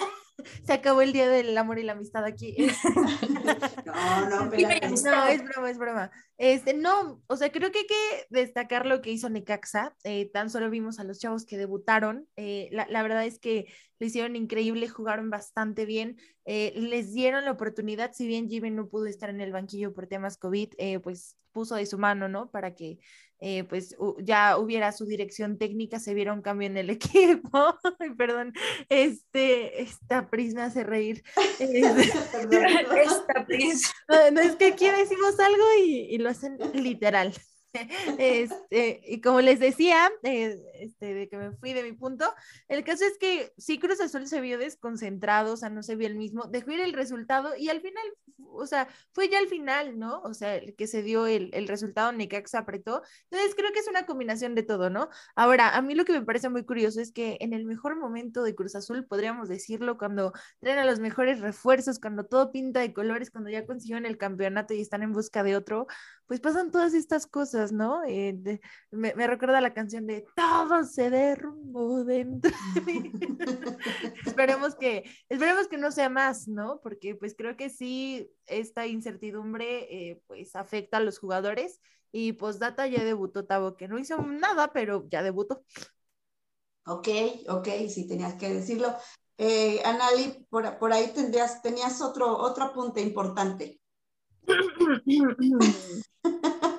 se 0.64 0.72
acabó 0.72 1.02
el 1.02 1.12
día 1.12 1.28
del 1.28 1.56
amor 1.56 1.78
y 1.78 1.82
la 1.82 1.92
amistad 1.92 2.24
aquí. 2.24 2.56
no, 3.86 4.30
no, 4.30 4.50
pero... 4.50 4.68
no, 4.68 5.26
es 5.26 5.44
broma, 5.44 5.70
es 5.70 5.78
broma. 5.78 6.10
Este, 6.36 6.74
no, 6.74 7.22
o 7.26 7.36
sea, 7.36 7.52
creo 7.52 7.70
que 7.70 7.80
hay 7.80 7.86
que 7.86 8.26
destacar 8.30 8.86
lo 8.86 9.00
que 9.00 9.10
hizo 9.10 9.28
Necaxa. 9.28 9.96
Eh, 10.04 10.30
tan 10.32 10.50
solo 10.50 10.70
vimos 10.70 10.98
a 10.98 11.04
los 11.04 11.20
chavos 11.20 11.46
que 11.46 11.56
debutaron. 11.56 12.28
Eh, 12.36 12.68
la, 12.72 12.86
la, 12.88 13.02
verdad 13.02 13.24
es 13.24 13.38
que 13.38 13.66
lo 13.98 14.06
hicieron 14.06 14.36
increíble, 14.36 14.88
jugaron 14.88 15.30
bastante 15.30 15.84
bien. 15.86 16.18
Eh, 16.44 16.72
les 16.76 17.12
dieron 17.12 17.44
la 17.44 17.52
oportunidad, 17.52 18.12
si 18.12 18.26
bien 18.26 18.48
Jimmy 18.48 18.70
no 18.70 18.88
pudo 18.88 19.06
estar 19.06 19.30
en 19.30 19.40
el 19.40 19.52
banquillo 19.52 19.94
por 19.94 20.06
temas 20.06 20.36
COVID, 20.36 20.74
pues 21.02 21.36
puso 21.52 21.76
de 21.76 21.86
su 21.86 21.98
mano, 21.98 22.28
¿no? 22.28 22.50
Para 22.50 22.74
que 22.74 22.98
eh, 23.40 23.64
pues 23.64 23.96
ya 24.20 24.56
hubiera 24.58 24.92
su 24.92 25.04
dirección 25.04 25.58
técnica, 25.58 25.98
se 25.98 26.14
viera 26.14 26.32
un 26.32 26.42
cambio 26.42 26.66
en 26.66 26.76
el 26.76 26.90
equipo. 26.90 27.78
Perdón, 28.16 28.52
este, 28.88 29.82
esta 29.82 30.30
Pris 30.30 30.54
me 30.54 30.62
hace 30.62 30.84
reír. 30.84 31.22
esta 31.58 33.46
Pris. 33.46 33.92
No, 34.32 34.40
es 34.40 34.56
que 34.56 34.66
aquí 34.66 34.88
decimos 34.88 35.38
algo 35.38 35.64
y, 35.84 36.06
y 36.10 36.18
lo 36.18 36.30
hacen 36.30 36.58
literal. 36.74 37.34
Este, 38.18 39.00
y 39.06 39.20
como 39.20 39.40
les 39.40 39.58
decía, 39.58 40.10
eh, 40.22 40.60
este, 40.84 41.14
de 41.14 41.28
que 41.28 41.36
me 41.36 41.52
fui 41.52 41.72
de 41.72 41.82
mi 41.82 41.92
punto, 41.92 42.32
el 42.68 42.84
caso 42.84 43.04
es 43.04 43.18
que 43.18 43.52
sí 43.58 43.78
Cruz 43.78 44.00
Azul 44.00 44.26
se 44.26 44.40
vio 44.40 44.58
desconcentrado, 44.58 45.54
o 45.54 45.56
sea, 45.56 45.70
no 45.70 45.82
se 45.82 45.96
vio 45.96 46.06
el 46.06 46.16
mismo, 46.16 46.44
dejó 46.46 46.72
ir 46.72 46.80
el 46.80 46.92
resultado 46.92 47.56
y 47.56 47.68
al 47.68 47.80
final, 47.80 48.04
o 48.38 48.66
sea, 48.66 48.88
fue 49.12 49.28
ya 49.28 49.38
al 49.38 49.48
final, 49.48 49.98
¿no? 49.98 50.20
O 50.22 50.34
sea, 50.34 50.56
el 50.56 50.74
que 50.76 50.86
se 50.86 51.02
dio 51.02 51.26
el, 51.26 51.50
el 51.52 51.68
resultado, 51.68 52.12
Necaxa 52.12 52.58
apretó. 52.60 53.02
Entonces 53.30 53.54
creo 53.54 53.72
que 53.72 53.80
es 53.80 53.88
una 53.88 54.06
combinación 54.06 54.54
de 54.54 54.62
todo, 54.62 54.90
¿no? 54.90 55.08
Ahora, 55.34 55.76
a 55.76 55.82
mí 55.82 55.94
lo 55.94 56.04
que 56.04 56.12
me 56.12 56.22
parece 56.22 56.48
muy 56.48 56.64
curioso 56.64 57.00
es 57.00 57.12
que 57.12 57.36
en 57.40 57.52
el 57.52 57.64
mejor 57.64 57.96
momento 57.96 58.42
de 58.42 58.54
Cruz 58.54 58.74
Azul, 58.74 59.06
podríamos 59.06 59.48
decirlo, 59.48 59.98
cuando 59.98 60.32
traen 60.60 60.78
a 60.78 60.84
los 60.84 61.00
mejores 61.00 61.40
refuerzos, 61.40 61.98
cuando 61.98 62.24
todo 62.26 62.52
pinta 62.52 62.80
de 62.80 62.92
colores, 62.92 63.30
cuando 63.30 63.50
ya 63.50 63.66
consiguieron 63.66 64.06
el 64.06 64.18
campeonato 64.18 64.74
y 64.74 64.80
están 64.80 65.02
en 65.02 65.12
busca 65.12 65.42
de 65.42 65.56
otro, 65.56 65.86
pues 66.26 66.40
pasan 66.40 66.70
todas 66.70 66.94
estas 66.94 67.26
cosas, 67.26 67.72
¿no? 67.72 68.02
Eh, 68.04 68.34
de, 68.36 68.60
me, 68.90 69.14
me, 69.14 69.26
recuerda 69.26 69.60
la 69.60 69.74
canción 69.74 70.06
de 70.06 70.24
Todo 70.34 70.73
se 70.82 71.10
derrumbó 71.10 72.02
dentro 72.04 72.50
de 72.74 72.80
mí. 72.80 73.12
esperemos, 74.26 74.74
que, 74.74 75.04
esperemos 75.28 75.68
que 75.68 75.78
no 75.78 75.92
sea 75.92 76.08
más, 76.08 76.48
¿no? 76.48 76.80
Porque 76.82 77.14
pues 77.14 77.36
creo 77.36 77.56
que 77.56 77.70
sí, 77.70 78.28
esta 78.46 78.86
incertidumbre 78.86 80.10
eh, 80.10 80.22
pues 80.26 80.56
afecta 80.56 80.96
a 80.96 81.00
los 81.00 81.18
jugadores 81.18 81.80
y 82.10 82.32
pues 82.32 82.58
Data 82.58 82.86
ya 82.86 83.04
debutó 83.04 83.44
Tavo, 83.44 83.76
que 83.76 83.86
no 83.86 83.98
hizo 83.98 84.16
nada, 84.22 84.72
pero 84.72 85.06
ya 85.10 85.22
debutó. 85.22 85.64
Ok, 86.86 87.08
ok, 87.48 87.68
sí 87.88 88.08
tenías 88.08 88.34
que 88.34 88.52
decirlo. 88.52 88.94
Eh, 89.38 89.80
Anali, 89.84 90.46
por, 90.48 90.78
por 90.78 90.92
ahí 90.92 91.12
tendrías, 91.14 91.62
tenías 91.62 92.00
otro, 92.00 92.36
otro 92.36 92.64
apunte 92.64 93.00
importante. 93.00 93.80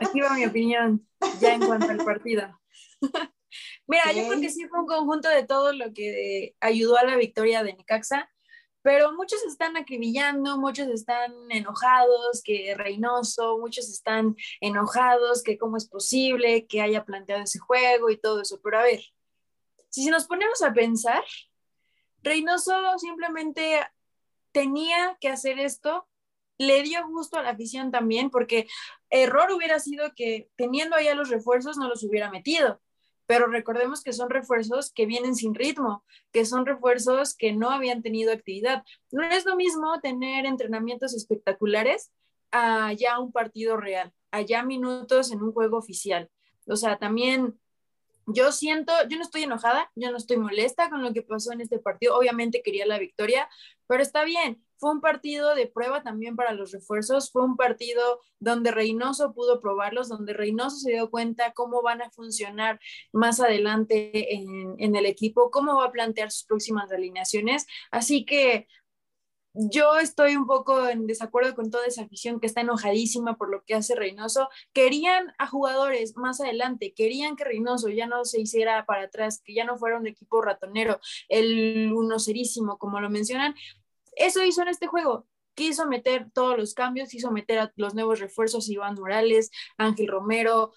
Aquí 0.01 0.21
va 0.21 0.33
mi 0.35 0.45
opinión 0.45 1.05
ya 1.39 1.55
en 1.55 1.65
cuanto 1.65 1.89
al 1.89 2.03
partido. 2.03 2.43
Mira, 3.87 4.03
okay. 4.05 4.21
yo 4.21 4.27
creo 4.27 4.41
que 4.41 4.49
sí 4.49 4.67
fue 4.67 4.79
un 4.79 4.87
conjunto 4.87 5.29
de 5.29 5.45
todo 5.45 5.73
lo 5.73 5.93
que 5.93 6.55
ayudó 6.59 6.97
a 6.97 7.03
la 7.03 7.15
victoria 7.15 7.63
de 7.63 7.73
Necaxa, 7.73 8.29
pero 8.81 9.13
muchos 9.13 9.43
están 9.43 9.77
acribillando, 9.77 10.57
muchos 10.57 10.87
están 10.87 11.33
enojados, 11.49 12.41
que 12.43 12.75
Reynoso, 12.75 13.57
muchos 13.57 13.89
están 13.89 14.35
enojados, 14.61 15.43
que 15.43 15.57
cómo 15.57 15.77
es 15.77 15.87
posible 15.87 16.67
que 16.67 16.81
haya 16.81 17.03
planteado 17.03 17.43
ese 17.43 17.59
juego 17.59 18.09
y 18.09 18.17
todo 18.17 18.41
eso. 18.41 18.59
Pero 18.63 18.79
a 18.79 18.83
ver, 18.83 19.01
si 19.89 20.05
nos 20.09 20.25
ponemos 20.25 20.61
a 20.61 20.73
pensar, 20.73 21.23
Reynoso 22.21 22.97
simplemente 22.99 23.79
tenía 24.51 25.17
que 25.19 25.29
hacer 25.29 25.59
esto 25.59 26.07
le 26.57 26.83
dio 26.83 27.05
gusto 27.07 27.37
a 27.37 27.43
la 27.43 27.51
afición 27.51 27.91
también, 27.91 28.29
porque 28.29 28.67
error 29.09 29.51
hubiera 29.51 29.79
sido 29.79 30.13
que 30.15 30.49
teniendo 30.55 30.95
allá 30.95 31.15
los 31.15 31.29
refuerzos 31.29 31.77
no 31.77 31.87
los 31.89 32.03
hubiera 32.03 32.29
metido. 32.29 32.81
Pero 33.27 33.47
recordemos 33.47 34.03
que 34.03 34.13
son 34.13 34.29
refuerzos 34.29 34.91
que 34.91 35.05
vienen 35.05 35.35
sin 35.35 35.55
ritmo, 35.55 36.03
que 36.31 36.45
son 36.45 36.65
refuerzos 36.65 37.35
que 37.35 37.53
no 37.53 37.69
habían 37.71 38.01
tenido 38.01 38.31
actividad. 38.31 38.83
No 39.11 39.23
es 39.23 39.45
lo 39.45 39.55
mismo 39.55 39.99
tener 40.01 40.45
entrenamientos 40.45 41.15
espectaculares 41.15 42.11
a 42.51 42.93
ya 42.93 43.19
un 43.19 43.31
partido 43.31 43.77
real, 43.77 44.13
allá 44.31 44.63
minutos 44.63 45.31
en 45.31 45.41
un 45.41 45.53
juego 45.53 45.77
oficial. 45.77 46.29
O 46.67 46.75
sea, 46.75 46.97
también 46.97 47.59
yo 48.27 48.51
siento, 48.51 48.91
yo 49.09 49.17
no 49.17 49.23
estoy 49.23 49.43
enojada, 49.43 49.91
yo 49.95 50.11
no 50.11 50.17
estoy 50.17 50.37
molesta 50.37 50.89
con 50.89 51.03
lo 51.03 51.13
que 51.13 51.21
pasó 51.21 51.53
en 51.53 51.61
este 51.61 51.79
partido. 51.79 52.17
Obviamente 52.17 52.61
quería 52.63 52.85
la 52.85 52.99
victoria, 52.99 53.49
pero 53.87 54.01
está 54.01 54.23
bien. 54.23 54.64
Fue 54.77 54.91
un 54.91 55.01
partido 55.01 55.55
de 55.55 55.67
prueba 55.67 56.03
también 56.03 56.35
para 56.35 56.53
los 56.53 56.71
refuerzos, 56.71 57.31
fue 57.31 57.43
un 57.43 57.55
partido 57.55 58.21
donde 58.39 58.71
Reynoso 58.71 59.33
pudo 59.33 59.61
probarlos, 59.61 60.09
donde 60.09 60.33
Reynoso 60.33 60.77
se 60.77 60.91
dio 60.91 61.09
cuenta 61.09 61.53
cómo 61.53 61.81
van 61.81 62.01
a 62.01 62.11
funcionar 62.11 62.79
más 63.11 63.39
adelante 63.39 64.35
en, 64.35 64.95
el 64.95 65.05
equipo, 65.05 65.51
cómo 65.51 65.75
va 65.77 65.85
a 65.85 65.91
plantear 65.91 66.31
sus 66.31 66.45
próximas 66.45 66.91
alineaciones. 66.91 67.65
Así 67.91 68.25
que 68.25 68.67
yo 69.53 69.97
estoy 69.97 70.35
un 70.35 70.47
poco 70.47 70.87
en 70.89 71.07
desacuerdo 71.07 71.55
con 71.55 71.71
toda 71.71 71.85
esa 71.85 72.03
afición 72.03 72.41
que 72.41 72.47
está 72.47 72.61
enojadísima 72.61 73.37
por 73.37 73.49
lo 73.49 73.63
que 73.63 73.73
hace 73.73 73.95
Reynoso. 73.95 74.49
Querían 74.73 75.33
a 75.37 75.47
jugadores 75.47 76.17
más 76.17 76.41
adelante, 76.41 76.93
querían 76.93 77.37
que 77.37 77.45
Reynoso 77.45 77.87
ya 77.89 78.05
no 78.05 78.25
se 78.25 78.41
hiciera 78.41 78.85
para 78.85 79.03
atrás, 79.03 79.41
que 79.43 79.53
ya 79.53 79.63
no 79.63 79.77
fuera 79.77 79.97
un 79.97 80.07
equipo 80.07 80.41
ratonero, 80.41 80.99
el 81.29 81.93
unocerísimo, 81.93 82.77
como 82.77 82.99
lo 82.99 83.09
mencionan. 83.09 83.55
Eso 84.15 84.43
hizo 84.43 84.61
en 84.61 84.69
este 84.69 84.87
juego. 84.87 85.27
Quiso 85.53 85.87
meter 85.87 86.29
todos 86.33 86.57
los 86.57 86.73
cambios, 86.73 87.09
quiso 87.09 87.31
meter 87.31 87.59
a 87.59 87.73
los 87.75 87.95
nuevos 87.95 88.19
refuerzos, 88.19 88.69
Iván 88.69 88.95
Morales, 88.95 89.51
Ángel 89.77 90.07
Romero, 90.07 90.73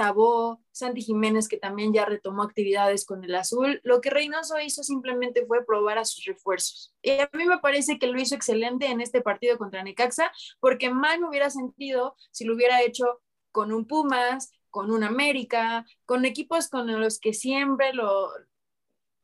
Tabó, 0.00 0.62
Santi 0.72 1.02
Jiménez, 1.02 1.46
que 1.46 1.58
también 1.58 1.92
ya 1.92 2.06
retomó 2.06 2.42
actividades 2.42 3.04
con 3.04 3.22
el 3.22 3.34
azul. 3.34 3.80
Lo 3.84 4.00
que 4.00 4.08
Reynoso 4.08 4.58
hizo 4.58 4.82
simplemente 4.82 5.44
fue 5.44 5.66
probar 5.66 5.98
a 5.98 6.06
sus 6.06 6.24
refuerzos. 6.24 6.94
Y 7.02 7.10
a 7.10 7.28
mí 7.34 7.44
me 7.44 7.58
parece 7.58 7.98
que 7.98 8.06
lo 8.06 8.18
hizo 8.18 8.34
excelente 8.34 8.86
en 8.86 9.02
este 9.02 9.20
partido 9.20 9.58
contra 9.58 9.82
Necaxa, 9.82 10.32
porque 10.58 10.88
mal 10.88 11.20
me 11.20 11.28
hubiera 11.28 11.50
sentido 11.50 12.16
si 12.30 12.44
lo 12.46 12.54
hubiera 12.54 12.82
hecho 12.82 13.20
con 13.52 13.72
un 13.72 13.86
Pumas, 13.86 14.52
con 14.70 14.90
un 14.90 15.04
América, 15.04 15.84
con 16.06 16.24
equipos 16.24 16.68
con 16.68 16.86
los 16.98 17.18
que 17.20 17.34
siempre 17.34 17.92
lo, 17.92 18.30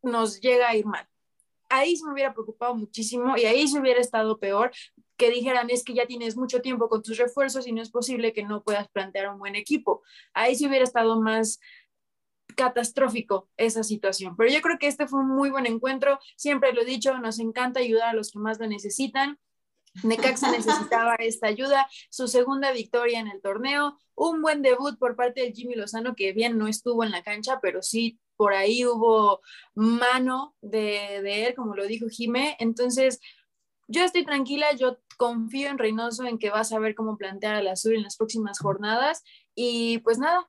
nos 0.02 0.40
llega 0.40 0.68
a 0.68 0.76
ir 0.76 0.84
mal. 0.84 1.08
Ahí 1.68 1.96
se 1.96 2.04
me 2.06 2.12
hubiera 2.12 2.32
preocupado 2.32 2.74
muchísimo 2.74 3.36
y 3.36 3.44
ahí 3.44 3.66
se 3.68 3.80
hubiera 3.80 4.00
estado 4.00 4.38
peor 4.38 4.70
que 5.16 5.30
dijeran 5.30 5.70
es 5.70 5.82
que 5.82 5.94
ya 5.94 6.06
tienes 6.06 6.36
mucho 6.36 6.60
tiempo 6.60 6.88
con 6.88 7.02
tus 7.02 7.16
refuerzos 7.16 7.66
y 7.66 7.72
no 7.72 7.82
es 7.82 7.90
posible 7.90 8.32
que 8.32 8.42
no 8.42 8.62
puedas 8.62 8.88
plantear 8.88 9.30
un 9.30 9.38
buen 9.38 9.56
equipo. 9.56 10.02
Ahí 10.34 10.54
se 10.54 10.66
hubiera 10.66 10.84
estado 10.84 11.20
más 11.20 11.58
catastrófico 12.54 13.48
esa 13.56 13.82
situación. 13.82 14.36
Pero 14.36 14.50
yo 14.50 14.60
creo 14.60 14.78
que 14.78 14.86
este 14.86 15.06
fue 15.06 15.20
un 15.20 15.28
muy 15.28 15.50
buen 15.50 15.66
encuentro. 15.66 16.18
Siempre 16.36 16.72
lo 16.72 16.82
he 16.82 16.84
dicho, 16.84 17.16
nos 17.18 17.38
encanta 17.38 17.80
ayudar 17.80 18.10
a 18.10 18.14
los 18.14 18.30
que 18.30 18.38
más 18.38 18.58
lo 18.58 18.66
necesitan. 18.66 19.38
Necaxa 20.02 20.50
necesitaba 20.50 21.14
esta 21.18 21.46
ayuda, 21.46 21.86
su 22.10 22.28
segunda 22.28 22.70
victoria 22.72 23.18
en 23.18 23.28
el 23.28 23.40
torneo, 23.40 23.98
un 24.14 24.42
buen 24.42 24.60
debut 24.60 24.98
por 24.98 25.16
parte 25.16 25.40
de 25.40 25.52
Jimmy 25.52 25.74
Lozano, 25.74 26.14
que 26.14 26.32
bien 26.32 26.58
no 26.58 26.68
estuvo 26.68 27.02
en 27.02 27.10
la 27.10 27.22
cancha, 27.22 27.60
pero 27.62 27.82
sí 27.82 28.18
por 28.36 28.54
ahí 28.54 28.84
hubo 28.84 29.40
mano 29.74 30.54
de, 30.60 31.20
de 31.22 31.46
él, 31.46 31.54
como 31.54 31.74
lo 31.74 31.86
dijo 31.86 32.06
Jimé. 32.08 32.56
Entonces, 32.58 33.20
yo 33.88 34.04
estoy 34.04 34.24
tranquila, 34.24 34.72
yo 34.74 34.98
confío 35.16 35.68
en 35.68 35.78
Reynoso 35.78 36.24
en 36.24 36.38
que 36.38 36.50
va 36.50 36.60
a 36.60 36.64
saber 36.64 36.94
cómo 36.94 37.16
plantear 37.16 37.54
al 37.54 37.68
azul 37.68 37.94
en 37.94 38.02
las 38.02 38.16
próximas 38.16 38.58
jornadas. 38.58 39.22
Y 39.54 39.98
pues 39.98 40.18
nada, 40.18 40.48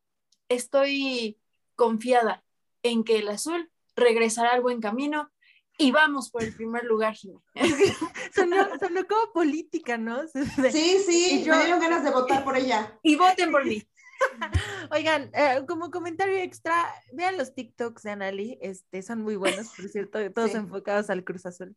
estoy 0.50 1.40
confiada 1.76 2.44
en 2.84 3.04
que 3.04 3.20
el 3.20 3.30
azul 3.30 3.72
regresará 3.96 4.52
al 4.52 4.62
buen 4.62 4.82
camino 4.82 5.32
y 5.78 5.92
vamos 5.92 6.32
por 6.32 6.44
el 6.44 6.56
primer 6.56 6.84
lugar, 6.86 7.14
Jimé. 7.14 7.40
sonó, 8.36 8.68
sonó, 8.80 9.06
como 9.08 9.32
política, 9.32 9.98
¿no? 9.98 10.28
Sí, 10.28 10.98
sí, 11.06 11.44
yo, 11.44 11.56
me 11.56 11.66
dieron 11.66 11.80
ganas 11.80 12.04
de 12.04 12.10
votar 12.10 12.44
por 12.44 12.58
ella. 12.58 12.98
Y 13.04 13.16
voten 13.16 13.52
por 13.52 13.64
mí. 13.64 13.84
Oigan, 14.92 15.30
eh, 15.34 15.64
como 15.68 15.92
comentario 15.92 16.38
extra, 16.38 16.86
vean 17.14 17.38
los 17.38 17.54
TikToks 17.54 18.04
de 18.04 18.12
Anali, 18.12 18.58
este, 18.62 19.02
son 19.02 19.22
muy 19.22 19.36
buenos, 19.36 19.68
por 19.76 19.88
cierto, 19.90 20.20
todos 20.32 20.56
enfocados 20.56 21.10
al 21.10 21.24
Cruz 21.24 21.46
Azul. 21.46 21.76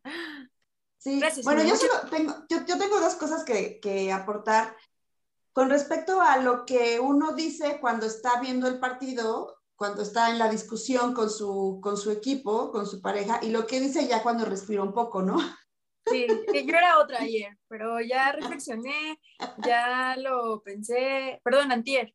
Sí, 0.97 1.19
Gracias, 1.19 1.45
bueno, 1.45 1.63
yo, 1.63 1.75
solo 1.75 1.93
tengo, 2.09 2.33
yo, 2.47 2.65
yo, 2.65 2.77
tengo 2.77 2.99
dos 2.99 3.15
cosas 3.15 3.43
que, 3.43 3.79
que 3.79 4.11
aportar. 4.11 4.75
Con 5.51 5.69
respecto 5.69 6.21
a 6.21 6.37
lo 6.37 6.65
que 6.65 6.99
uno 6.99 7.33
dice 7.33 7.79
cuando 7.81 8.05
está 8.05 8.39
viendo 8.39 8.67
el 8.67 8.79
partido, 8.79 9.61
cuando 9.75 10.03
está 10.03 10.29
en 10.29 10.37
la 10.37 10.47
discusión 10.47 11.13
con 11.13 11.29
su, 11.29 11.79
con 11.81 11.97
su 11.97 12.11
equipo, 12.11 12.71
con 12.71 12.85
su 12.85 13.01
pareja, 13.01 13.39
y 13.41 13.49
lo 13.49 13.65
que 13.65 13.79
dice 13.79 14.07
ya 14.07 14.21
cuando 14.21 14.45
respira 14.45 14.83
un 14.83 14.93
poco, 14.93 15.23
¿no? 15.23 15.39
Sí, 16.05 16.27
yo 16.27 16.77
era 16.77 16.99
otra 16.99 17.21
ayer, 17.21 17.57
pero 17.67 17.99
ya 17.99 18.31
reflexioné, 18.61 19.19
ya 19.65 20.15
lo 20.17 20.61
pensé, 20.61 21.41
perdón, 21.43 21.71
antier, 21.71 22.13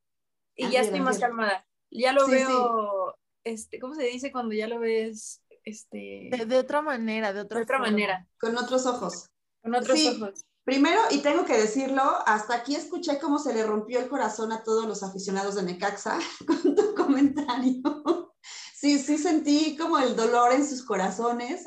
y 0.57 0.71
ya 0.71 0.81
estoy 0.81 1.01
más 1.01 1.19
calmada. 1.19 1.67
Ya 1.91 2.13
lo 2.13 2.27
veo, 2.27 3.17
este, 3.45 3.79
¿cómo 3.79 3.95
se 3.95 4.05
dice 4.05 4.33
cuando 4.33 4.55
ya 4.55 4.67
lo 4.67 4.81
ves? 4.81 5.43
Este... 5.65 6.31
De, 6.47 6.59
otra 6.59 6.83
manera, 6.83 7.33
de 7.33 7.41
otra, 7.41 7.59
de 7.59 7.65
otra 7.65 7.79
manera. 7.79 8.27
Con 8.41 8.57
otros 8.57 8.87
ojos. 8.87 9.31
Con 9.63 9.75
otros 9.75 9.99
ojos. 10.07 10.45
Primero, 10.65 11.01
y 11.13 11.19
tengo 11.19 11.45
que 11.45 11.57
decirlo, 11.57 12.03
hasta 12.27 12.57
aquí 12.57 12.75
escuché 12.75 13.21
cómo 13.21 13.39
se 13.39 13.55
le 13.55 13.65
rompió 13.65 14.01
el 14.01 14.09
corazón 14.09 14.51
a 14.51 14.65
todos 14.65 14.85
los 14.87 15.05
aficionados 15.05 15.55
de 15.55 15.63
Necaxa 15.63 16.19
con 16.47 16.75
tu 16.75 16.95
comentario. 16.95 18.35
Sí, 18.75 18.99
sí 18.99 19.17
sentí 19.17 19.77
como 19.77 19.99
el 19.99 20.17
dolor 20.17 20.53
en 20.53 20.67
sus 20.67 20.85
corazones. 20.85 21.65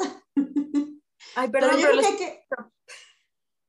Ay, 1.36 1.50
perdón, 1.50 1.72
pero, 1.82 2.00
hay, 2.06 2.16
que, 2.18 2.46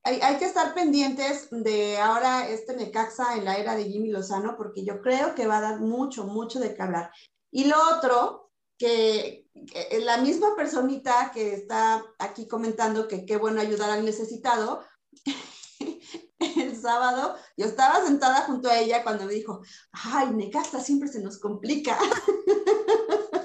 hay, 0.03 0.37
que 0.37 0.45
estar 0.45 0.73
pendientes 0.73 1.47
de 1.51 1.97
ahora 1.97 2.49
este 2.49 2.75
Necaxa 2.75 3.35
en 3.35 3.45
la 3.45 3.57
era 3.57 3.75
de 3.75 3.85
Jimmy 3.85 4.09
Lozano, 4.09 4.55
porque 4.57 4.83
yo 4.83 5.01
creo 5.01 5.35
que 5.35 5.47
va 5.47 5.59
a 5.59 5.61
dar 5.61 5.79
mucho, 5.79 6.25
mucho 6.25 6.59
de 6.59 6.73
qué 6.73 6.81
hablar. 6.81 7.11
Y 7.51 7.65
lo 7.65 7.75
otro, 7.95 8.51
que, 8.77 9.47
que 9.71 9.99
la 9.99 10.17
misma 10.17 10.55
personita 10.55 11.31
que 11.33 11.53
está 11.53 12.03
aquí 12.17 12.47
comentando 12.47 13.07
que 13.07 13.25
qué 13.25 13.37
bueno 13.37 13.61
ayudar 13.61 13.91
al 13.91 14.03
necesitado, 14.03 14.83
el 16.39 16.75
sábado, 16.75 17.35
yo 17.55 17.67
estaba 17.67 18.03
sentada 18.03 18.41
junto 18.41 18.69
a 18.69 18.79
ella 18.79 19.03
cuando 19.03 19.25
me 19.25 19.33
dijo, 19.33 19.61
ay, 19.91 20.31
Necaxa 20.31 20.79
siempre 20.79 21.09
se 21.09 21.21
nos 21.21 21.39
complica. 21.39 21.97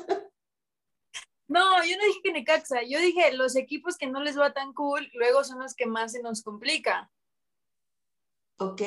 No, 1.49 1.84
yo 1.84 1.97
no 1.97 2.05
dije 2.05 2.20
que 2.22 2.32
Necaxa, 2.32 2.82
yo 2.82 2.99
dije 2.99 3.32
los 3.32 3.55
equipos 3.57 3.97
que 3.97 4.07
no 4.07 4.22
les 4.22 4.38
va 4.38 4.53
tan 4.53 4.72
cool, 4.72 5.09
luego 5.14 5.44
son 5.44 5.61
los 5.61 5.74
que 5.74 5.86
más 5.86 6.12
se 6.12 6.22
nos 6.22 6.42
complica. 6.42 7.11
Ok, 8.59 8.82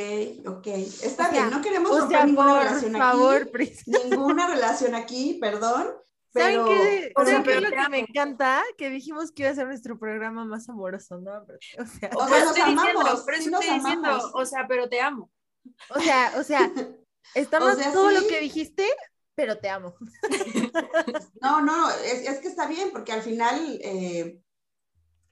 ok. 0.48 0.68
Está 0.68 1.30
bien, 1.30 1.50
no 1.50 1.62
queremos 1.62 1.98
romper 1.98 2.26
ninguna 2.26 2.60
relación 2.60 2.94
favor, 2.94 3.50
aquí. 3.54 3.74
Ninguna 3.86 4.48
relación 4.48 4.96
aquí, 4.96 5.38
perdón. 5.40 5.88
¿Saben 6.34 6.66
qué, 6.66 7.12
¿saben 7.16 7.44
qué 7.44 7.56
es 7.56 7.62
lo 7.62 7.70
que 7.72 7.90
me 7.90 8.00
encanta? 8.00 8.64
Que 8.78 8.90
dijimos 8.90 9.32
que 9.32 9.44
iba 9.44 9.52
a 9.52 9.56
ser 9.56 9.68
nuestro 9.68 9.98
programa 9.98 10.46
más 10.46 10.70
amoroso, 10.70 11.18
¿no? 11.20 11.32
O 11.32 11.86
sea, 11.86 12.10
o 12.14 12.28
sea 12.28 12.46
nos 12.46 12.60
amamos, 12.60 13.24
pero 13.26 13.38
sí 13.42 13.50
estoy 13.52 13.76
diciendo, 13.76 14.32
o 14.34 14.46
sea, 14.46 14.68
pero 14.68 14.88
te 14.90 15.02
amo. 15.02 15.32
O 15.90 16.00
sea, 16.00 16.34
o 16.38 16.44
sea, 16.44 16.72
estamos 17.34 17.78
todo 17.94 18.12
lo 18.12 18.28
que 18.28 18.42
dijiste, 18.42 18.88
pero 19.40 19.58
te 19.58 19.70
amo. 19.70 19.96
No, 21.42 21.62
no, 21.62 21.90
es, 21.90 22.28
es 22.28 22.40
que 22.40 22.50
está 22.50 22.68
bien, 22.68 22.90
porque 22.92 23.14
al 23.14 23.22
final, 23.22 23.80
eh, 23.82 24.42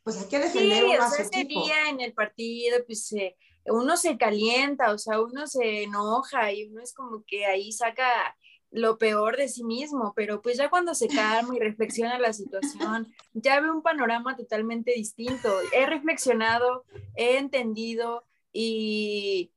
pues 0.03 0.17
hay 0.17 0.29
que 0.29 0.39
defender 0.39 0.77
sí, 0.77 0.83
uno 0.85 1.05
o 1.05 1.09
sea, 1.09 1.25
ese 1.25 1.43
día 1.43 1.89
en 1.89 1.99
el 1.99 2.13
partido, 2.13 2.77
pues 2.85 3.11
eh, 3.11 3.35
uno 3.65 3.97
se 3.97 4.17
calienta, 4.17 4.93
o 4.93 4.97
sea, 4.97 5.19
uno 5.19 5.45
se 5.47 5.83
enoja 5.83 6.53
y 6.53 6.63
uno 6.63 6.81
es 6.81 6.93
como 6.93 7.25
que 7.27 7.45
ahí 7.45 7.73
saca 7.73 8.37
lo 8.71 8.97
peor 8.97 9.35
de 9.35 9.49
sí 9.49 9.65
mismo, 9.65 10.13
pero 10.15 10.41
pues 10.41 10.57
ya 10.57 10.69
cuando 10.69 10.95
se 10.95 11.09
calma 11.09 11.53
y 11.57 11.59
reflexiona 11.59 12.17
la 12.17 12.31
situación, 12.31 13.13
ya 13.33 13.59
ve 13.59 13.69
un 13.69 13.81
panorama 13.81 14.37
totalmente 14.37 14.93
distinto. 14.93 15.49
He 15.73 15.85
reflexionado, 15.85 16.85
he 17.17 17.37
entendido 17.37 18.23
y 18.53 19.51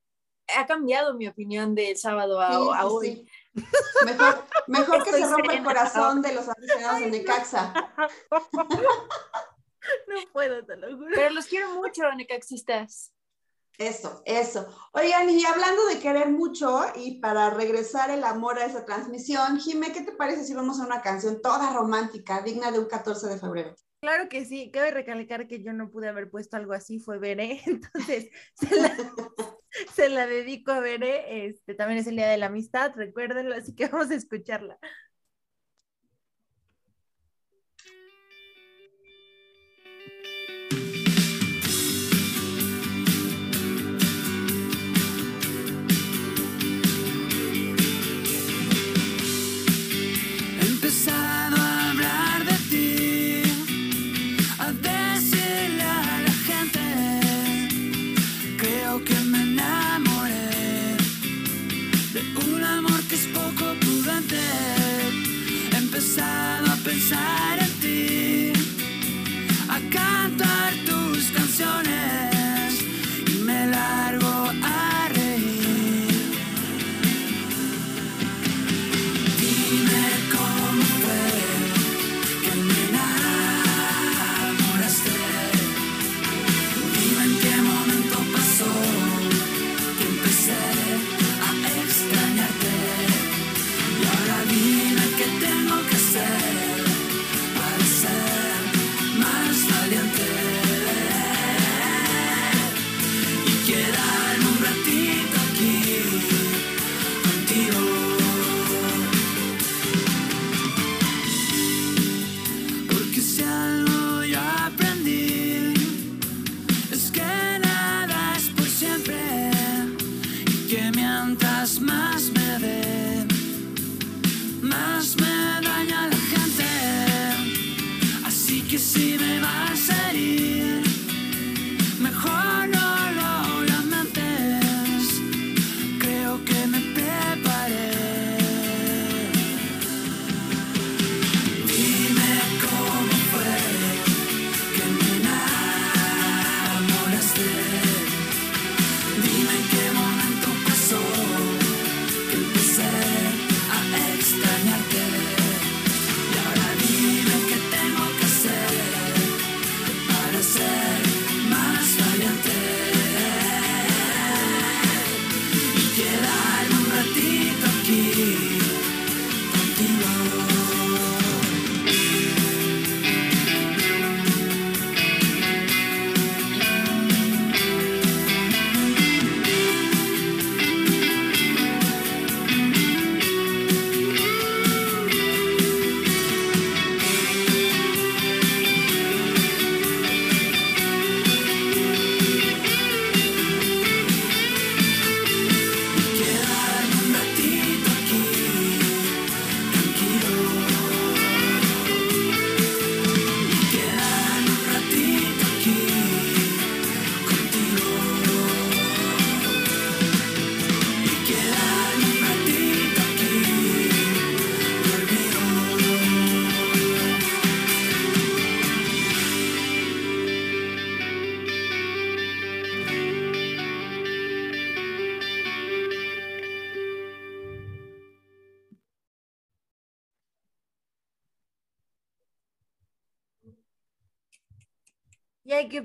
ha 0.57 0.67
cambiado 0.67 1.15
mi 1.15 1.29
opinión 1.29 1.77
del 1.77 1.97
sábado 1.97 2.41
a, 2.41 2.87
hoy. 2.87 3.25
Mejor, 4.05 4.47
mejor 4.67 5.05
que 5.05 5.13
se 5.13 5.27
rompa 5.27 5.55
el 5.55 5.65
corazón 5.65 6.23
de 6.23 6.35
los 6.35 6.49
aficionados 6.49 7.01
de 7.01 7.11
Necaxa. 7.11 7.75
No 10.07 10.17
puedo, 10.33 10.65
te 10.65 10.77
lo 10.77 10.95
juro. 10.97 11.11
Pero 11.15 11.31
los 11.31 11.47
quiero 11.47 11.75
mucho, 11.75 12.03
necaxistas. 12.15 13.13
Eso, 13.79 14.23
eso. 14.27 14.69
Oigan, 14.93 15.31
y 15.31 15.45
hablando 15.47 15.87
de 15.87 15.99
querer 16.01 16.29
mucho 16.29 16.83
y 16.97 17.19
para 17.19 17.49
regresar 17.49 18.11
el 18.11 18.25
amor 18.25 18.59
a 18.59 18.67
esa 18.67 18.85
transmisión, 18.85 19.59
Jime, 19.59 19.91
¿qué 19.93 20.03
te 20.03 20.13
parece 20.13 20.45
si 20.45 20.53
vamos 20.53 20.81
a 20.81 20.85
una 20.85 21.01
canción 21.01 21.41
toda 21.41 21.73
romántica, 21.73 22.43
digna 22.43 22.71
de 22.71 22.79
un 22.79 22.85
14 22.85 23.29
de 23.29 23.39
febrero? 23.39 23.75
Claro 24.03 24.29
que 24.29 24.45
sí, 24.45 24.71
cabe 24.71 24.91
recalcar 24.91 25.47
que 25.47 25.63
yo 25.63 25.73
no 25.73 25.91
pude 25.91 26.09
haber 26.09 26.31
puesto 26.31 26.57
algo 26.59 26.75
así, 26.75 26.99
fue 26.99 27.19
Veré, 27.19 27.63
entonces 27.67 28.29
se 28.55 28.77
la, 28.77 28.95
se 29.95 30.09
la 30.09 30.27
dedico 30.27 30.73
a 30.73 30.81
Veré, 30.81 31.47
este, 31.47 31.75
también 31.75 32.01
es 32.01 32.07
el 32.07 32.17
Día 32.17 32.29
de 32.29 32.39
la 32.39 32.47
Amistad, 32.47 32.93
recuérdenlo, 32.95 33.55
así 33.55 33.75
que 33.75 33.87
vamos 33.89 34.11
a 34.11 34.15
escucharla. 34.15 34.79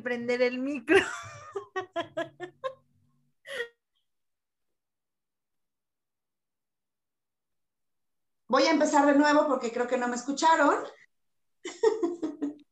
Prender 0.05 0.41
el 0.43 0.59
micro. 0.59 0.95
Voy 8.47 8.63
a 8.63 8.71
empezar 8.71 9.07
de 9.07 9.15
nuevo 9.15 9.47
porque 9.47 9.71
creo 9.71 9.87
que 9.87 9.97
no 9.97 10.07
me 10.07 10.15
escucharon. 10.15 10.75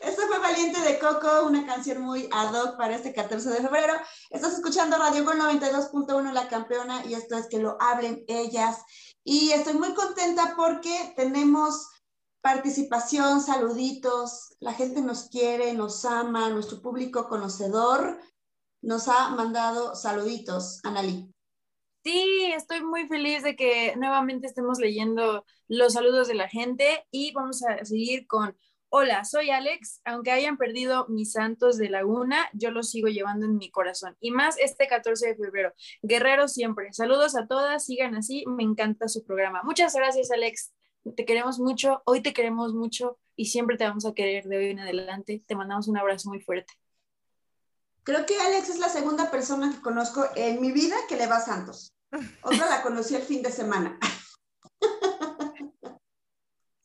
Esto 0.00 0.22
fue 0.26 0.40
Valiente 0.40 0.80
de 0.80 0.98
Coco, 0.98 1.46
una 1.46 1.64
canción 1.64 2.02
muy 2.02 2.28
ad 2.32 2.52
hoc 2.52 2.76
para 2.76 2.96
este 2.96 3.14
14 3.14 3.48
de 3.50 3.60
febrero. 3.60 3.94
Estás 4.30 4.54
escuchando 4.54 4.98
Radio 4.98 5.24
Gol 5.24 5.38
92.1, 5.38 6.32
La 6.32 6.48
Campeona, 6.48 7.06
y 7.06 7.14
esto 7.14 7.36
es 7.36 7.46
que 7.46 7.60
lo 7.60 7.80
hablen 7.80 8.24
ellas. 8.26 8.82
Y 9.22 9.52
estoy 9.52 9.74
muy 9.74 9.94
contenta 9.94 10.54
porque 10.56 11.12
tenemos 11.14 11.88
participación, 12.42 13.40
saluditos, 13.40 14.56
la 14.60 14.74
gente 14.74 15.00
nos 15.00 15.28
quiere, 15.28 15.72
nos 15.72 16.04
ama, 16.04 16.50
nuestro 16.50 16.82
público 16.82 17.28
conocedor 17.28 18.18
nos 18.82 19.06
ha 19.08 19.28
mandado 19.30 19.94
saluditos, 19.94 20.80
Analí. 20.84 21.32
Sí, 22.04 22.52
estoy 22.52 22.82
muy 22.82 23.06
feliz 23.06 23.44
de 23.44 23.54
que 23.54 23.94
nuevamente 23.96 24.48
estemos 24.48 24.80
leyendo 24.80 25.44
los 25.68 25.92
saludos 25.92 26.26
de 26.26 26.34
la 26.34 26.48
gente 26.48 27.06
y 27.12 27.32
vamos 27.32 27.62
a 27.62 27.84
seguir 27.84 28.26
con, 28.26 28.58
hola, 28.88 29.24
soy 29.24 29.50
Alex, 29.50 30.00
aunque 30.04 30.32
hayan 30.32 30.56
perdido 30.56 31.06
mis 31.08 31.30
santos 31.30 31.78
de 31.78 31.90
Laguna, 31.90 32.50
yo 32.54 32.72
los 32.72 32.90
sigo 32.90 33.06
llevando 33.06 33.46
en 33.46 33.56
mi 33.56 33.70
corazón 33.70 34.16
y 34.20 34.32
más 34.32 34.58
este 34.58 34.88
14 34.88 35.28
de 35.28 35.36
febrero. 35.36 35.72
Guerrero 36.02 36.48
siempre. 36.48 36.92
Saludos 36.92 37.36
a 37.36 37.46
todas, 37.46 37.86
sigan 37.86 38.16
así, 38.16 38.44
me 38.48 38.64
encanta 38.64 39.06
su 39.06 39.24
programa. 39.24 39.62
Muchas 39.62 39.94
gracias, 39.94 40.32
Alex. 40.32 40.72
Te 41.16 41.24
queremos 41.24 41.58
mucho, 41.58 42.02
hoy 42.04 42.22
te 42.22 42.32
queremos 42.32 42.74
mucho 42.74 43.18
y 43.34 43.46
siempre 43.46 43.76
te 43.76 43.84
vamos 43.84 44.06
a 44.06 44.14
querer 44.14 44.44
de 44.44 44.56
hoy 44.56 44.70
en 44.70 44.80
adelante. 44.80 45.42
Te 45.46 45.56
mandamos 45.56 45.88
un 45.88 45.98
abrazo 45.98 46.28
muy 46.28 46.40
fuerte. 46.40 46.72
Creo 48.04 48.26
que 48.26 48.40
Alex 48.40 48.68
es 48.68 48.78
la 48.78 48.88
segunda 48.88 49.30
persona 49.30 49.72
que 49.72 49.80
conozco 49.80 50.24
en 50.36 50.60
mi 50.60 50.72
vida 50.72 50.96
que 51.08 51.16
le 51.16 51.26
va 51.26 51.36
a 51.36 51.40
Santos. 51.40 51.92
Otra 52.42 52.68
la 52.68 52.82
conocí 52.82 53.14
el 53.14 53.22
fin 53.22 53.42
de 53.42 53.50
semana. 53.50 53.98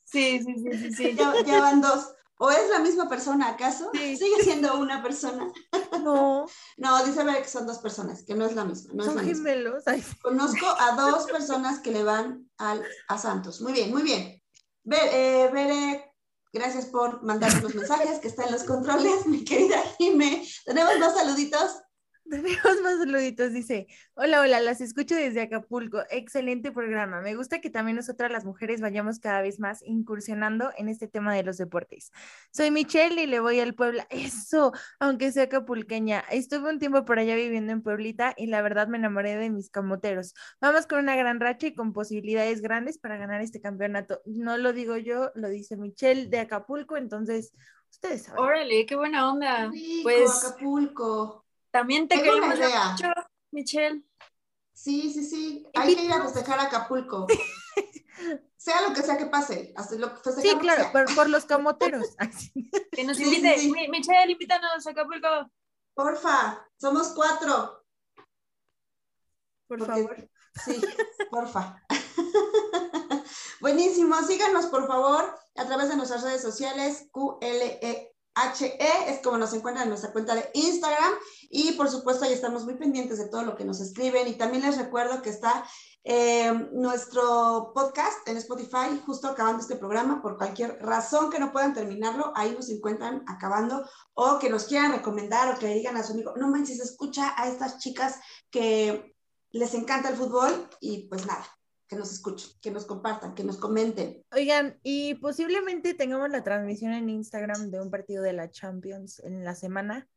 Sí, 0.09 0.41
sí, 0.41 0.55
sí, 0.55 0.71
sí. 0.71 0.93
sí. 0.93 1.15
Ya, 1.15 1.33
ya 1.45 1.59
van 1.59 1.81
dos. 1.81 2.13
¿O 2.39 2.51
es 2.51 2.69
la 2.69 2.79
misma 2.79 3.09
persona 3.09 3.49
acaso? 3.49 3.89
Sí. 3.93 4.15
Sigue 4.15 4.43
siendo 4.43 4.79
una 4.79 5.01
persona. 5.01 5.51
No. 6.03 6.45
No, 6.77 7.03
dice 7.03 7.23
ver 7.23 7.41
que 7.41 7.49
son 7.49 7.65
dos 7.65 7.79
personas, 7.79 8.23
que 8.23 8.35
no 8.35 8.45
es 8.45 8.55
la 8.55 8.63
misma. 8.63 8.93
No 8.93 9.03
es 9.03 9.07
Son 9.07 9.17
la 9.17 9.23
gemelos. 9.23 9.83
Conozco 10.21 10.65
a 10.67 10.95
dos 10.95 11.25
personas 11.31 11.79
que 11.79 11.91
le 11.91 12.03
van 12.03 12.49
al, 12.57 12.85
a 13.09 13.17
Santos. 13.17 13.61
Muy 13.61 13.73
bien, 13.73 13.89
muy 13.91 14.03
bien. 14.03 14.41
Ver, 14.83 15.09
eh, 15.11 15.49
Bere, 15.51 16.13
gracias 16.53 16.85
por 16.85 17.23
mandarnos 17.23 17.63
los 17.63 17.75
mensajes 17.75 18.19
que 18.19 18.27
están 18.27 18.47
en 18.47 18.53
los 18.53 18.63
controles, 18.63 19.25
mi 19.25 19.43
querida 19.43 19.81
Jime. 19.97 20.47
Tenemos 20.65 20.97
más 20.99 21.15
saluditos. 21.15 21.81
Tenemos 22.29 22.81
más 22.83 22.97
saluditos, 22.97 23.53
dice, 23.53 23.87
hola, 24.15 24.41
hola, 24.41 24.59
las 24.59 24.81
escucho 24.81 25.15
desde 25.15 25.41
Acapulco, 25.41 26.03
excelente 26.09 26.71
programa, 26.71 27.21
me 27.21 27.35
gusta 27.35 27.61
que 27.61 27.69
también 27.69 27.95
nosotras 27.95 28.31
las 28.31 28.43
mujeres 28.43 28.81
vayamos 28.81 29.19
cada 29.19 29.41
vez 29.41 29.59
más 29.59 29.81
incursionando 29.83 30.71
en 30.77 30.89
este 30.89 31.07
tema 31.07 31.33
de 31.33 31.43
los 31.43 31.57
deportes. 31.57 32.11
Soy 32.51 32.71
Michelle 32.71 33.21
y 33.21 33.27
le 33.27 33.39
voy 33.39 33.59
al 33.59 33.75
Puebla, 33.75 34.07
eso, 34.09 34.73
aunque 34.99 35.31
sea 35.31 35.43
acapulqueña, 35.43 36.19
estuve 36.31 36.69
un 36.69 36.79
tiempo 36.79 37.05
por 37.05 37.17
allá 37.19 37.35
viviendo 37.35 37.71
en 37.71 37.81
Pueblita 37.81 38.33
y 38.35 38.47
la 38.47 38.61
verdad 38.61 38.87
me 38.87 38.97
enamoré 38.97 39.37
de 39.37 39.49
mis 39.49 39.69
camoteros. 39.69 40.33
Vamos 40.59 40.85
con 40.85 40.99
una 40.99 41.15
gran 41.15 41.39
racha 41.39 41.67
y 41.67 41.75
con 41.75 41.93
posibilidades 41.93 42.61
grandes 42.61 42.97
para 42.97 43.17
ganar 43.17 43.41
este 43.41 43.61
campeonato. 43.61 44.21
No 44.25 44.57
lo 44.57 44.73
digo 44.73 44.97
yo, 44.97 45.31
lo 45.35 45.47
dice 45.47 45.77
Michelle 45.77 46.27
de 46.27 46.39
Acapulco, 46.39 46.97
entonces 46.97 47.53
ustedes 47.89 48.23
saben. 48.23 48.43
Órale, 48.43 48.85
qué 48.85 48.95
buena 48.95 49.31
onda. 49.31 49.69
Rico, 49.69 50.03
Pues 50.03 50.45
Acapulco. 50.45 51.46
También 51.77 52.07
te 52.07 52.15
Tengo 52.17 52.33
queremos 52.35 52.57
idea. 52.57 52.89
mucho, 52.91 53.07
Michelle. 53.51 54.03
Sí, 54.73 55.11
sí, 55.13 55.23
sí. 55.23 55.67
Hay 55.75 55.95
que 55.95 56.03
ir 56.03 56.11
a 56.11 56.23
festejar 56.23 56.59
a 56.59 56.63
Acapulco. 56.63 57.27
sea 58.57 58.81
lo 58.81 58.93
que 58.95 59.01
sea 59.03 59.17
que 59.17 59.27
pase. 59.27 59.73
Hasta 59.75 59.95
lo 59.95 60.13
que 60.21 60.31
Sí, 60.41 60.55
claro, 60.59 60.83
sea. 60.83 60.91
por, 60.91 61.13
por 61.15 61.29
los 61.29 61.45
camoteros. 61.53 62.15
Que 62.91 63.03
nos 63.03 63.17
Sí, 63.17 63.23
invite. 63.25 63.55
sí, 63.57 63.61
sí. 63.65 63.71
Mi- 63.71 63.87
Michelle, 63.89 64.31
invítanos 64.31 64.85
a 64.87 64.89
Acapulco. 64.89 65.27
Porfa, 65.93 66.67
somos 66.79 67.09
cuatro. 67.09 67.85
Por 69.67 69.79
Porque- 69.79 69.85
favor. 69.85 70.29
Sí, 70.65 70.81
porfa. 71.29 71.83
Buenísimo, 73.61 74.15
síganos 74.23 74.67
por 74.67 74.87
favor 74.87 75.37
a 75.55 75.65
través 75.65 75.89
de 75.89 75.95
nuestras 75.95 76.23
redes 76.23 76.41
sociales, 76.41 77.07
QLEHE, 78.53 79.09
es 79.09 79.21
como 79.21 79.37
nos 79.37 79.53
encuentran 79.53 79.83
en 79.83 79.89
nuestra 79.89 80.11
cuenta 80.11 80.35
de 80.35 80.49
Instagram. 80.53 81.13
Y 81.49 81.73
por 81.73 81.89
supuesto 81.89 82.25
ahí 82.25 82.33
estamos 82.33 82.65
muy 82.65 82.75
pendientes 82.75 83.17
de 83.17 83.29
todo 83.29 83.43
lo 83.43 83.55
que 83.55 83.65
nos 83.65 83.81
escriben. 83.81 84.27
Y 84.27 84.33
también 84.33 84.63
les 84.63 84.77
recuerdo 84.77 85.21
que 85.21 85.29
está 85.29 85.65
eh, 86.03 86.51
nuestro 86.71 87.71
podcast 87.73 88.27
en 88.27 88.37
Spotify 88.37 89.01
justo 89.05 89.27
acabando 89.27 89.61
este 89.61 89.75
programa. 89.75 90.21
Por 90.21 90.37
cualquier 90.37 90.77
razón 90.81 91.29
que 91.29 91.39
no 91.39 91.51
puedan 91.51 91.73
terminarlo, 91.73 92.31
ahí 92.35 92.51
nos 92.51 92.69
encuentran 92.69 93.23
acabando. 93.27 93.87
O 94.13 94.39
que 94.39 94.49
nos 94.49 94.65
quieran 94.65 94.93
recomendar 94.93 95.53
o 95.53 95.59
que 95.59 95.67
le 95.67 95.75
digan 95.75 95.97
a 95.97 96.03
su 96.03 96.13
amigo, 96.13 96.33
no 96.37 96.49
manches, 96.49 96.79
escucha 96.79 97.33
a 97.37 97.47
estas 97.47 97.79
chicas 97.79 98.19
que 98.49 99.15
les 99.51 99.73
encanta 99.73 100.09
el 100.09 100.15
fútbol 100.15 100.69
y 100.79 101.07
pues 101.07 101.25
nada, 101.25 101.45
que 101.87 101.95
nos 101.95 102.11
escuchen, 102.11 102.49
que 102.61 102.71
nos 102.71 102.85
compartan, 102.85 103.33
que 103.33 103.43
nos 103.43 103.57
comenten. 103.57 104.23
Oigan, 104.33 104.79
y 104.83 105.15
posiblemente 105.15 105.93
tengamos 105.93 106.29
la 106.29 106.43
transmisión 106.43 106.93
en 106.93 107.09
Instagram 107.09 107.71
de 107.71 107.81
un 107.81 107.89
partido 107.89 108.23
de 108.23 108.33
la 108.33 108.49
Champions 108.51 109.19
en 109.19 109.43
la 109.43 109.55
semana. 109.55 110.07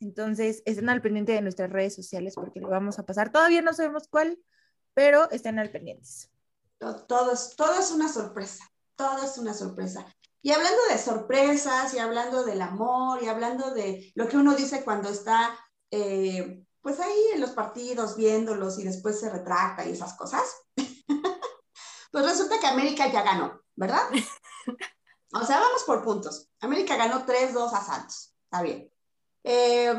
Entonces, 0.00 0.62
estén 0.66 0.88
al 0.90 1.00
pendiente 1.00 1.32
de 1.32 1.40
nuestras 1.40 1.70
redes 1.70 1.94
sociales 1.94 2.34
porque 2.34 2.60
lo 2.60 2.68
vamos 2.68 2.98
a 2.98 3.06
pasar. 3.06 3.32
Todavía 3.32 3.62
no 3.62 3.72
sabemos 3.72 4.06
cuál, 4.08 4.38
pero 4.92 5.30
estén 5.30 5.58
al 5.58 5.70
pendientes. 5.70 6.30
To- 6.78 7.04
Todo 7.06 7.32
es, 7.32 7.54
todo 7.56 7.78
es 7.80 7.90
una 7.90 8.08
sorpresa, 8.12 8.64
todo 8.96 9.24
es 9.24 9.38
una 9.38 9.54
sorpresa. 9.54 10.04
Y 10.42 10.50
hablando 10.52 10.78
de 10.90 10.98
sorpresas, 10.98 11.94
y 11.94 11.98
hablando 11.98 12.44
del 12.44 12.60
amor, 12.60 13.22
y 13.22 13.28
hablando 13.28 13.70
de 13.72 14.12
lo 14.14 14.28
que 14.28 14.36
uno 14.36 14.54
dice 14.54 14.84
cuando 14.84 15.08
está, 15.08 15.58
eh, 15.90 16.62
pues 16.82 17.00
ahí 17.00 17.18
en 17.32 17.40
los 17.40 17.52
partidos 17.52 18.14
viéndolos 18.14 18.78
y 18.78 18.84
después 18.84 19.18
se 19.20 19.30
retracta 19.30 19.86
y 19.86 19.92
esas 19.92 20.12
cosas, 20.18 20.42
pues 22.14 22.26
resulta 22.26 22.60
que 22.60 22.68
América 22.68 23.10
ya 23.10 23.22
ganó, 23.22 23.60
¿verdad? 23.74 24.08
O 25.36 25.44
sea, 25.44 25.58
vamos 25.58 25.82
por 25.82 26.04
puntos. 26.04 26.48
América 26.60 26.96
ganó 26.96 27.26
3-2 27.26 27.72
a 27.72 27.84
Santos, 27.84 28.36
está 28.44 28.62
bien. 28.62 28.88
Eh, 29.42 29.92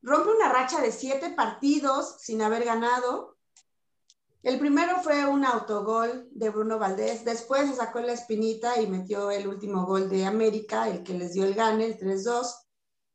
rompe 0.00 0.30
una 0.30 0.48
racha 0.50 0.80
de 0.80 0.90
siete 0.90 1.34
partidos 1.36 2.16
sin 2.20 2.40
haber 2.40 2.64
ganado. 2.64 3.36
El 4.42 4.58
primero 4.58 5.02
fue 5.02 5.26
un 5.26 5.44
autogol 5.44 6.28
de 6.30 6.48
Bruno 6.48 6.78
Valdés, 6.78 7.26
después 7.26 7.68
se 7.68 7.76
sacó 7.76 8.00
la 8.00 8.14
espinita 8.14 8.80
y 8.80 8.86
metió 8.86 9.30
el 9.30 9.46
último 9.46 9.84
gol 9.84 10.08
de 10.08 10.24
América, 10.24 10.88
el 10.88 11.02
que 11.02 11.12
les 11.12 11.34
dio 11.34 11.44
el 11.44 11.54
gane, 11.54 11.84
el 11.84 11.98
3-2. 11.98 12.54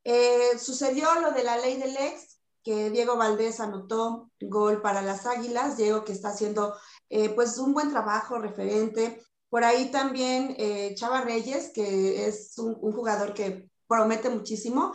Eh, 0.04 0.60
sucedió 0.60 1.20
lo 1.20 1.32
de 1.32 1.44
la 1.44 1.58
ley 1.58 1.78
del 1.78 1.98
ex, 1.98 2.42
que 2.64 2.92
Diego 2.92 3.18
Valdés 3.18 3.60
anotó 3.60 4.30
gol 4.40 4.84
para 4.84 5.02
las 5.02 5.26
Águilas, 5.26 5.78
Diego 5.78 6.04
que 6.04 6.12
está 6.12 6.30
haciendo 6.30 6.76
eh, 7.10 7.30
pues 7.30 7.58
un 7.58 7.74
buen 7.74 7.90
trabajo 7.90 8.38
referente. 8.38 9.22
Por 9.50 9.64
ahí 9.64 9.90
también 9.92 10.56
eh, 10.58 10.94
Chava 10.96 11.22
Reyes, 11.22 11.72
que 11.74 12.28
es 12.28 12.58
un, 12.58 12.78
un 12.82 12.94
jugador 12.94 13.34
que 13.34 13.70
promete 13.88 14.30
muchísimo, 14.30 14.94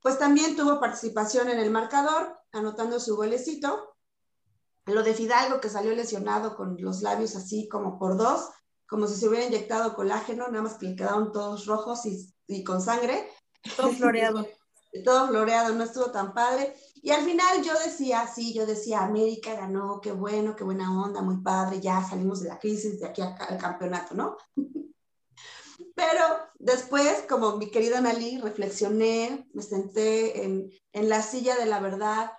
pues 0.00 0.18
también 0.18 0.56
tuvo 0.56 0.80
participación 0.80 1.48
en 1.48 1.58
el 1.58 1.70
marcador, 1.70 2.38
anotando 2.52 3.00
su 3.00 3.16
golecito. 3.16 3.94
Lo 4.86 5.02
de 5.02 5.14
Fidalgo, 5.14 5.60
que 5.60 5.68
salió 5.68 5.92
lesionado 5.94 6.56
con 6.56 6.76
los 6.80 7.02
labios 7.02 7.34
así 7.34 7.68
como 7.68 7.98
por 7.98 8.16
dos, 8.16 8.50
como 8.88 9.06
si 9.06 9.16
se 9.16 9.28
hubiera 9.28 9.46
inyectado 9.46 9.94
colágeno, 9.94 10.46
nada 10.48 10.62
más 10.62 10.74
que 10.74 10.86
le 10.86 10.96
quedaron 10.96 11.32
todos 11.32 11.66
rojos 11.66 12.06
y, 12.06 12.32
y 12.46 12.62
con 12.62 12.80
sangre. 12.80 13.28
Todo 13.76 13.90
floreado. 13.90 14.46
Todo 15.04 15.28
floreado, 15.28 15.74
no 15.74 15.84
estuvo 15.84 16.10
tan 16.10 16.32
padre. 16.32 16.74
Y 17.02 17.10
al 17.10 17.24
final 17.24 17.62
yo 17.62 17.72
decía, 17.84 18.26
sí, 18.26 18.54
yo 18.54 18.66
decía, 18.66 19.00
América 19.00 19.54
ganó, 19.54 20.00
qué 20.00 20.12
bueno, 20.12 20.56
qué 20.56 20.64
buena 20.64 20.90
onda, 21.02 21.22
muy 21.22 21.38
padre, 21.42 21.80
ya 21.80 22.02
salimos 22.02 22.40
de 22.40 22.48
la 22.48 22.58
crisis, 22.58 23.00
de 23.00 23.06
aquí 23.06 23.22
al 23.22 23.58
campeonato, 23.58 24.14
¿no? 24.14 24.36
Pero 25.94 26.22
después, 26.58 27.24
como 27.28 27.56
mi 27.56 27.70
querida 27.70 28.00
Nali, 28.00 28.38
reflexioné, 28.38 29.48
me 29.52 29.62
senté 29.62 30.44
en, 30.44 30.70
en 30.92 31.08
la 31.08 31.22
silla 31.22 31.56
de 31.56 31.66
la 31.66 31.80
verdad, 31.80 32.30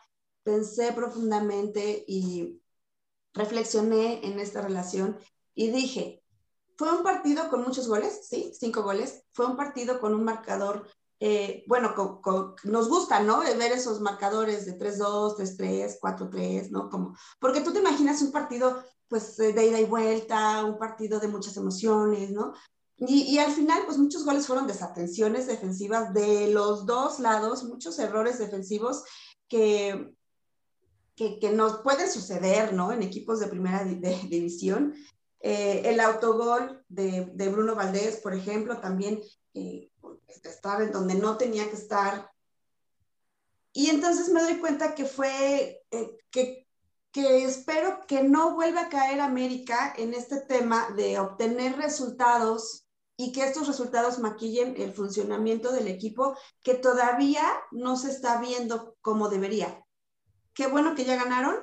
pensé 0.43 0.93
profundamente 0.93 2.03
y 2.07 2.61
reflexioné 3.33 4.25
en 4.25 4.39
esta 4.39 4.61
relación 4.61 5.17
y 5.53 5.71
dije, 5.71 6.23
fue 6.77 6.95
un 6.95 7.03
partido 7.03 7.49
con 7.49 7.63
muchos 7.63 7.87
goles, 7.87 8.27
sí, 8.27 8.51
cinco 8.57 8.83
goles, 8.83 9.23
fue 9.31 9.47
un 9.47 9.57
partido 9.57 9.99
con 9.99 10.13
un 10.13 10.23
marcador, 10.23 10.87
eh, 11.19 11.63
bueno, 11.67 11.93
nos 12.63 12.89
gusta, 12.89 13.21
¿no? 13.21 13.41
De 13.41 13.55
ver 13.55 13.71
esos 13.71 14.01
marcadores 14.01 14.65
de 14.65 14.77
3-2, 14.77 15.35
3-3, 15.35 15.99
4-3, 15.99 16.69
¿no? 16.69 16.89
Como, 16.89 17.15
porque 17.39 17.61
tú 17.61 17.73
te 17.73 17.79
imaginas 17.79 18.21
un 18.21 18.31
partido, 18.31 18.83
pues, 19.07 19.39
eh, 19.39 19.53
de 19.53 19.65
ida 19.65 19.79
y 19.79 19.85
vuelta, 19.85 20.63
un 20.63 20.77
partido 20.77 21.19
de 21.19 21.27
muchas 21.27 21.57
emociones, 21.57 22.31
¿no? 22.31 22.53
y, 22.99 23.37
al 23.37 23.51
final, 23.51 23.83
pues 23.85 23.99
muchos 23.99 24.25
goles 24.25 24.47
fueron 24.47 24.65
desatenciones 24.65 25.45
defensivas 25.45 26.15
de 26.15 26.47
los 26.47 26.87
dos 26.87 27.19
lados, 27.19 27.63
muchos 27.63 27.99
errores 27.99 28.39
defensivos 28.39 29.03
que, 29.47 30.15
que, 31.15 31.37
que 31.37 31.51
nos 31.51 31.77
puede 31.83 32.09
suceder, 32.09 32.73
¿no? 32.73 32.91
En 32.91 33.03
equipos 33.03 33.39
de 33.39 33.49
primera 33.49 33.83
división. 33.83 34.95
Eh, 35.39 35.83
el 35.85 35.99
autogol 35.99 36.83
de, 36.89 37.49
Bruno 37.49 37.75
Valdés, 37.75 38.17
por 38.17 38.33
ejemplo, 38.33 38.79
también 38.79 39.19
eh, 39.53 39.91
estaba 40.27 40.83
en 40.83 40.91
donde 40.91 41.15
no 41.15 41.37
tenía 41.37 41.69
que 41.69 41.75
estar. 41.75 42.31
Y 43.73 43.89
entonces 43.89 44.29
me 44.29 44.41
doy 44.41 44.57
cuenta 44.57 44.95
que 44.95 45.05
fue, 45.05 45.83
eh, 45.91 46.17
que, 46.31 46.67
que 47.11 47.43
espero 47.43 48.01
que 48.07 48.23
no 48.23 48.55
vuelva 48.55 48.81
a 48.81 48.89
caer 48.89 49.21
América 49.21 49.93
en 49.97 50.13
este 50.13 50.41
tema 50.41 50.89
de 50.95 51.19
obtener 51.19 51.77
resultados 51.77 52.87
y 53.17 53.31
que 53.31 53.43
estos 53.43 53.67
resultados 53.67 54.19
maquillen 54.19 54.75
el 54.77 54.93
funcionamiento 54.93 55.71
del 55.71 55.87
equipo 55.87 56.37
que 56.61 56.75
todavía 56.75 57.43
no 57.71 57.97
se 57.97 58.11
está 58.11 58.39
viendo 58.39 58.95
como 59.01 59.29
debería. 59.29 59.83
Qué 60.53 60.67
bueno 60.67 60.95
que 60.95 61.05
ya 61.05 61.15
ganaron, 61.15 61.55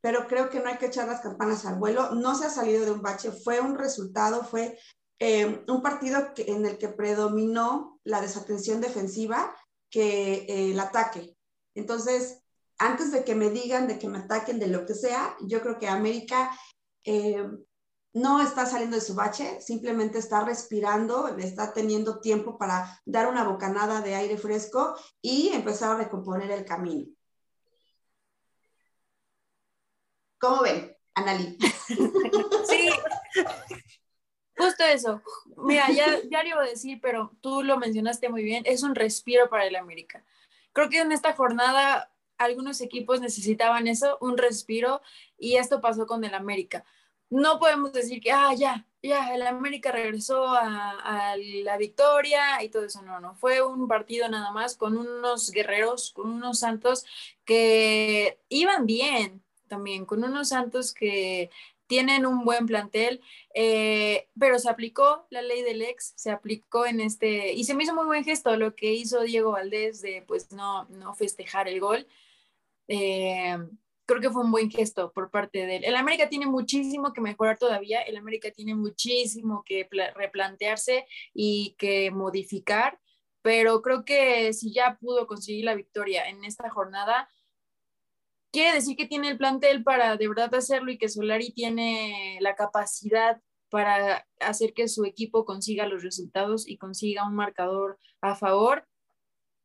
pero 0.00 0.26
creo 0.26 0.48
que 0.48 0.60
no 0.60 0.68
hay 0.68 0.78
que 0.78 0.86
echar 0.86 1.06
las 1.06 1.20
campanas 1.20 1.64
al 1.66 1.78
vuelo. 1.78 2.10
No 2.12 2.34
se 2.34 2.46
ha 2.46 2.50
salido 2.50 2.84
de 2.84 2.92
un 2.92 3.02
bache, 3.02 3.30
fue 3.30 3.60
un 3.60 3.76
resultado, 3.76 4.42
fue 4.42 4.78
eh, 5.18 5.64
un 5.68 5.82
partido 5.82 6.32
en 6.36 6.66
el 6.66 6.78
que 6.78 6.88
predominó 6.88 7.91
la 8.04 8.20
desatención 8.20 8.80
defensiva 8.80 9.54
que 9.90 10.46
eh, 10.48 10.70
el 10.72 10.80
ataque. 10.80 11.36
Entonces, 11.74 12.42
antes 12.78 13.12
de 13.12 13.24
que 13.24 13.34
me 13.34 13.50
digan, 13.50 13.86
de 13.86 13.98
que 13.98 14.08
me 14.08 14.18
ataquen, 14.18 14.58
de 14.58 14.66
lo 14.66 14.86
que 14.86 14.94
sea, 14.94 15.36
yo 15.40 15.60
creo 15.62 15.78
que 15.78 15.88
América 15.88 16.50
eh, 17.04 17.48
no 18.14 18.42
está 18.42 18.66
saliendo 18.66 18.96
de 18.96 19.02
su 19.02 19.14
bache, 19.14 19.60
simplemente 19.60 20.18
está 20.18 20.44
respirando, 20.44 21.28
está 21.38 21.72
teniendo 21.72 22.20
tiempo 22.20 22.58
para 22.58 23.00
dar 23.06 23.28
una 23.28 23.44
bocanada 23.44 24.00
de 24.00 24.14
aire 24.14 24.36
fresco 24.36 24.94
y 25.20 25.48
empezar 25.48 25.92
a 25.92 25.98
recomponer 25.98 26.50
el 26.50 26.64
camino. 26.64 27.10
¿Cómo 30.38 30.62
ven, 30.62 30.96
Analí? 31.14 31.56
Sí, 32.68 32.88
justo 34.62 34.84
eso. 34.84 35.22
Mira, 35.56 35.90
ya, 35.90 36.06
ya 36.30 36.42
le 36.42 36.50
iba 36.50 36.62
a 36.62 36.66
decir, 36.66 37.00
pero 37.00 37.32
tú 37.40 37.62
lo 37.62 37.78
mencionaste 37.78 38.28
muy 38.28 38.42
bien, 38.42 38.62
es 38.66 38.82
un 38.82 38.94
respiro 38.94 39.48
para 39.48 39.66
el 39.66 39.76
América. 39.76 40.24
Creo 40.72 40.88
que 40.88 41.00
en 41.00 41.12
esta 41.12 41.34
jornada 41.34 42.10
algunos 42.38 42.80
equipos 42.80 43.20
necesitaban 43.20 43.86
eso, 43.86 44.18
un 44.20 44.38
respiro, 44.38 45.00
y 45.38 45.56
esto 45.56 45.80
pasó 45.80 46.06
con 46.06 46.24
el 46.24 46.34
América 46.34 46.84
no 47.32 47.58
podemos 47.58 47.94
decir 47.94 48.20
que, 48.20 48.30
ah, 48.30 48.52
ya, 48.54 48.86
ya, 49.02 49.34
el 49.34 49.42
América 49.46 49.90
regresó 49.90 50.48
a, 50.48 51.34
la 51.64 51.76
victoria 51.78 52.62
y 52.62 52.68
todo 52.68 52.84
eso. 52.84 53.00
No, 53.02 53.20
no, 53.20 53.34
fue 53.34 53.62
un 53.62 53.88
partido 53.88 54.28
nada 54.28 54.50
más 54.50 54.76
con 54.76 54.98
unos 54.98 55.50
guerreros, 55.50 56.12
con 56.12 56.30
unos 56.30 56.58
santos 56.58 57.06
que 57.46 58.38
iban 58.50 58.84
bien 58.84 59.42
también, 59.66 60.04
con 60.04 60.22
unos 60.22 60.50
santos 60.50 60.92
que 60.92 61.50
tienen 61.92 62.24
un 62.24 62.46
buen 62.46 62.64
plantel, 62.64 63.20
eh, 63.52 64.30
pero 64.40 64.58
se 64.58 64.70
aplicó 64.70 65.26
la 65.28 65.42
ley 65.42 65.60
del 65.60 65.82
ex, 65.82 66.14
se 66.16 66.30
aplicó 66.30 66.86
en 66.86 67.02
este, 67.02 67.52
y 67.52 67.64
se 67.64 67.74
me 67.74 67.84
hizo 67.84 67.94
muy 67.94 68.06
buen 68.06 68.24
gesto 68.24 68.56
lo 68.56 68.74
que 68.74 68.94
hizo 68.94 69.20
Diego 69.20 69.52
Valdés 69.52 70.00
de 70.00 70.24
pues 70.26 70.52
no, 70.52 70.86
no 70.86 71.12
festejar 71.12 71.68
el 71.68 71.80
gol. 71.80 72.06
Eh, 72.88 73.58
creo 74.06 74.22
que 74.22 74.30
fue 74.30 74.42
un 74.42 74.50
buen 74.50 74.70
gesto 74.70 75.12
por 75.12 75.30
parte 75.30 75.66
de 75.66 75.76
él. 75.76 75.84
El 75.84 75.96
América 75.96 76.30
tiene 76.30 76.46
muchísimo 76.46 77.12
que 77.12 77.20
mejorar 77.20 77.58
todavía, 77.58 78.00
el 78.00 78.16
América 78.16 78.50
tiene 78.50 78.74
muchísimo 78.74 79.62
que 79.62 79.86
replantearse 80.14 81.04
y 81.34 81.74
que 81.76 82.10
modificar, 82.10 82.98
pero 83.42 83.82
creo 83.82 84.06
que 84.06 84.54
si 84.54 84.72
ya 84.72 84.96
pudo 84.98 85.26
conseguir 85.26 85.66
la 85.66 85.74
victoria 85.74 86.26
en 86.26 86.42
esta 86.44 86.70
jornada, 86.70 87.28
quiere 88.52 88.74
decir 88.74 88.96
que 88.96 89.06
tiene 89.06 89.28
el 89.30 89.38
plantel 89.38 89.82
para 89.82 90.16
de 90.16 90.28
verdad 90.28 90.54
hacerlo 90.54 90.92
y 90.92 90.98
que 90.98 91.08
Solari 91.08 91.52
tiene 91.52 92.38
la 92.40 92.54
capacidad 92.54 93.40
para 93.70 94.26
hacer 94.40 94.74
que 94.74 94.86
su 94.86 95.04
equipo 95.04 95.44
consiga 95.44 95.86
los 95.86 96.02
resultados 96.02 96.68
y 96.68 96.76
consiga 96.76 97.26
un 97.26 97.34
marcador 97.34 97.98
a 98.20 98.36
favor. 98.36 98.86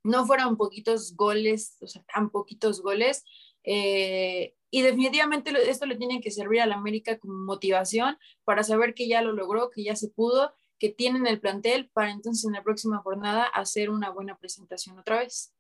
No 0.03 0.25
fueron 0.25 0.55
poquitos 0.55 1.15
goles, 1.15 1.75
o 1.81 1.87
sea, 1.87 2.01
tan 2.13 2.29
poquitos 2.29 2.81
goles, 2.81 3.25
eh, 3.63 4.55
y 4.71 4.81
definitivamente 4.81 5.51
esto 5.69 5.85
le 5.85 5.97
tiene 5.97 6.21
que 6.21 6.31
servir 6.31 6.61
a 6.61 6.65
la 6.65 6.75
América 6.75 7.19
como 7.19 7.33
motivación 7.33 8.17
para 8.45 8.63
saber 8.63 8.93
que 8.93 9.09
ya 9.09 9.21
lo 9.21 9.33
logró, 9.33 9.69
que 9.69 9.83
ya 9.83 9.97
se 9.97 10.09
pudo, 10.09 10.53
que 10.79 10.89
tienen 10.89 11.27
el 11.27 11.41
plantel 11.41 11.89
para 11.89 12.11
entonces 12.11 12.45
en 12.45 12.53
la 12.53 12.63
próxima 12.63 12.99
jornada 12.99 13.43
hacer 13.43 13.89
una 13.89 14.09
buena 14.09 14.37
presentación 14.37 14.97
otra 14.97 15.19
vez. 15.19 15.53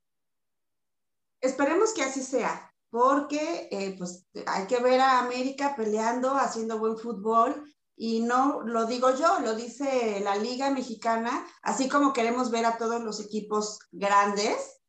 Esperemos 1.41 1.93
que 1.93 2.03
así 2.03 2.21
sea, 2.21 2.73
porque 2.89 3.67
eh, 3.71 3.95
pues 3.97 4.27
hay 4.45 4.67
que 4.67 4.79
ver 4.79 5.01
a 5.01 5.19
América 5.19 5.75
peleando, 5.75 6.35
haciendo 6.35 6.79
buen 6.79 6.97
fútbol, 6.97 7.63
y 7.99 8.19
no 8.21 8.61
lo 8.61 8.85
digo 8.85 9.15
yo, 9.15 9.39
lo 9.39 9.55
dice 9.55 10.19
la 10.23 10.35
Liga 10.35 10.69
Mexicana, 10.69 11.45
así 11.63 11.89
como 11.89 12.13
queremos 12.13 12.51
ver 12.51 12.65
a 12.65 12.77
todos 12.77 13.01
los 13.01 13.19
equipos 13.19 13.79
grandes, 13.91 14.81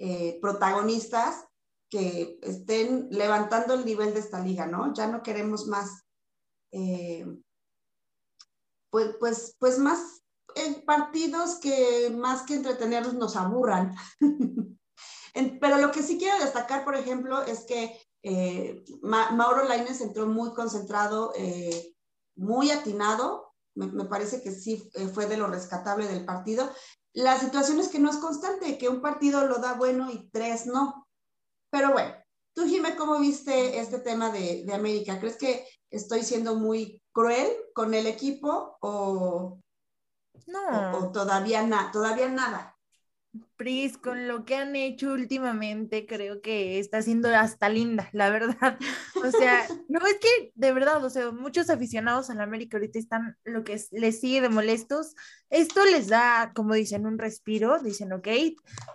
eh, 0.00 0.38
protagonistas, 0.42 1.44
que 1.88 2.38
estén 2.42 3.08
levantando 3.10 3.74
el 3.74 3.84
nivel 3.84 4.12
de 4.12 4.20
esta 4.20 4.40
liga, 4.40 4.66
¿no? 4.66 4.92
Ya 4.92 5.06
no 5.06 5.22
queremos 5.22 5.66
más, 5.66 6.04
eh, 6.72 7.24
pues, 8.90 9.16
pues, 9.18 9.56
pues 9.58 9.78
más 9.78 10.22
eh, 10.54 10.82
partidos 10.84 11.58
que 11.60 12.10
más 12.10 12.42
que 12.42 12.54
entretenernos 12.54 13.14
nos 13.14 13.36
aburran. 13.36 13.94
Pero 15.60 15.78
lo 15.78 15.90
que 15.90 16.02
sí 16.02 16.18
quiero 16.18 16.38
destacar, 16.38 16.84
por 16.84 16.96
ejemplo, 16.96 17.42
es 17.42 17.60
que 17.60 18.00
eh, 18.22 18.84
Mauro 19.02 19.64
Laines 19.64 20.00
entró 20.00 20.26
muy 20.26 20.52
concentrado, 20.54 21.32
muy 22.36 22.70
atinado. 22.70 23.54
Me, 23.74 23.86
me, 23.86 24.04
parece 24.06 24.42
que 24.42 24.50
sí 24.50 24.90
fue 25.14 25.26
de 25.26 25.36
lo 25.36 25.46
rescatable 25.46 26.08
del 26.08 26.24
partido. 26.24 26.68
La 27.12 27.38
situación 27.38 27.78
es 27.80 27.88
que 27.88 27.98
no 27.98 28.10
es 28.10 28.16
constante, 28.16 28.78
que 28.78 28.88
un 28.88 29.00
partido 29.00 29.46
lo 29.46 29.58
da 29.58 29.74
bueno 29.74 30.10
y 30.10 30.28
tres 30.30 30.66
no. 30.66 31.08
Pero 31.70 31.92
bueno, 31.92 32.14
tú, 32.54 32.66
Jimé, 32.66 32.96
¿cómo 32.96 33.18
viste 33.18 33.78
este 33.78 33.98
tema 33.98 34.30
de, 34.30 34.66
América? 34.72 35.18
¿Crees 35.18 35.36
que 35.36 35.66
estoy 35.90 36.22
siendo 36.22 36.56
muy 36.56 37.02
cruel 37.12 37.50
con 37.74 37.94
el 37.94 38.06
equipo 38.06 38.76
o, 38.80 39.58
no. 40.46 40.98
o, 40.98 41.12
todavía, 41.12 41.90
todavía 41.92 42.28
nada? 42.28 42.77
Pris, 43.56 43.98
con 43.98 44.26
lo 44.28 44.44
que 44.44 44.54
han 44.54 44.74
hecho 44.76 45.12
últimamente, 45.12 46.06
creo 46.06 46.40
que 46.40 46.78
está 46.78 47.02
siendo 47.02 47.28
hasta 47.28 47.68
linda, 47.68 48.08
la 48.12 48.30
verdad. 48.30 48.78
O 49.24 49.30
sea, 49.32 49.66
no 49.88 49.98
es 50.06 50.14
que 50.20 50.52
de 50.54 50.72
verdad, 50.72 51.04
o 51.04 51.10
sea, 51.10 51.32
muchos 51.32 51.70
aficionados 51.70 52.28
la 52.28 52.44
América 52.44 52.76
ahorita 52.76 53.00
están 53.00 53.36
lo 53.42 53.64
que 53.64 53.80
les 53.90 54.20
sigue 54.20 54.40
de 54.40 54.48
molestos. 54.48 55.16
Esto 55.50 55.84
les 55.84 56.06
da, 56.06 56.52
como 56.54 56.74
dicen, 56.74 57.04
un 57.04 57.18
respiro. 57.18 57.80
Dicen, 57.80 58.12
ok, 58.12 58.28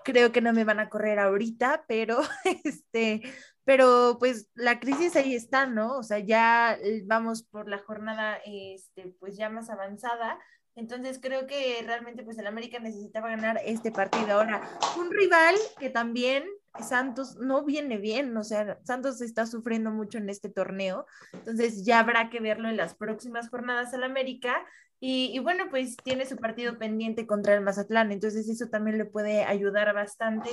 creo 0.05 0.31
que 0.31 0.41
no 0.41 0.53
me 0.53 0.63
van 0.63 0.79
a 0.79 0.89
correr 0.89 1.19
ahorita, 1.19 1.83
pero 1.87 2.21
este, 2.63 3.21
pero 3.65 4.17
pues 4.17 4.49
la 4.55 4.79
crisis 4.79 5.15
ahí 5.17 5.35
está, 5.35 5.65
¿no? 5.65 5.97
O 5.97 6.03
sea, 6.03 6.19
ya 6.19 6.77
vamos 7.05 7.43
por 7.43 7.67
la 7.67 7.79
jornada, 7.79 8.37
este, 8.45 9.13
pues 9.19 9.35
ya 9.35 9.49
más 9.49 9.69
avanzada 9.69 10.39
entonces 10.75 11.19
creo 11.21 11.45
que 11.45 11.81
realmente 11.85 12.23
pues 12.23 12.37
el 12.37 12.47
América 12.47 12.79
necesitaba 12.79 13.29
ganar 13.29 13.59
este 13.65 13.91
partido. 13.91 14.33
Ahora, 14.33 14.61
un 14.97 15.11
rival 15.11 15.55
que 15.79 15.89
también 15.89 16.45
Santos 16.81 17.35
no 17.37 17.63
viene 17.63 17.97
bien, 17.97 18.35
o 18.35 18.43
sea, 18.43 18.79
Santos 18.83 19.21
está 19.21 19.45
sufriendo 19.45 19.91
mucho 19.91 20.17
en 20.17 20.29
este 20.29 20.49
torneo, 20.49 21.05
entonces 21.31 21.85
ya 21.85 21.99
habrá 21.99 22.29
que 22.31 22.39
verlo 22.39 22.67
en 22.67 22.77
las 22.77 22.95
próximas 22.95 23.49
jornadas 23.49 23.93
al 23.93 24.03
América 24.03 24.65
y, 25.05 25.37
bueno, 25.39 25.65
pues 25.69 25.97
tiene 25.97 26.25
su 26.25 26.37
partido 26.37 26.77
pendiente 26.77 27.27
contra 27.27 27.53
el 27.53 27.59
Mazatlán, 27.59 28.13
entonces 28.13 28.47
eso 28.47 28.69
también 28.69 28.97
le 28.97 29.03
puede 29.03 29.43
ayudar 29.43 29.93
bastante. 29.93 30.49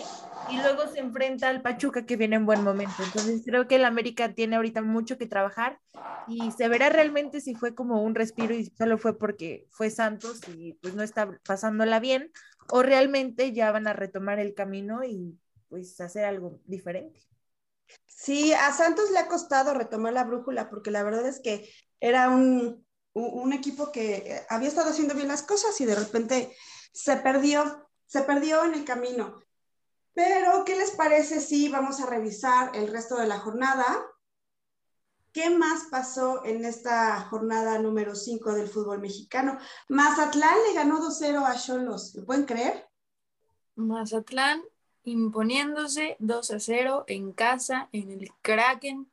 Y 0.50 0.56
luego 0.56 0.88
se 0.88 0.98
enfrenta 0.98 1.48
al 1.48 1.62
Pachuca 1.62 2.04
que 2.04 2.16
viene 2.16 2.34
en 2.34 2.46
buen 2.46 2.64
momento. 2.64 2.94
Entonces 2.98 3.42
creo 3.44 3.68
que 3.68 3.76
el 3.76 3.84
América 3.84 4.34
tiene 4.34 4.56
ahorita 4.56 4.82
mucho 4.82 5.18
que 5.18 5.26
trabajar 5.26 5.78
y 6.26 6.50
se 6.50 6.66
verá 6.66 6.88
realmente 6.88 7.40
si 7.40 7.54
fue 7.54 7.76
como 7.76 8.02
un 8.02 8.16
respiro 8.16 8.52
y 8.52 8.64
solo 8.76 8.98
fue 8.98 9.16
porque 9.16 9.68
fue 9.70 9.88
Santos 9.88 10.40
y 10.48 10.72
pues 10.82 10.96
no 10.96 11.04
está 11.04 11.30
pasándola 11.46 12.00
bien 12.00 12.32
o 12.70 12.82
realmente 12.82 13.52
ya 13.52 13.70
van 13.70 13.86
a 13.86 13.92
retomar 13.92 14.40
el 14.40 14.54
camino 14.54 15.04
y 15.04 15.38
pues 15.68 16.00
hacer 16.00 16.24
algo 16.24 16.58
diferente. 16.66 17.20
Sí, 18.08 18.52
a 18.52 18.72
Santos 18.72 19.12
le 19.12 19.20
ha 19.20 19.28
costado 19.28 19.74
retomar 19.74 20.12
la 20.12 20.24
brújula 20.24 20.68
porque 20.68 20.90
la 20.90 21.04
verdad 21.04 21.24
es 21.24 21.38
que 21.38 21.70
era 22.00 22.30
un, 22.30 22.84
un 23.12 23.52
equipo 23.52 23.90
que 23.90 24.16
eh, 24.16 24.46
había 24.48 24.68
estado 24.68 24.90
haciendo 24.90 25.14
bien 25.14 25.28
las 25.28 25.42
cosas 25.42 25.80
y 25.80 25.84
de 25.84 25.94
repente 25.94 26.54
se 26.92 27.16
perdió, 27.16 27.88
se 28.06 28.22
perdió 28.22 28.64
en 28.64 28.74
el 28.74 28.84
camino. 28.84 29.40
Pero, 30.12 30.64
¿qué 30.64 30.76
les 30.76 30.90
parece 30.92 31.40
si 31.40 31.68
vamos 31.68 32.00
a 32.00 32.06
revisar 32.06 32.74
el 32.74 32.88
resto 32.88 33.16
de 33.16 33.26
la 33.26 33.38
jornada? 33.38 34.04
¿Qué 35.32 35.48
más 35.50 35.84
pasó 35.90 36.44
en 36.44 36.64
esta 36.64 37.20
jornada 37.28 37.78
número 37.78 38.16
5 38.16 38.52
del 38.52 38.68
fútbol 38.68 39.00
mexicano? 39.00 39.58
Mazatlán 39.88 40.56
le 40.66 40.74
ganó 40.74 41.00
2-0 41.00 41.44
a 41.46 41.56
Cholos. 41.56 42.14
¿Lo 42.16 42.24
pueden 42.24 42.44
creer? 42.44 42.88
Mazatlán 43.76 44.62
imponiéndose 45.04 46.16
2 46.18 46.50
a 46.50 46.60
0 46.60 47.04
en 47.06 47.32
casa, 47.32 47.88
en 47.92 48.10
el 48.10 48.30
Kraken. 48.42 49.10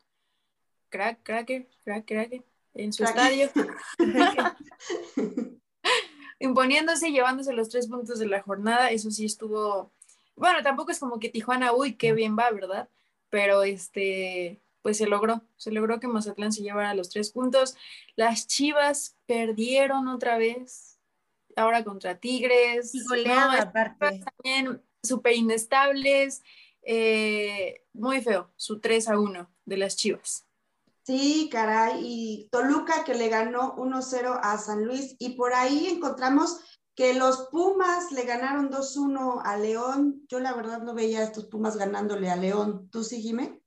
Crack, 0.89 1.21
Cracker, 1.21 1.67
Crack, 1.83 2.05
Kraken, 2.05 2.45
en 2.77 2.93
su 2.93 3.03
estadio. 3.03 3.49
imponiéndose, 6.39 7.11
llevándose 7.11 7.53
los 7.53 7.69
tres 7.69 7.87
puntos 7.87 8.19
de 8.19 8.27
la 8.27 8.41
jornada. 8.41 8.91
Eso 8.91 9.11
sí 9.11 9.25
estuvo. 9.25 9.91
Bueno, 10.35 10.61
tampoco 10.63 10.91
es 10.91 10.99
como 10.99 11.19
que 11.19 11.29
Tijuana, 11.29 11.73
uy, 11.73 11.95
qué 11.95 12.13
bien 12.13 12.37
va, 12.37 12.51
¿verdad? 12.51 12.89
Pero 13.29 13.63
este, 13.63 14.61
pues 14.81 14.97
se 14.97 15.07
logró, 15.07 15.41
se 15.57 15.71
logró 15.71 15.99
que 15.99 16.07
Mazatlán 16.07 16.51
se 16.51 16.61
llevara 16.61 16.93
los 16.93 17.09
tres 17.09 17.31
puntos. 17.31 17.75
Las 18.15 18.47
Chivas 18.47 19.15
perdieron 19.25 20.07
otra 20.07 20.37
vez, 20.37 20.99
ahora 21.55 21.83
contra 21.83 22.19
Tigres. 22.19 22.93
Y 22.93 23.03
goleada 23.03 23.63
aparte. 23.63 24.23
También 24.23 24.81
súper 25.03 25.33
inestables, 25.33 26.43
eh, 26.83 27.83
muy 27.93 28.21
feo, 28.21 28.51
su 28.55 28.79
3 28.79 29.09
a 29.09 29.19
1 29.19 29.49
de 29.65 29.77
las 29.77 29.95
Chivas. 29.95 30.46
Sí, 31.07 31.47
caray, 31.49 32.01
y 32.03 32.49
Toluca 32.51 33.05
que 33.05 33.13
le 33.15 33.29
ganó 33.29 33.75
1-0 33.77 34.41
a 34.43 34.57
San 34.57 34.83
Luis 34.83 35.15
y 35.19 35.37
por 35.37 35.53
ahí 35.53 35.87
encontramos 35.87 36.59
que 36.95 37.13
los 37.13 37.47
Pumas 37.49 38.11
le 38.11 38.23
ganaron 38.23 38.69
2-1 38.69 39.39
a 39.41 39.55
León. 39.55 40.25
Yo 40.27 40.41
la 40.41 40.53
verdad 40.53 40.81
no 40.81 40.93
veía 40.93 41.19
a 41.19 41.23
estos 41.23 41.45
Pumas 41.45 41.77
ganándole 41.77 42.29
a 42.29 42.35
León. 42.35 42.89
¿Tú 42.89 43.05
sí, 43.05 43.21
Jimé? 43.21 43.61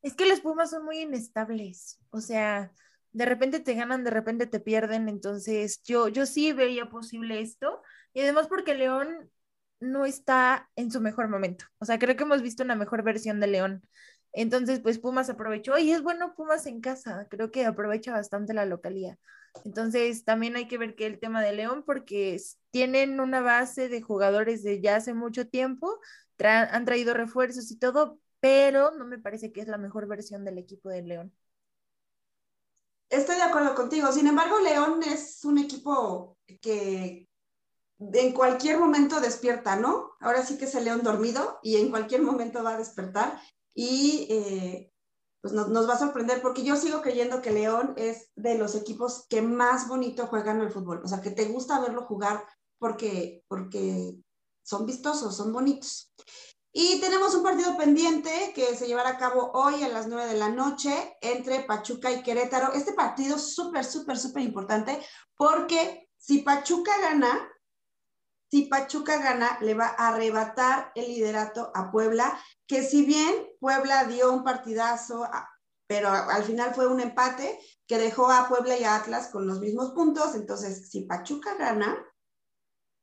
Es 0.00 0.14
que 0.14 0.24
los 0.24 0.40
Pumas 0.40 0.70
son 0.70 0.86
muy 0.86 1.00
inestables, 1.00 2.00
o 2.08 2.22
sea, 2.22 2.72
de 3.12 3.26
repente 3.26 3.60
te 3.60 3.74
ganan, 3.74 4.02
de 4.02 4.10
repente 4.10 4.46
te 4.46 4.58
pierden, 4.58 5.10
entonces 5.10 5.82
yo, 5.82 6.08
yo 6.08 6.24
sí 6.24 6.54
veía 6.54 6.88
posible 6.88 7.42
esto, 7.42 7.82
y 8.14 8.20
además 8.22 8.48
porque 8.48 8.74
León 8.74 9.30
no 9.80 10.06
está 10.06 10.70
en 10.76 10.90
su 10.90 11.02
mejor 11.02 11.28
momento, 11.28 11.66
o 11.78 11.84
sea, 11.84 11.98
creo 11.98 12.16
que 12.16 12.22
hemos 12.22 12.40
visto 12.40 12.62
una 12.62 12.74
mejor 12.74 13.02
versión 13.02 13.38
de 13.40 13.48
León, 13.48 13.86
entonces 14.32 14.80
pues 14.80 14.98
Pumas 14.98 15.30
aprovechó, 15.30 15.78
y 15.78 15.92
es 15.92 16.02
bueno 16.02 16.34
Pumas 16.34 16.66
en 16.66 16.80
casa, 16.80 17.26
creo 17.30 17.50
que 17.50 17.64
aprovecha 17.64 18.12
bastante 18.12 18.54
la 18.54 18.66
localía, 18.66 19.18
entonces 19.64 20.24
también 20.24 20.56
hay 20.56 20.68
que 20.68 20.78
ver 20.78 20.94
que 20.94 21.06
el 21.06 21.18
tema 21.18 21.42
de 21.42 21.52
León, 21.52 21.82
porque 21.84 22.40
tienen 22.70 23.20
una 23.20 23.40
base 23.40 23.88
de 23.88 24.00
jugadores 24.00 24.62
de 24.62 24.80
ya 24.80 24.96
hace 24.96 25.14
mucho 25.14 25.48
tiempo, 25.48 25.98
han 26.42 26.84
traído 26.84 27.12
refuerzos 27.12 27.70
y 27.70 27.78
todo, 27.78 28.18
pero 28.40 28.92
no 28.92 29.04
me 29.04 29.18
parece 29.18 29.52
que 29.52 29.60
es 29.60 29.68
la 29.68 29.76
mejor 29.76 30.06
versión 30.06 30.44
del 30.44 30.56
equipo 30.56 30.88
de 30.88 31.02
León. 31.02 31.34
Estoy 33.10 33.36
de 33.36 33.42
acuerdo 33.42 33.74
contigo. 33.74 34.10
Sin 34.12 34.26
embargo, 34.26 34.58
León 34.60 35.02
es 35.02 35.44
un 35.44 35.58
equipo 35.58 36.38
que 36.62 37.28
en 37.98 38.32
cualquier 38.32 38.78
momento 38.78 39.20
despierta, 39.20 39.76
¿no? 39.76 40.12
Ahora 40.20 40.42
sí 40.42 40.56
que 40.56 40.64
es 40.64 40.74
el 40.74 40.84
León 40.84 41.02
dormido 41.02 41.58
y 41.62 41.76
en 41.76 41.90
cualquier 41.90 42.22
momento 42.22 42.62
va 42.62 42.76
a 42.76 42.78
despertar 42.78 43.38
y 43.74 44.26
eh, 44.30 44.92
pues 45.40 45.54
nos, 45.54 45.88
va 45.88 45.94
a 45.94 45.98
sorprender 45.98 46.42
porque 46.42 46.64
yo 46.64 46.76
sigo 46.76 47.00
creyendo 47.00 47.40
que 47.40 47.50
León 47.50 47.94
es 47.96 48.30
de 48.36 48.58
los 48.58 48.74
equipos 48.74 49.26
que 49.28 49.40
más 49.40 49.88
bonito 49.88 50.26
juegan 50.26 50.60
el 50.60 50.70
fútbol. 50.70 51.00
O 51.04 51.08
sea, 51.08 51.20
que 51.20 51.30
te 51.30 51.46
gusta 51.46 51.80
verlo 51.80 52.04
jugar 52.04 52.44
porque, 52.78 53.42
porque 53.48 54.16
son 54.62 54.86
vistosos, 54.86 55.36
son 55.36 55.52
bonitos. 55.52 56.12
Y 56.72 57.00
tenemos 57.00 57.34
un 57.34 57.42
partido 57.42 57.76
pendiente 57.76 58.52
que 58.54 58.76
se 58.76 58.86
llevará 58.86 59.10
a 59.10 59.18
cabo 59.18 59.50
hoy 59.54 59.82
a 59.82 59.88
las 59.88 60.06
9 60.06 60.26
de 60.26 60.38
la 60.38 60.50
noche 60.50 61.16
entre 61.20 61.64
Pachuca 61.64 62.12
y 62.12 62.22
Querétaro. 62.22 62.72
Este 62.74 62.92
partido 62.92 63.36
es 63.36 63.54
súper, 63.54 63.84
súper, 63.84 64.18
súper 64.18 64.42
importante 64.42 65.00
porque 65.36 66.08
si 66.16 66.42
Pachuca 66.42 66.92
gana, 67.00 67.49
si 68.50 68.62
Pachuca 68.66 69.18
gana, 69.18 69.58
le 69.60 69.74
va 69.74 69.94
a 69.96 70.08
arrebatar 70.08 70.90
el 70.94 71.06
liderato 71.06 71.70
a 71.74 71.90
Puebla, 71.92 72.38
que 72.66 72.82
si 72.82 73.04
bien 73.04 73.32
Puebla 73.60 74.04
dio 74.04 74.32
un 74.32 74.42
partidazo, 74.42 75.28
pero 75.86 76.10
al 76.10 76.42
final 76.42 76.74
fue 76.74 76.88
un 76.88 77.00
empate 77.00 77.58
que 77.86 77.98
dejó 77.98 78.30
a 78.30 78.48
Puebla 78.48 78.76
y 78.76 78.84
a 78.84 78.96
Atlas 78.96 79.28
con 79.28 79.46
los 79.46 79.60
mismos 79.60 79.92
puntos. 79.92 80.34
Entonces, 80.34 80.90
si 80.90 81.02
Pachuca 81.02 81.54
gana 81.54 81.96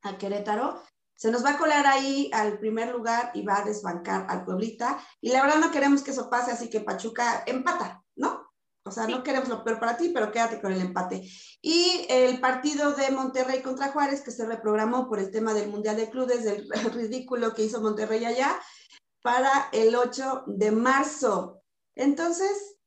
a 0.04 0.18
Querétaro, 0.18 0.82
se 1.16 1.32
nos 1.32 1.44
va 1.44 1.52
a 1.52 1.58
colar 1.58 1.86
ahí 1.88 2.30
al 2.34 2.60
primer 2.60 2.94
lugar 2.94 3.32
y 3.34 3.44
va 3.44 3.58
a 3.58 3.66
desbancar 3.66 4.28
al 4.30 4.46
Pueblita. 4.46 5.00
Y 5.22 5.32
la 5.32 5.42
verdad 5.42 5.60
no 5.60 5.72
queremos 5.72 6.04
que 6.04 6.12
eso 6.12 6.30
pase, 6.30 6.52
así 6.52 6.70
que 6.70 6.82
Pachuca 6.82 7.44
empata, 7.46 8.04
¿no? 8.16 8.47
O 8.88 8.92
sea, 8.92 9.08
no 9.08 9.24
queremos 9.24 9.50
lo 9.50 9.64
peor 9.64 9.80
para 9.80 9.98
ti, 9.98 10.10
pero 10.14 10.32
quédate 10.32 10.62
con 10.62 10.72
el 10.72 10.82
empate. 10.82 11.30
Y 11.62 12.06
el 12.10 12.40
partido 12.40 12.94
de 12.94 13.12
Monterrey 13.12 13.62
contra 13.62 13.90
Juárez, 13.92 14.22
que 14.22 14.32
se 14.32 14.46
reprogramó 14.46 15.08
por 15.08 15.20
el 15.20 15.32
tema 15.32 15.54
del 15.54 15.70
Mundial 15.70 15.98
de 15.98 16.10
Clubes, 16.10 16.44
del 16.44 16.70
ridículo 16.94 17.54
que 17.54 17.64
hizo 17.64 17.82
Monterrey 17.82 18.26
allá, 18.26 18.60
para 19.22 19.70
el 19.74 19.96
8 19.96 20.44
de 20.48 20.72
marzo. 20.72 21.62
Entonces, 21.96 22.78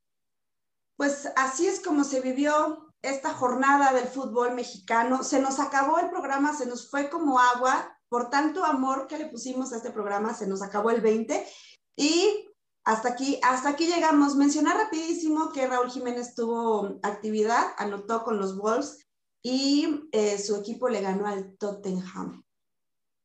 pues 0.97 1.29
así 1.37 1.67
es 1.67 1.81
como 1.81 2.05
se 2.05 2.21
vivió 2.21 2.93
esta 3.03 3.33
jornada 3.33 3.93
del 3.93 4.07
fútbol 4.07 4.55
mexicano. 4.55 5.23
Se 5.23 5.41
nos 5.41 5.61
acabó 5.61 5.99
el 5.99 6.11
programa, 6.11 6.55
se 6.55 6.67
nos 6.67 6.91
fue 6.91 7.09
como 7.09 7.39
agua 7.39 7.97
por 8.11 8.29
tanto 8.29 8.65
amor 8.65 9.07
que 9.07 9.19
le 9.19 9.27
pusimos 9.27 9.73
a 9.73 9.77
este 9.77 9.93
programa, 9.93 10.35
se 10.35 10.47
nos 10.47 10.63
acabó 10.63 10.91
el 10.91 11.01
20 11.01 11.47
y 11.97 12.50
hasta 12.85 13.11
aquí, 13.11 13.39
hasta 13.43 13.71
aquí 13.71 13.87
llegamos. 13.87 14.37
Mencionar 14.37 14.77
rapidísimo 14.77 15.53
que 15.53 15.67
Raúl 15.67 15.91
Jiménez 15.91 16.35
tuvo 16.35 16.99
actividad, 17.03 17.67
anotó 17.77 18.25
con 18.25 18.39
los 18.39 18.57
Wolves 18.57 19.07
y 19.43 20.09
eh, 20.13 20.39
su 20.39 20.57
equipo 20.57 20.89
le 20.89 21.01
ganó 21.01 21.27
al 21.27 21.57
Tottenham. 21.57 22.45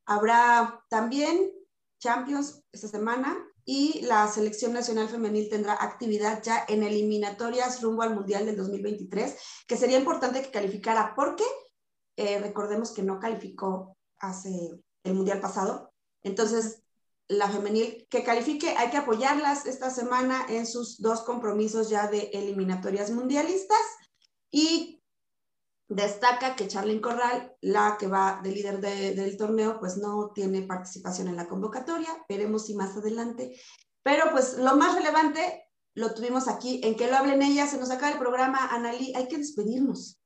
Habrá 0.06 0.84
también 0.90 1.52
Champions 2.00 2.62
esta 2.72 2.88
semana 2.88 3.38
y 3.66 4.02
la 4.02 4.28
selección 4.28 4.74
nacional 4.74 5.10
femenil 5.10 5.50
tendrá 5.50 5.74
actividad 5.74 6.44
ya 6.44 6.64
en 6.68 6.84
eliminatorias 6.84 7.82
rumbo 7.82 8.04
al 8.04 8.14
Mundial 8.14 8.46
del 8.46 8.58
2023, 8.58 9.36
que 9.68 9.78
sería 9.78 9.98
importante 9.98 10.44
que 10.44 10.52
calificara 10.52 11.14
porque 11.16 11.44
eh, 12.18 12.40
recordemos 12.40 12.92
que 12.92 13.02
no 13.02 13.20
calificó 13.20 13.98
hace 14.20 14.72
el 15.04 15.14
mundial 15.14 15.42
pasado. 15.42 15.92
Entonces, 16.22 16.84
la 17.28 17.50
femenil 17.50 18.08
que 18.10 18.24
califique, 18.24 18.76
hay 18.78 18.90
que 18.90 18.98
apoyarlas 18.98 19.66
esta 19.66 19.90
semana 19.90 20.46
en 20.50 20.68
sus 20.68 21.02
dos 21.02 21.22
compromisos 21.22 21.90
ya 21.90 22.08
de 22.08 22.30
eliminatorias 22.34 23.12
mundialistas. 23.12 23.82
Y 24.52 25.02
destaca 25.88 26.56
que 26.56 26.68
Charlene 26.68 27.02
Corral, 27.02 27.54
la 27.62 27.98
que 28.00 28.08
va 28.08 28.40
de 28.44 28.52
líder 28.52 28.80
del 28.80 29.38
torneo, 29.38 29.80
pues 29.80 29.98
no 29.98 30.32
tiene 30.34 30.62
participación 30.62 31.28
en 31.28 31.36
la 31.36 31.48
convocatoria. 31.48 32.10
Veremos 32.30 32.68
si 32.68 32.76
más 32.76 32.96
adelante. 32.96 33.60
Pero 34.04 34.32
pues 34.32 34.58
lo 34.58 34.76
más 34.76 34.96
relevante 34.96 35.66
lo 35.96 36.14
tuvimos 36.14 36.48
aquí, 36.48 36.82
en 36.84 36.96
que 36.96 37.10
lo 37.10 37.16
hablen 37.16 37.42
ellas, 37.42 37.72
se 37.72 37.78
nos 37.78 37.90
acaba 37.90 38.12
el 38.12 38.20
programa, 38.20 38.68
Analí, 38.72 39.14
hay 39.16 39.28
que 39.28 39.38
despedirnos. 39.38 40.20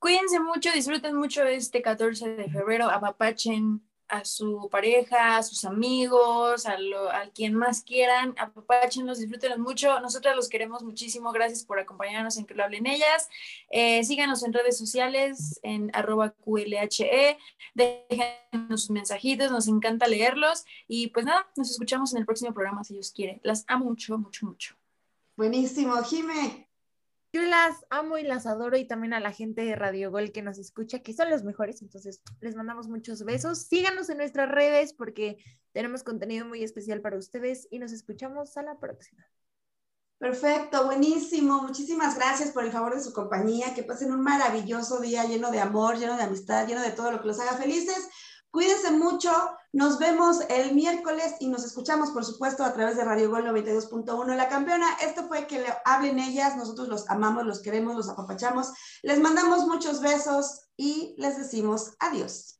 Cuídense 0.00 0.40
mucho, 0.40 0.70
disfruten 0.72 1.16
mucho 1.16 1.44
este 1.44 1.80
14 1.80 2.30
de 2.34 2.50
febrero, 2.50 2.90
apapachen 2.90 3.83
a 4.08 4.24
su 4.24 4.68
pareja, 4.70 5.36
a 5.36 5.42
sus 5.42 5.64
amigos, 5.64 6.66
a, 6.66 6.78
lo, 6.78 7.10
a 7.10 7.26
quien 7.30 7.54
más 7.54 7.82
quieran, 7.82 8.34
apapachenlos, 8.38 9.18
disfrútenlos 9.18 9.58
mucho. 9.58 10.00
Nosotras 10.00 10.36
los 10.36 10.48
queremos 10.48 10.82
muchísimo. 10.82 11.32
Gracias 11.32 11.64
por 11.64 11.78
acompañarnos 11.78 12.36
en 12.36 12.46
que 12.46 12.54
lo 12.54 12.64
hablen 12.64 12.86
ellas. 12.86 13.28
Eh, 13.70 14.04
síganos 14.04 14.42
en 14.44 14.52
redes 14.52 14.76
sociales, 14.76 15.60
en 15.62 15.90
arroba 15.94 16.30
QLHE. 16.30 17.38
Déjenos 17.74 18.82
sus 18.82 18.90
mensajitos, 18.90 19.50
nos 19.50 19.68
encanta 19.68 20.06
leerlos. 20.06 20.64
Y 20.86 21.08
pues 21.08 21.26
nada, 21.26 21.48
nos 21.56 21.70
escuchamos 21.70 22.12
en 22.12 22.20
el 22.20 22.26
próximo 22.26 22.52
programa 22.52 22.84
si 22.84 22.94
Dios 22.94 23.10
quiere. 23.10 23.40
Las 23.42 23.64
amo 23.68 23.86
mucho, 23.86 24.18
mucho, 24.18 24.46
mucho. 24.46 24.76
Buenísimo, 25.36 25.94
Jime. 26.02 26.63
Yo 27.34 27.42
las 27.42 27.84
amo 27.90 28.16
y 28.16 28.22
las 28.22 28.46
adoro 28.46 28.76
y 28.76 28.86
también 28.86 29.12
a 29.12 29.18
la 29.18 29.32
gente 29.32 29.64
de 29.64 29.74
Radio 29.74 30.12
Gol 30.12 30.30
que 30.30 30.40
nos 30.40 30.56
escucha, 30.56 31.00
que 31.00 31.12
son 31.12 31.30
los 31.30 31.42
mejores, 31.42 31.82
entonces 31.82 32.22
les 32.40 32.54
mandamos 32.54 32.86
muchos 32.86 33.24
besos. 33.24 33.62
Síganos 33.62 34.08
en 34.08 34.18
nuestras 34.18 34.48
redes 34.48 34.92
porque 34.92 35.38
tenemos 35.72 36.04
contenido 36.04 36.46
muy 36.46 36.62
especial 36.62 37.00
para 37.00 37.18
ustedes 37.18 37.66
y 37.72 37.80
nos 37.80 37.90
escuchamos 37.90 38.56
a 38.56 38.62
la 38.62 38.78
próxima. 38.78 39.26
Perfecto, 40.18 40.84
buenísimo. 40.86 41.60
Muchísimas 41.64 42.14
gracias 42.14 42.52
por 42.52 42.64
el 42.64 42.70
favor 42.70 42.94
de 42.94 43.02
su 43.02 43.12
compañía. 43.12 43.74
Que 43.74 43.82
pasen 43.82 44.12
un 44.12 44.20
maravilloso 44.20 45.00
día 45.00 45.24
lleno 45.24 45.50
de 45.50 45.58
amor, 45.58 45.98
lleno 45.98 46.16
de 46.16 46.22
amistad, 46.22 46.68
lleno 46.68 46.82
de 46.82 46.92
todo 46.92 47.10
lo 47.10 47.20
que 47.20 47.26
los 47.26 47.40
haga 47.40 47.54
felices. 47.54 48.08
Cuídense 48.54 48.92
mucho, 48.92 49.32
nos 49.72 49.98
vemos 49.98 50.42
el 50.48 50.76
miércoles 50.76 51.34
y 51.40 51.48
nos 51.48 51.64
escuchamos, 51.64 52.12
por 52.12 52.24
supuesto, 52.24 52.62
a 52.62 52.72
través 52.72 52.96
de 52.96 53.02
Radio 53.02 53.28
Gol 53.28 53.46
92.1. 53.46 54.36
La 54.36 54.48
campeona, 54.48 54.86
esto 55.02 55.26
fue 55.26 55.48
que 55.48 55.58
le 55.58 55.66
hablen 55.84 56.20
ellas, 56.20 56.56
nosotros 56.56 56.86
los 56.86 57.10
amamos, 57.10 57.44
los 57.44 57.60
queremos, 57.60 57.96
los 57.96 58.08
apapachamos. 58.08 58.72
Les 59.02 59.18
mandamos 59.18 59.66
muchos 59.66 60.00
besos 60.00 60.68
y 60.76 61.16
les 61.18 61.36
decimos 61.36 61.96
adiós. 61.98 62.53